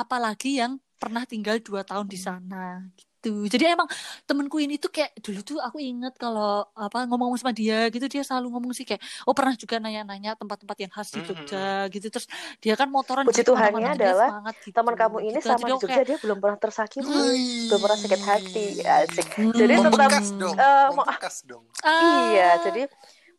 apalagi 0.00 0.48
yang 0.60 0.72
pernah 1.00 1.24
tinggal 1.32 1.56
dua 1.66 1.82
tahun 1.88 2.06
di 2.12 2.18
sana 2.26 2.56
gitu. 2.98 3.07
Jadi 3.20 3.64
emang 3.66 3.90
temenku 4.24 4.56
ini 4.56 4.78
tuh 4.78 4.88
kayak 4.88 5.10
dulu 5.18 5.40
tuh 5.42 5.58
aku 5.58 5.76
inget 5.76 6.14
kalau 6.14 6.62
apa 6.70 7.02
ngomong 7.04 7.34
sama 7.34 7.50
dia 7.50 7.90
gitu 7.90 8.06
dia 8.06 8.22
selalu 8.22 8.54
ngomong 8.54 8.70
sih 8.70 8.86
kayak 8.86 9.02
oh 9.26 9.34
pernah 9.34 9.52
juga 9.52 9.76
nanya-nanya 9.76 10.38
tempat-tempat 10.38 10.76
yang 10.78 10.92
khas 10.92 11.10
di 11.10 11.18
Mhm. 11.18 11.26
Jogja 11.26 11.66
gitu 11.90 12.06
terus 12.08 12.26
dia 12.58 12.72
kan 12.72 12.86
motoran 12.86 13.26
Puji 13.26 13.42
gitu 13.42 13.52
Tuhannya 13.52 13.90
adalah 13.92 14.28
semangat 14.30 14.54
gitu. 14.62 14.74
Teman 14.76 14.94
kamu 14.94 15.16
ini 15.20 15.30
Gitu. 15.34 15.44
sama 15.44 15.58
Jadi 15.58 15.66
di 15.66 15.72
Jogja 15.74 15.88
kayak, 15.90 16.06
dia 16.06 16.18
belum 16.18 16.38
pernah 16.38 16.58
tersakiti, 16.58 17.10
Wih. 17.10 17.66
belum 17.66 17.80
pernah 17.80 17.98
sakit 17.98 18.20
hati. 18.22 18.66
Asik. 18.80 19.26
Hmm. 19.34 19.52
Jadi 19.52 19.72
tetap 19.74 19.90
Membekas 19.90 20.26
dong, 20.32 20.54
eh, 20.54 20.86
mau- 20.88 20.96
membekas 21.02 21.36
dong. 21.42 21.64
ah, 21.80 22.02
iya, 22.28 22.48
jadi 22.62 22.82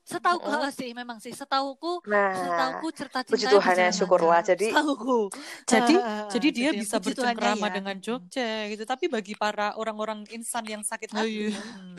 setahu 0.09 0.41
eh, 0.41 0.71
sih 0.81 0.89
memang 0.97 1.21
sih 1.21 1.29
setauku 1.29 2.01
nah 2.09 2.33
setauku 2.33 2.87
cerita 2.89 3.21
puji 3.21 3.45
cinta 3.45 3.53
Tuhan 3.53 3.75
ya 3.77 3.89
syukurlah. 3.93 4.41
Jadi 4.41 4.73
setauku 4.73 5.29
Jadi 5.69 5.93
Ah, 5.99 6.25
jadi 6.31 6.47
dia 6.49 6.69
bisa 6.73 6.97
puji 6.97 7.13
Tuhannya 7.13 7.37
bercengkrama 7.37 7.67
ya. 7.69 7.73
dengan 7.77 7.95
Jogja 8.01 8.49
gitu. 8.73 8.83
Tapi 8.89 9.05
bagi 9.05 9.33
para 9.37 9.77
orang-orang 9.77 10.25
insan 10.33 10.65
yang 10.65 10.81
sakit 10.81 11.09
Oh, 11.13 11.21
hati, 11.21 11.53
iya. 11.53 11.59
hmm. 11.59 11.95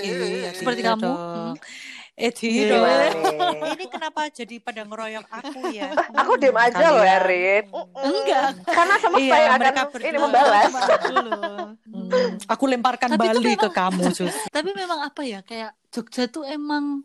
Iya, 0.00 0.50
Seperti 0.56 0.80
tidak 0.80 0.96
kamu. 0.96 1.12
Hmm. 1.12 1.54
Eh 2.20 2.32
Iya. 2.44 2.76
Ini 3.72 3.84
kenapa 3.88 4.28
jadi 4.28 4.60
pada 4.60 4.84
ngeroyok 4.84 5.24
aku 5.24 5.72
ya? 5.72 5.88
Aku 6.12 6.36
Hmm, 6.36 6.42
diem 6.42 6.58
aja 6.58 6.84
loh. 6.86 7.00
Erin. 7.00 7.64
Enggak. 7.96 8.48
Karena 8.62 8.94
semesta 9.00 9.24
Iya, 9.24 9.36
yang 9.40 9.52
akan 9.56 9.74
ini 9.98 10.18
membalas. 10.20 10.68
Aku. 10.68 11.16
Hmm, 11.90 12.28
Aku 12.46 12.64
lemparkan 12.66 13.08
Tapi 13.14 13.24
Bali 13.24 13.52
ke 13.56 13.68
kamu, 13.70 14.02
Jus. 14.12 14.34
Tapi 14.48 14.70
memang 14.72 15.00
apa 15.00 15.22
ya 15.22 15.40
kayak 15.40 15.72
Jogja 15.88 16.28
tuh 16.28 16.44
emang 16.44 17.02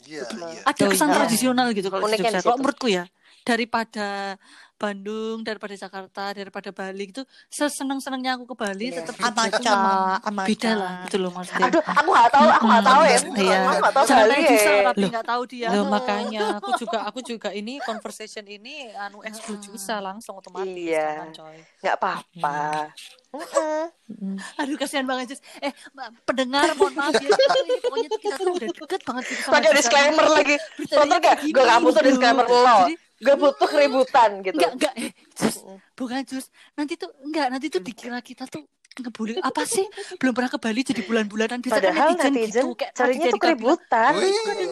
Iya, 0.00 0.24
iya. 0.24 0.62
ada 0.64 0.80
Oh, 0.80 0.88
kesan 0.88 1.10
iya. 1.10 1.16
tradisional 1.18 1.66
gitu 1.74 1.88
kalau 1.90 2.06
Jogja. 2.06 2.38
Kalau 2.38 2.56
menurutku 2.56 2.86
ya 2.86 3.04
daripada 3.42 4.38
Bandung, 4.80 5.44
daripada 5.44 5.76
Jakarta, 5.76 6.32
daripada 6.32 6.72
Bali 6.72 7.04
gitu. 7.06 7.20
Seseneng-senengnya 7.46 8.32
aku 8.34 8.48
ke 8.48 8.56
Bali 8.56 8.88
Iya. 8.88 9.04
tetap 9.04 9.14
tuh 9.14 9.28
Amaca, 9.28 9.74
amaca. 10.24 10.48
beda 10.48 10.70
lah 10.72 10.92
gitu 11.04 11.16
loh 11.20 11.30
maksudnya. 11.30 11.68
Aduh, 11.68 11.82
aku 11.84 12.08
nggak 12.08 12.30
tahu, 12.32 12.48
aku 12.48 12.64
nggak 12.64 12.84
tahu 12.86 13.02
ya. 13.04 13.18
Iya. 13.36 13.58
Aku 13.60 13.76
nggak 13.76 13.92
tahu 13.92 14.04
Jangan 14.08 14.24
Bali 14.24 14.40
ya. 14.40 14.80
tapi 14.88 15.04
nggak 15.06 15.26
tahu 15.28 15.42
dia. 15.44 15.68
Loh, 15.68 15.84
makanya 15.94 16.44
aku 16.56 16.70
juga 16.74 16.98
aku 17.04 17.18
juga 17.20 17.48
ini 17.52 17.76
conversation 17.80 18.42
ini 18.42 18.74
anu 18.96 19.20
exclude 19.20 19.60
Jusa 19.60 20.00
langsung 20.00 20.34
otomatis 20.34 20.72
Iya. 20.72 21.28
coy. 21.30 21.60
Nggak 21.78 21.94
apa-apa. 21.94 22.88
Mm. 23.30 24.42
Aduh 24.58 24.74
kasihan 24.74 25.04
banget 25.04 25.30
Jus. 25.30 25.40
Eh 25.60 25.70
pendengar 26.24 26.72
mohon 26.74 26.94
maaf 26.94 27.14
ya. 27.14 27.30
Pokoknya 27.78 28.08
tuh 28.08 28.18
kita 28.18 28.36
tuh 28.36 28.52
udah 28.52 28.68
deket 28.72 29.00
banget 29.04 29.24
gitu 29.28 29.40
sama 29.40 29.54
Pakai 29.54 29.68
Jusa. 29.68 29.78
disclaimer 29.78 30.26
lagi. 30.26 30.56
Bener 30.82 31.18
gak? 31.20 31.36
Gue 31.44 31.62
gak 31.62 31.78
butuh 31.78 32.00
gitu. 32.00 32.08
disclaimer 32.10 32.42
lo. 32.44 32.64
Jadi, 32.82 32.94
Gue 33.20 33.34
butuh 33.36 33.68
keributan 33.68 34.40
gitu. 34.40 34.56
Enggak, 34.56 34.72
enggak. 34.74 34.92
Eh, 34.96 35.12
Jus. 35.34 35.56
Mm. 35.60 35.78
Bukan 35.92 36.20
Jus. 36.24 36.46
Nanti 36.72 36.96
tuh 36.96 37.10
enggak, 37.20 37.46
nanti 37.48 37.66
tuh 37.68 37.80
dikira 37.80 38.18
kita 38.18 38.44
tuh 38.46 38.64
ngebully 38.90 39.38
apa 39.38 39.62
sih 39.64 39.86
belum 40.18 40.34
pernah 40.34 40.50
ke 40.50 40.58
Bali 40.58 40.82
jadi 40.82 41.00
bulan-bulanan 41.00 41.62
bisa 41.62 41.72
kan 41.72 41.88
Padahal 41.88 42.10
netizen, 42.10 42.32
netizen 42.34 42.64
gitu 42.66 42.74
kayak 42.74 42.92
carinya 42.92 43.28
tuh 43.30 43.38
keributan. 43.38 44.12
Sekali. 44.12 44.66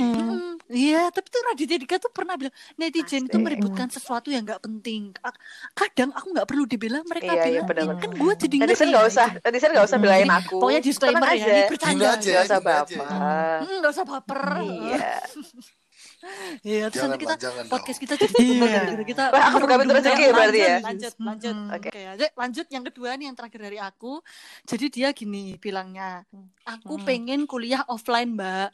Hmm. 0.00 0.16
"Mm, 0.16 0.48
Iya, 0.70 1.10
tapi 1.10 1.26
tuh 1.28 1.42
Raditya 1.44 1.76
Dika 1.76 1.98
tuh 1.98 2.10
pernah 2.10 2.34
bilang 2.34 2.54
netizen 2.76 3.26
itu 3.26 3.36
meributkan 3.36 3.86
sesuatu 3.86 4.30
yang 4.30 4.46
nggak 4.46 4.62
penting. 4.62 5.10
Ka- 5.12 5.34
Kadang 5.76 6.10
aku 6.10 6.30
nggak 6.30 6.46
perlu 6.46 6.62
dibela, 6.64 7.02
mereka 7.04 7.26
Iya, 7.28 7.42
iya, 7.44 7.44
bilang 7.60 7.66
benar-benar. 7.66 7.98
kan 7.98 8.10
gue 8.14 8.32
jadi 8.40 8.56
Netizen 8.56 8.78
ngeri 8.80 8.94
gak 8.94 9.02
ya 9.02 9.10
usah, 9.10 9.28
netizen 9.36 9.68
gak 9.68 9.84
usah 9.84 9.98
Hmm. 9.98 10.04
belain 10.06 10.30
aku. 10.30 10.56
Pokoknya 10.56 10.80
disclaimer 10.80 11.20
ya, 11.20 11.34
aja. 11.34 11.50
ini 11.50 11.62
bercanda. 11.66 11.90
Gini 11.92 12.06
aja. 12.08 12.30
Gak 12.32 12.44
usah 12.46 12.60
baper. 12.62 13.58
Nggak 13.68 13.92
usah 13.92 14.04
baper. 14.06 14.42
Iya. 14.64 15.10
Iya, 16.60 16.84
terus 16.88 17.02
nanti 17.06 17.22
kita 17.22 17.34
jangan 17.34 17.64
dong. 17.64 17.72
podcast 17.72 17.98
kita 17.98 18.14
jadi 18.14 18.34
Iya. 18.36 18.60
gara-gara 18.60 19.04
kita 19.04 19.22
Wah, 19.28 19.42
aku 19.42 19.56
buka 19.58 19.74
pintu 19.80 19.92
rezeki 19.94 20.14
kayak 20.14 20.32
berarti 20.32 20.58
ya? 20.58 20.76
lanjut, 20.76 20.82
Lanjut, 20.84 21.14
lanjut. 21.18 21.54
Hmm, 21.54 21.68
Oke. 21.70 21.88
Oke, 21.88 22.02
aja 22.06 22.26
lanjut 22.34 22.66
yang 22.68 22.84
kedua 22.84 23.10
nih 23.14 23.24
yang 23.24 23.36
terakhir 23.36 23.60
dari 23.62 23.78
aku. 23.78 24.12
Jadi 24.62 24.86
dia 24.90 25.08
gini 25.10 25.44
bilangnya, 25.56 26.22
aku 26.62 26.94
Hmm. 26.94 27.04
pengen 27.04 27.40
kuliah 27.44 27.82
offline, 27.86 28.30
Mbak. 28.30 28.68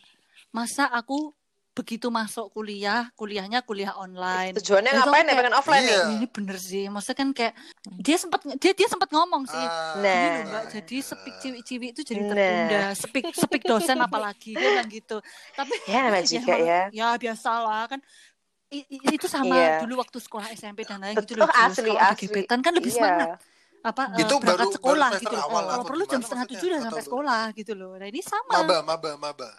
Masa 0.51 0.89
aku 0.89 1.31
begitu 1.77 2.09
masuk 2.09 2.49
kuliah, 2.51 3.12
kuliahnya 3.12 3.61
kuliah 3.61 3.93
online. 3.95 4.57
Tujuannya 4.57 4.89
Itu 4.89 4.99
ngapain 4.99 5.21
ya 5.21 5.27
kayak- 5.27 5.39
pengen 5.39 5.55
offline 5.55 5.83
nih? 5.83 5.93
Iya. 5.93 6.05
Ini 6.11 6.27
bener 6.27 6.57
sih, 6.57 6.85
maksudnya 6.89 7.17
kan 7.19 7.29
kayak 7.31 7.53
dia 8.01 8.17
sempat 8.17 8.41
dia 8.57 8.73
dia 8.73 8.89
sempat 8.89 9.09
ngomong 9.09 9.45
sih. 9.45 9.61
Ah, 9.61 9.93
Ini 9.95 10.03
Nah. 10.03 10.33
loh 10.33 10.45
Mbak, 10.49 10.65
jadi 10.73 10.97
sepik 10.99 11.35
ciwi-ciwi 11.37 11.87
itu 11.93 12.01
jadi 12.01 12.19
Nah. 12.19 12.29
tertunda. 12.33 12.83
Sepik 12.97 13.25
sepik 13.31 13.62
dosen 13.62 13.99
apalagi 13.99 14.51
dia 14.53 14.73
bilang 14.73 14.89
gitu. 14.89 15.21
Tapi 15.53 15.75
Ya 15.85 15.99
namanya 16.01 16.25
juga 16.33 16.49
emang- 16.51 16.65
ya. 16.65 16.81
Ya 16.91 17.09
biasalah 17.15 17.83
kan 17.87 18.01
I- 18.67 18.83
i- 18.89 19.15
itu 19.15 19.29
sama 19.29 19.55
Iya. 19.55 19.79
dulu 19.79 20.01
waktu 20.01 20.19
sekolah 20.19 20.51
SMP 20.51 20.83
dan 20.83 20.99
lain 20.99 21.15
gitu 21.15 21.37
loh. 21.37 21.47
Asli, 21.47 21.93
asli. 21.93 22.27
gebetan 22.27 22.59
kan 22.59 22.73
lebih 22.73 22.91
Iya. 22.91 22.99
semangat. 22.99 23.29
Apa 23.81 24.03
eh, 24.11 24.25
Itu 24.25 24.43
berangkat 24.43 24.59
baru- 24.59 24.75
sekolah 24.75 25.09
baru 25.09 25.23
gitu. 25.23 25.31
loh. 25.31 25.45
awal 25.45 25.62
Kalau 25.62 25.85
perlu 25.87 26.05
jam 26.05 26.19
setengah 26.19 26.47
tujuh 26.49 26.67
udah 26.67 26.81
sampai 26.83 27.03
sekolah 27.05 27.43
gitu 27.53 27.73
loh. 27.73 27.93
Nah 27.95 28.09
ini 28.09 28.19
sama. 28.19 28.55
Maba, 28.59 28.77
maba, 28.83 29.11
maba. 29.15 29.51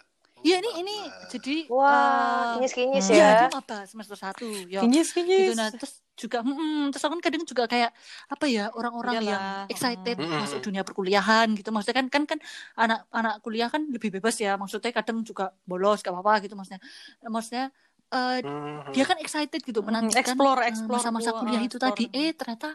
Iya 0.46 0.56
ini 0.62 0.70
ini 0.82 0.94
jadi 1.26 1.54
Wah, 1.66 1.92
eh, 1.92 2.44
kinyis-kinyis 2.54 3.04
Hmm. 3.08 3.14
Iya, 3.16 3.26
ya. 3.26 3.36
dia 3.42 3.48
maba 3.50 3.78
semester 3.90 4.16
satu. 4.16 4.46
Ya, 4.70 4.80
Kinyis, 4.82 5.08
gitu 5.10 5.22
kinyis. 5.22 5.56
nah 5.58 5.68
terus 5.74 5.92
juga 6.18 6.38
mm, 6.42 6.90
terus 6.90 7.02
aku 7.06 7.12
kan 7.18 7.22
kadang 7.30 7.44
juga 7.46 7.64
kayak 7.70 7.90
apa 8.26 8.44
ya 8.50 8.64
orang-orang 8.74 9.22
yang 9.22 9.42
excited 9.70 10.16
mm. 10.18 10.34
masuk 10.42 10.58
dunia 10.66 10.82
perkuliahan 10.82 11.46
gitu 11.54 11.70
maksudnya 11.70 11.96
kan 12.02 12.06
kan 12.10 12.22
kan 12.26 12.38
anak-anak 12.74 13.34
kuliah 13.44 13.68
kan 13.70 13.82
lebih 13.86 14.10
bebas 14.18 14.34
ya 14.42 14.58
maksudnya 14.58 14.90
kadang 14.90 15.22
juga 15.22 15.54
bolos 15.62 16.02
gak 16.02 16.10
apa-apa 16.10 16.42
gitu 16.42 16.54
maksudnya 16.58 16.82
maksudnya 17.22 17.66
eh, 18.10 18.38
Hmm. 18.42 18.82
dia 18.90 19.04
kan 19.06 19.18
excited 19.22 19.60
gitu 19.62 19.78
Mm, 19.78 19.86
menantikan 19.94 20.24
explore, 20.26 20.60
eh, 20.64 20.70
explore 20.74 20.96
masa-masa 20.98 21.30
kuliah 21.38 21.60
eh, 21.62 21.68
itu 21.70 21.76
tadi 21.78 22.04
explore. 22.08 22.24
eh 22.24 22.30
ternyata 22.34 22.68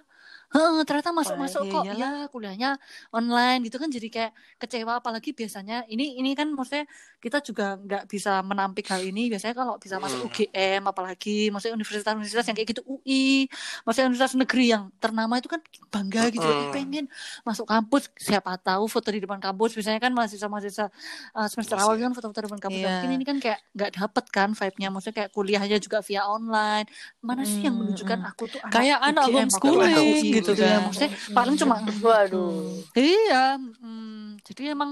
Heeh, 0.53 0.81
ternyata 0.83 1.09
masuk-masuk 1.11 1.61
kok 1.65 1.83
iyalah. 1.83 1.97
ya 1.97 2.29
kuliahnya 2.29 2.69
online 3.09 3.59
gitu 3.63 3.75
kan 3.75 3.89
jadi 3.89 4.07
kayak 4.07 4.31
kecewa 4.57 4.93
apalagi 4.95 5.31
biasanya 5.31 5.81
ini 5.85 6.15
ini 6.15 6.31
kan 6.31 6.45
maksudnya 6.47 6.85
kita 7.17 7.41
juga 7.41 7.73
nggak 7.75 8.03
bisa 8.05 8.37
menampik 8.39 8.85
hal 8.85 9.01
ini 9.01 9.27
biasanya 9.27 9.53
kalau 9.53 9.75
bisa 9.75 9.97
masuk 9.97 10.19
Hmm. 10.19 10.29
UGM 10.29 10.81
apalagi 10.83 11.49
maksudnya 11.49 11.73
universitas-universitas 11.73 12.45
yang 12.45 12.55
kayak 12.55 12.69
gitu 12.69 12.81
UI 12.85 13.49
maksudnya 13.81 14.07
universitas 14.07 14.35
negeri 14.35 14.65
yang 14.69 14.83
ternama 14.95 15.33
itu 15.35 15.47
kan 15.47 15.57
bangga 15.89 16.29
gitu 16.29 16.43
Hmm. 16.43 16.69
Pengen 16.69 17.05
masuk 17.41 17.65
kampus 17.65 18.13
siapa 18.15 18.53
tahu 18.55 18.85
foto 18.85 19.09
di 19.09 19.19
depan 19.19 19.39
kampus 19.39 19.73
biasanya 19.73 19.97
kan 19.97 20.11
mahasiswa-mahasiswa 20.11 20.87
uh, 21.33 21.47
semester 21.47 21.75
awal 21.75 21.95
Iya. 21.95 22.03
kan 22.03 22.11
foto-foto 22.13 22.37
di 22.37 22.45
depan 22.45 22.61
kampus. 22.61 22.77
Nah, 22.79 22.91
mungkin 22.93 23.11
ini 23.11 23.23
kan 23.23 23.37
kayak 23.39 23.59
nggak 23.71 23.91
dapet 23.95 24.25
kan 24.29 24.49
vibe-nya 24.51 24.87
maksudnya 24.87 25.15
kayak 25.17 25.31
kuliahnya 25.31 25.77
juga 25.77 25.97
via 25.99 26.21
online 26.23 26.85
mana 27.19 27.41
sih 27.41 27.57
yang 27.59 27.73
Hmm, 27.73 27.81
menunjukkan 27.83 28.19
hmm. 28.19 28.29
aku 28.29 28.43
tuh 28.47 28.59
anak 28.61 28.71
Kayak 28.71 28.99
anak 29.01 29.23
homeschooling 29.25 29.81
anak 29.89 30.42
Gitu 30.43 30.61
ya 30.61 30.77
kan. 30.77 30.79
maksudnya 30.85 31.11
paling 31.31 31.55
cuma 31.61 31.75
Waduh. 32.03 32.51
Iya, 32.93 33.43
mm, 33.57 34.43
jadi 34.47 34.61
emang 34.75 34.91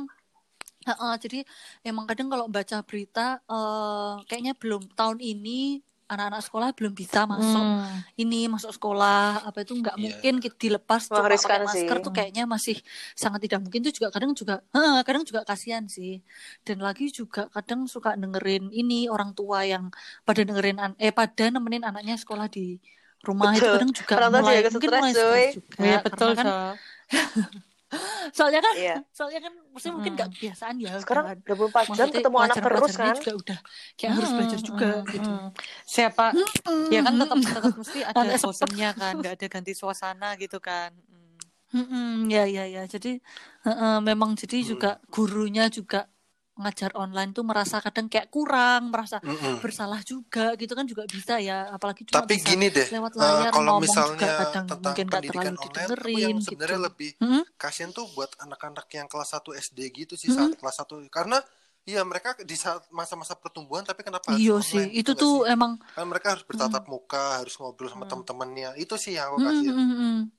Heeh, 0.82 1.14
jadi 1.22 1.40
emang 1.86 2.10
kadang 2.10 2.26
kalau 2.34 2.50
baca 2.50 2.82
berita 2.82 3.38
eh, 3.46 4.14
kayaknya 4.26 4.54
belum 4.58 4.82
tahun 4.98 5.22
ini 5.22 5.78
anak-anak 6.12 6.42
sekolah 6.44 6.70
belum 6.76 6.92
bisa 6.92 7.24
masuk 7.24 7.64
Hmm. 7.64 8.04
ini 8.20 8.50
masuk 8.52 8.76
sekolah 8.76 9.48
apa 9.48 9.64
itu 9.64 9.72
nggak 9.80 9.96
Iya. 9.96 10.04
mungkin 10.04 10.34
kita 10.44 10.56
dilepas 10.60 11.08
Wah, 11.08 11.24
cuma 11.24 11.30
pakai 11.40 11.60
masker 11.70 11.96
sih. 11.98 12.04
tuh 12.04 12.12
kayaknya 12.12 12.44
masih 12.50 12.76
sangat 13.16 13.40
tidak 13.48 13.60
mungkin 13.64 13.80
itu 13.86 13.92
juga 14.02 14.10
kadang 14.12 14.32
juga 14.36 14.60
heeh, 14.76 15.00
kadang 15.08 15.24
juga 15.24 15.42
kasihan 15.48 15.86
sih 15.88 16.20
dan 16.68 16.78
lagi 16.84 17.08
juga 17.14 17.48
kadang 17.56 17.88
suka 17.88 18.18
dengerin 18.20 18.68
ini 18.76 19.08
orang 19.08 19.32
tua 19.38 19.64
yang 19.64 19.88
pada 20.28 20.42
dengerin 20.44 20.78
eh 21.00 21.14
pada 21.16 21.44
nemenin 21.48 21.84
anaknya 21.88 22.20
sekolah 22.20 22.48
di 22.52 22.76
rumah 23.22 23.52
itu 23.54 23.62
Betul. 23.62 23.74
kadang 23.78 23.92
juga 23.94 24.14
Orang 24.18 24.32
mulai 24.42 24.56
juga 24.58 24.70
mungkin 24.74 24.90
stres, 24.90 25.02
mulai 25.02 25.14
cuy. 25.14 25.22
stres 25.22 25.56
juga 25.58 25.78
Iya 25.86 25.98
betul, 26.06 26.30
kan 26.38 26.46
Cok. 26.48 26.76
soalnya 28.38 28.62
kan 28.64 28.76
Iya. 28.80 28.96
soalnya 29.12 29.40
kan 29.44 29.54
maksudnya 29.76 29.94
mungkin 30.00 30.12
Mm-mm. 30.12 30.18
nggak 30.18 30.30
kebiasaan 30.40 30.76
ya 30.80 30.92
Sekarang 31.04 31.26
kan 31.28 31.38
24 31.44 31.86
jam 31.92 32.08
ketemu 32.08 32.38
anak 32.40 32.56
terus 32.64 32.88
kan. 32.96 33.16
juga 33.20 33.32
udah 33.36 33.60
kayak 34.00 34.12
harus 34.16 34.32
belajar 34.32 34.60
juga 34.64 34.90
gitu 35.12 35.30
Mm-mm. 35.32 35.52
Siapa 35.84 36.26
ya 36.88 37.00
kan 37.04 37.14
tetap 37.20 37.38
tetap 37.44 37.74
mesti 37.76 38.00
ada 38.10 38.28
bosennya 38.40 38.90
kan, 38.96 39.14
nggak 39.20 39.34
ada 39.36 39.48
ganti 39.52 39.72
suasana 39.76 40.28
gitu 40.40 40.58
kan. 40.64 40.92
Mm. 41.12 41.20
Mm-mm, 41.72 42.28
ya 42.28 42.44
ya 42.48 42.64
ya 42.68 42.84
jadi 42.84 43.20
heeh, 43.64 43.96
memang 44.04 44.36
jadi 44.36 44.60
Hmm. 44.60 44.70
juga 44.76 44.90
gurunya 45.08 45.68
juga 45.72 46.08
ngajar 46.60 46.92
online 47.00 47.32
tuh 47.38 47.44
merasa 47.50 47.76
kadang 47.86 48.08
kayak 48.12 48.28
kurang 48.36 48.92
merasa 48.94 49.18
Mm-mm. 49.24 49.58
bersalah 49.62 50.02
juga 50.12 50.54
gitu 50.60 50.74
kan 50.78 50.86
juga 50.92 51.04
bisa 51.08 51.34
ya 51.40 51.72
apalagi 51.76 52.04
cuma 52.10 52.24
Tapi 52.24 52.34
bisa 52.34 52.50
gini 52.50 52.68
deh, 52.78 52.90
lewat 52.92 53.14
eh, 53.24 53.24
layar 53.24 53.54
kalau 53.54 53.72
ngomong 53.72 54.00
juga 54.04 54.28
misalnya 54.28 54.36
kadang 54.36 54.68
tentang 54.70 54.98
mungkin 55.08 55.08
terlalu 55.28 55.56
online, 55.66 55.94
didengerin 55.96 56.36
yang 56.36 56.36
gitu 56.44 56.46
sebenarnya 56.46 56.80
lebih 56.92 57.12
Mm-mm. 57.24 57.44
kasihan 57.62 57.92
tuh 57.96 58.06
buat 58.16 58.32
anak-anak 58.44 58.88
yang 58.98 59.08
kelas 59.12 59.30
1 59.36 59.50
SD 59.56 59.80
gitu 60.00 60.14
sih 60.20 60.28
saat 60.28 60.52
kelas 60.60 60.76
1 60.84 61.00
karena 61.12 61.40
Iya 61.82 62.06
mereka 62.06 62.38
di 62.46 62.54
saat 62.54 62.86
masa-masa 62.94 63.34
pertumbuhan 63.34 63.82
tapi 63.82 64.06
kenapa 64.06 64.32
iya 64.34 64.54
sih 64.70 64.86
gitu 64.94 64.94
itu 65.00 65.12
nggak 65.18 65.22
tuh 65.22 65.34
sih? 65.34 65.42
emang 65.52 65.72
kan 65.96 66.06
mereka 66.12 66.28
harus 66.38 66.46
bertatap 66.50 66.84
muka 66.94 67.42
harus 67.42 67.54
ngobrol 67.60 67.90
sama 67.90 68.06
Hmm. 68.06 68.12
teman-temannya 68.12 68.70
itu 68.84 68.96
sih 69.04 69.12
yang 69.18 69.26
aku 69.34 69.40
Mm-mm, 69.40 69.50
kasihan 69.50 69.78
mm-mm. 69.78 70.32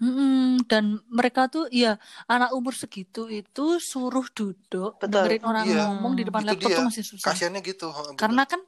Mm-mm. 0.00 0.64
dan 0.64 0.96
mereka 1.12 1.46
tuh 1.46 1.68
ya 1.68 2.00
anak 2.24 2.56
umur 2.56 2.72
segitu 2.72 3.28
itu 3.28 3.76
suruh 3.76 4.24
duduk 4.32 4.96
Betul. 4.96 5.12
dengerin 5.12 5.42
orang 5.44 5.64
Iya. 5.68 5.76
ngomong 5.92 6.12
di 6.16 6.24
depan 6.24 6.40
Itu 6.42 6.48
laptop 6.56 6.70
dia. 6.72 6.76
tuh 6.80 6.84
masih 6.88 7.04
susah 7.04 7.26
kasihannya 7.28 7.60
gitu 7.60 7.86
bener. 7.92 8.16
karena 8.16 8.42
kan 8.48 8.60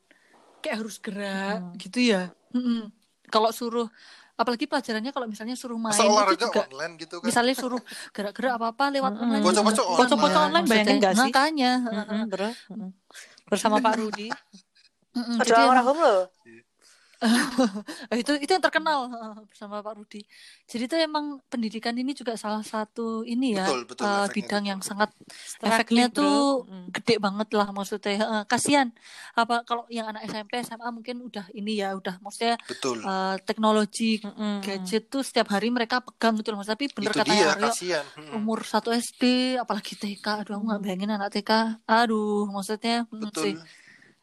kayak 0.61 0.77
harus 0.85 0.97
gerak 1.01 1.59
Hmm. 1.59 1.81
gitu 1.81 1.99
ya 2.05 2.23
Mm-mm. 2.53 2.93
kalau 3.33 3.49
suruh 3.49 3.89
apalagi 4.33 4.65
pelajarannya 4.69 5.13
kalau 5.13 5.25
misalnya 5.25 5.57
suruh 5.57 5.77
main 5.81 5.93
masa 5.93 6.05
itu 6.05 6.13
olahraga 6.13 6.45
juga 6.49 6.61
online 6.69 6.95
gitu 7.01 7.15
kan 7.21 7.27
misalnya 7.29 7.55
suruh 7.57 7.81
gerak-gerak 8.13 8.53
apa-apa 8.61 8.85
lewat 8.93 9.13
Mm-mm. 9.17 9.25
online 9.25 9.43
Bocah-bocah 9.45 9.85
online. 9.89 9.99
Bocah-bocah 10.05 10.41
online 10.47 10.67
bayangin 10.69 10.85
Maksudnya, 10.85 11.01
nggak 11.01 11.13
sih? 11.13 11.21
makanya 11.33 11.73
mm-mm. 11.81 12.23
bersama 13.49 13.77
Pak 13.81 13.95
Rudi. 13.97 14.29
Ada 15.41 15.45
jadi 15.45 15.63
orang 15.69 15.87
loh. 15.97 16.21
Itu 18.23 18.33
itu 18.35 18.51
yang 18.51 18.61
terkenal 18.61 19.07
bersama 19.47 19.79
Pak 19.79 19.95
Rudi. 19.95 20.27
Jadi 20.67 20.83
itu 20.85 20.97
emang 20.99 21.39
pendidikan 21.47 21.95
ini 21.95 22.13
juga 22.13 22.35
salah 22.35 22.63
satu 22.63 23.23
ini 23.23 23.55
ya 23.55 23.67
Betul, 23.67 23.81
betul, 23.87 24.07
efeknya 24.07 24.35
bidang 24.35 24.65
yang 24.67 24.81
sangat 24.83 25.11
Distracting, 25.23 25.69
efeknya 25.71 26.07
bro. 26.11 26.19
tuh 26.19 26.35
Mm. 26.63 26.87
gede 26.91 27.15
banget 27.19 27.49
lah 27.55 27.69
maksudnya. 27.71 28.15
Eh, 28.19 28.45
kasihan 28.45 28.89
apa 29.33 29.63
kalau 29.63 29.87
yang 29.89 30.11
anak 30.11 30.27
SMP 30.27 30.61
SMA 30.61 30.89
mungkin 30.91 31.23
udah 31.23 31.47
ini 31.53 31.79
ya 31.79 31.95
udah 31.95 32.19
maksudnya 32.19 32.59
betul 32.67 32.99
eh, 32.99 33.37
teknologi 33.43 34.19
Mm-mm. 34.19 34.61
gadget 34.61 35.07
tuh 35.07 35.23
setiap 35.23 35.55
hari 35.55 35.71
mereka 35.71 36.03
pegang 36.03 36.35
gitu 36.37 36.51
loh 36.51 36.61
Mas. 36.61 36.71
Tapi 36.71 36.91
bener 36.91 37.13
kata 37.13 37.31
dia 37.31 37.55
Aryo 37.55 37.71
kasihan 37.71 38.05
Hmm. 38.13 38.43
umur 38.43 38.65
1 38.65 38.91
SD 38.91 39.23
apalagi 39.57 39.95
TK 39.95 40.45
aduh 40.45 40.57
aku 40.57 40.65
nggak 40.69 40.83
bayangin 40.83 41.11
anak 41.13 41.31
TK 41.31 41.81
aduh 41.85 42.49
maksudnya 42.49 43.05
mm, 43.09 43.21
betul 43.21 43.45
sih 43.45 43.55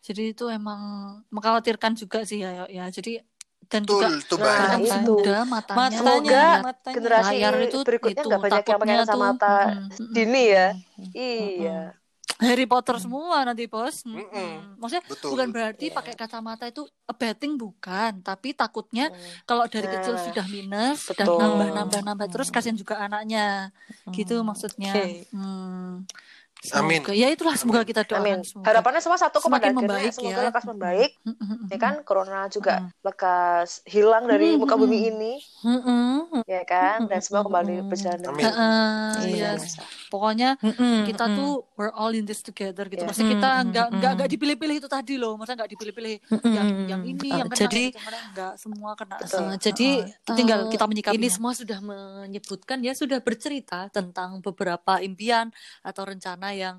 jadi 0.10 0.34
itu 0.34 0.50
emang 0.50 0.82
mengkhawatirkan 1.30 1.94
juga 1.94 2.26
sih 2.26 2.42
ya 2.42 2.66
ya 2.66 2.90
jadi 2.90 3.22
dan 3.70 3.86
betul 3.86 4.02
juga 4.18 4.18
itu 4.18 4.36
Nah, 4.42 4.82
itu. 4.82 5.14
muda 5.22 5.38
matanya 5.46 5.98
Matanya, 6.02 6.44
matanya. 6.66 6.96
generasi 6.98 7.34
layar 7.38 7.54
itu 7.62 7.78
berikutnya 7.86 8.24
nggak 8.26 8.42
banyak 8.42 8.66
yang 8.66 8.80
pakai 8.82 8.96
takutnya 8.98 8.98
tuh 8.98 9.06
kacamata 9.06 9.56
dini 10.10 10.44
ya. 10.50 10.68
Iya. 11.14 11.80
Harry 12.40 12.64
Potter 12.64 12.96
semua 13.04 13.44
nanti 13.44 13.68
bos 13.68 14.08
Mm, 14.08 14.16
Mm-mm. 14.16 14.32
mm. 14.32 14.60
maksudnya 14.80 15.04
betul 15.12 15.30
bukan 15.36 15.48
berarti 15.52 15.86
Iya. 15.92 15.96
pakai 16.00 16.14
kacamata 16.16 16.64
itu 16.72 16.88
thing 17.36 17.60
bukan 17.60 18.24
tapi 18.24 18.56
takutnya 18.56 19.12
Hmm. 19.12 19.44
kalau 19.44 19.68
dari 19.68 19.92
kecil 19.92 20.16
Nah, 20.16 20.24
sudah 20.24 20.46
minus 20.48 21.00
dan 21.20 21.28
betul. 21.28 21.36
nambah 21.36 21.68
nambah 21.76 22.02
nambah 22.08 22.28
terus 22.32 22.48
kasihan 22.48 22.80
juga 22.80 22.96
anaknya 22.96 23.76
gitu 24.16 24.40
Hmm. 24.40 24.48
maksudnya 24.48 24.94
Oke. 24.96 25.28
Amin. 26.76 27.00
Ya 27.16 27.28
itulah 27.28 27.56
semoga 27.56 27.82
kita 27.82 28.04
doakan 28.04 28.20
Amin. 28.20 28.40
semoga 28.44 28.68
Harapannya 28.68 29.00
semua 29.00 29.16
satu 29.16 29.40
kok 29.40 29.48
pada 29.48 29.64
semakin 29.64 29.72
akhirnya 29.72 29.88
membaik 29.88 30.12
semoga 30.12 30.36
ya. 30.36 30.48
lekas 30.52 30.66
membaik. 30.68 31.12
Ya 31.66 31.78
kan, 31.78 31.94
corona 32.04 32.40
juga 32.48 32.74
Mm. 32.80 32.90
lekas 33.02 33.70
hilang 33.86 34.24
dari 34.26 34.48
muka 34.54 34.76
bumi 34.76 35.08
ini, 35.08 35.34
ya 36.46 36.62
kan, 36.64 37.08
dan 37.08 37.20
semua 37.20 37.42
kembali 37.42 37.86
berjalan 37.86 38.20
dengan 38.20 38.36
Amin. 38.36 38.44
Seperti 38.44 39.30
yes. 39.32 39.40
biasa. 39.40 39.82
Pokoknya 40.10 40.50
kita 41.06 41.24
tuh 41.32 41.52
we're 41.74 41.94
all 41.94 42.12
in 42.12 42.26
this 42.26 42.42
together 42.42 42.86
gitu. 42.86 43.02
Iya. 43.02 43.08
Maksudnya 43.08 43.32
kita 43.32 43.50
Mm, 43.50 43.66
nggak 43.70 43.88
nggak 43.96 44.12
nggak 44.20 44.30
dipilih-pilih 44.30 44.76
itu 44.78 44.88
tadi 44.88 45.14
loh. 45.16 45.34
Masa 45.36 45.56
nggak 45.56 45.72
dipilih-pilih 45.72 46.16
yang 46.46 46.68
yang 46.88 47.02
ini 47.04 47.28
Uh, 47.30 47.38
yang 47.40 47.48
kena 47.48 47.62
jadi 47.62 47.84
nggak 48.36 48.54
semua 48.56 48.92
kena. 48.94 49.16
Betul. 49.16 49.40
Uh, 49.40 49.56
jadi 49.56 49.90
Heeh, 50.04 50.36
tinggal 50.36 50.60
uh, 50.66 50.70
kita 50.70 50.86
menyikapinya. 50.86 51.20
ini 51.22 51.28
semua 51.30 51.52
sudah 51.54 51.80
menyebutkan 51.80 52.78
ya 52.82 52.92
sudah 52.92 53.20
bercerita 53.22 53.88
tentang 53.90 54.42
beberapa 54.42 55.00
impian 55.00 55.54
atau 55.80 56.04
rencana 56.04 56.49
yang 56.54 56.78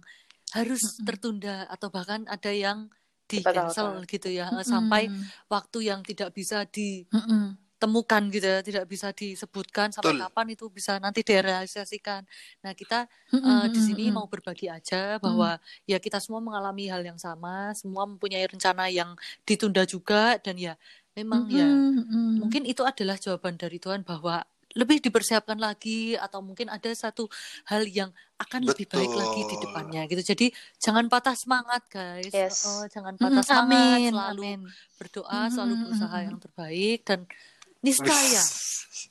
harus 0.50 0.98
tertunda 1.06 1.66
atau 1.70 1.88
bahkan 1.90 2.26
ada 2.26 2.50
yang 2.50 2.90
di 3.30 3.38
cancel 3.46 4.02
gitu 4.10 4.26
ya 4.26 4.50
Mm-mm. 4.50 4.66
sampai 4.66 5.06
waktu 5.46 5.86
yang 5.86 6.02
tidak 6.02 6.34
bisa 6.34 6.66
ditemukan 6.66 8.26
gitu 8.34 8.46
ya 8.50 8.58
tidak 8.58 8.84
bisa 8.90 9.14
disebutkan 9.14 9.94
sampai 9.94 10.18
Betul. 10.18 10.26
kapan 10.26 10.46
itu 10.58 10.64
bisa 10.66 10.98
nanti 10.98 11.22
direalisasikan. 11.22 12.26
Nah 12.66 12.74
kita 12.74 13.06
Mm-mm. 13.30 13.46
uh, 13.46 13.66
di 13.70 13.78
sini 13.78 14.10
mau 14.10 14.26
berbagi 14.26 14.66
aja 14.66 15.22
bahwa 15.22 15.62
ya 15.86 16.02
kita 16.02 16.18
semua 16.18 16.42
mengalami 16.42 16.90
hal 16.90 17.06
yang 17.06 17.20
sama, 17.22 17.70
semua 17.78 18.02
mempunyai 18.10 18.50
rencana 18.50 18.90
yang 18.90 19.14
ditunda 19.46 19.86
juga 19.86 20.34
dan 20.42 20.58
ya 20.58 20.74
memang 21.14 21.46
ya 21.46 21.70
Mm-mm. 21.70 22.42
mungkin 22.42 22.66
itu 22.66 22.82
adalah 22.82 23.14
jawaban 23.14 23.54
dari 23.54 23.78
Tuhan 23.78 24.02
bahwa 24.02 24.42
lebih 24.78 25.02
dipersiapkan 25.02 25.58
lagi 25.58 26.14
atau 26.14 26.38
mungkin 26.40 26.70
ada 26.70 26.90
satu 26.94 27.26
hal 27.66 27.86
yang 27.90 28.14
akan 28.38 28.64
lebih 28.64 28.86
baik 28.86 29.12
lagi 29.12 29.42
di 29.44 29.56
Betul. 29.58 29.62
depannya 29.68 30.02
gitu. 30.06 30.22
Jadi 30.22 30.46
jangan 30.78 31.10
patah 31.10 31.34
semangat 31.34 31.82
guys. 31.90 32.32
Yes. 32.32 32.64
Oh, 32.64 32.86
jangan 32.86 33.18
patah 33.18 33.42
semangat, 33.42 33.98
Amin, 33.98 34.12
selalu 34.14 34.42
amin. 34.42 34.60
berdoa, 34.96 35.40
selalu 35.50 35.74
berusaha 35.86 36.16
yang 36.22 36.38
terbaik 36.38 37.00
dan 37.02 37.20
niscaya 37.82 38.42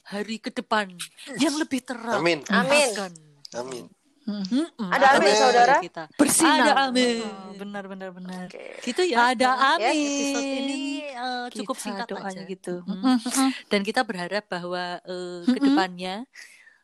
hari 0.10 0.38
ke 0.38 0.54
depan 0.54 0.94
yang 1.42 1.56
lebih 1.58 1.82
terang 1.84 2.22
Amin. 2.22 2.40
Amin. 2.50 2.90
akan 2.94 3.12
Amin. 3.58 3.86
Mm-mm, 4.22 4.66
Ada 4.78 5.06
amin, 5.16 5.34
saudara. 5.34 5.76
kita. 5.80 6.04
Bersinar. 6.14 6.60
Ada 6.62 6.74
amin. 6.88 7.24
Oh, 7.24 7.54
benar 7.56 7.84
benar 7.86 8.10
benar. 8.12 8.46
Oke. 8.46 8.78
Gitu 8.82 9.02
ya. 9.06 9.32
Ada 9.32 9.50
Yes. 9.50 9.70
amin. 9.74 9.96
Episode 9.96 10.50
ini 10.60 10.80
uh, 11.12 11.46
cukup 11.50 11.76
Kita 11.76 11.84
singkat 11.84 12.08
doanya 12.08 12.30
aja. 12.38 12.42
gitu. 12.46 12.76
Mm. 12.84 13.18
Mm-mm. 13.18 13.50
Dan 13.68 13.82
kita 13.82 14.02
berharap 14.04 14.44
bahwa 14.46 14.84
uh, 15.02 15.42
ke 15.44 15.60
depannya 15.60 16.16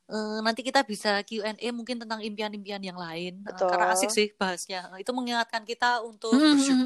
uh, 0.07 0.39
nanti 0.41 0.61
kita 0.61 0.81
bisa 0.81 1.21
Q&A 1.21 1.53
mungkin 1.69 1.97
tentang 1.97 2.19
impian-impian 2.19 2.81
yang 2.81 2.97
lain. 2.97 3.41
Uh, 3.41 3.53
Betul. 3.53 3.67
karena 3.69 3.85
asik 3.91 4.09
sih 4.09 4.27
bahasnya. 4.33 4.89
Itu 4.97 5.11
mengingatkan 5.11 5.63
kita 5.63 6.01
untuk 6.01 6.33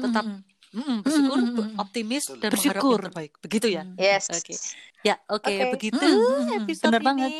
tetap 0.00 0.24
mm, 0.72 0.98
bersyukur, 1.00 1.38
Mm-mm. 1.40 1.76
optimis, 1.76 2.24
Betul. 2.24 2.38
dan 2.38 2.50
Bersyukur. 2.50 2.96
yang 2.96 3.06
terbaik. 3.08 3.32
Begitu 3.38 3.66
ya. 3.70 3.82
Yes. 3.94 4.24
Oke. 4.30 4.54
Ya, 5.00 5.16
oke, 5.26 5.48
Oke. 5.48 5.72
begitu 5.72 6.04
Mm-mm. 6.04 6.60
episode 6.60 6.92
Benar 6.92 7.00
ini. 7.00 7.08
banget. 7.08 7.32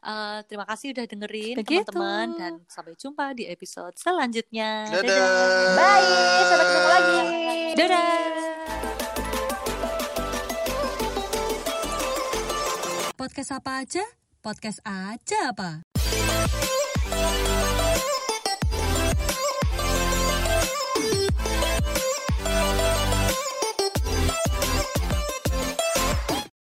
Uh, 0.00 0.38
terima 0.44 0.66
kasih 0.66 0.90
udah 0.90 1.04
dengerin 1.06 1.54
Begitu. 1.56 1.86
teman-teman 1.86 2.26
dan 2.34 2.52
sampai 2.66 2.92
jumpa 2.94 3.30
di 3.32 3.46
episode 3.46 3.94
selanjutnya. 3.94 4.90
Dadah. 4.90 5.28
Bye. 5.72 6.10
Sampai 6.42 6.66
ketemu 6.66 6.88
lagi. 6.88 7.18
Dadah. 7.74 8.04
Podcast 13.16 13.50
apa 13.50 13.72
aja? 13.80 14.04
Podcast 14.38 14.78
aja 14.82 15.38
apa? 15.50 15.70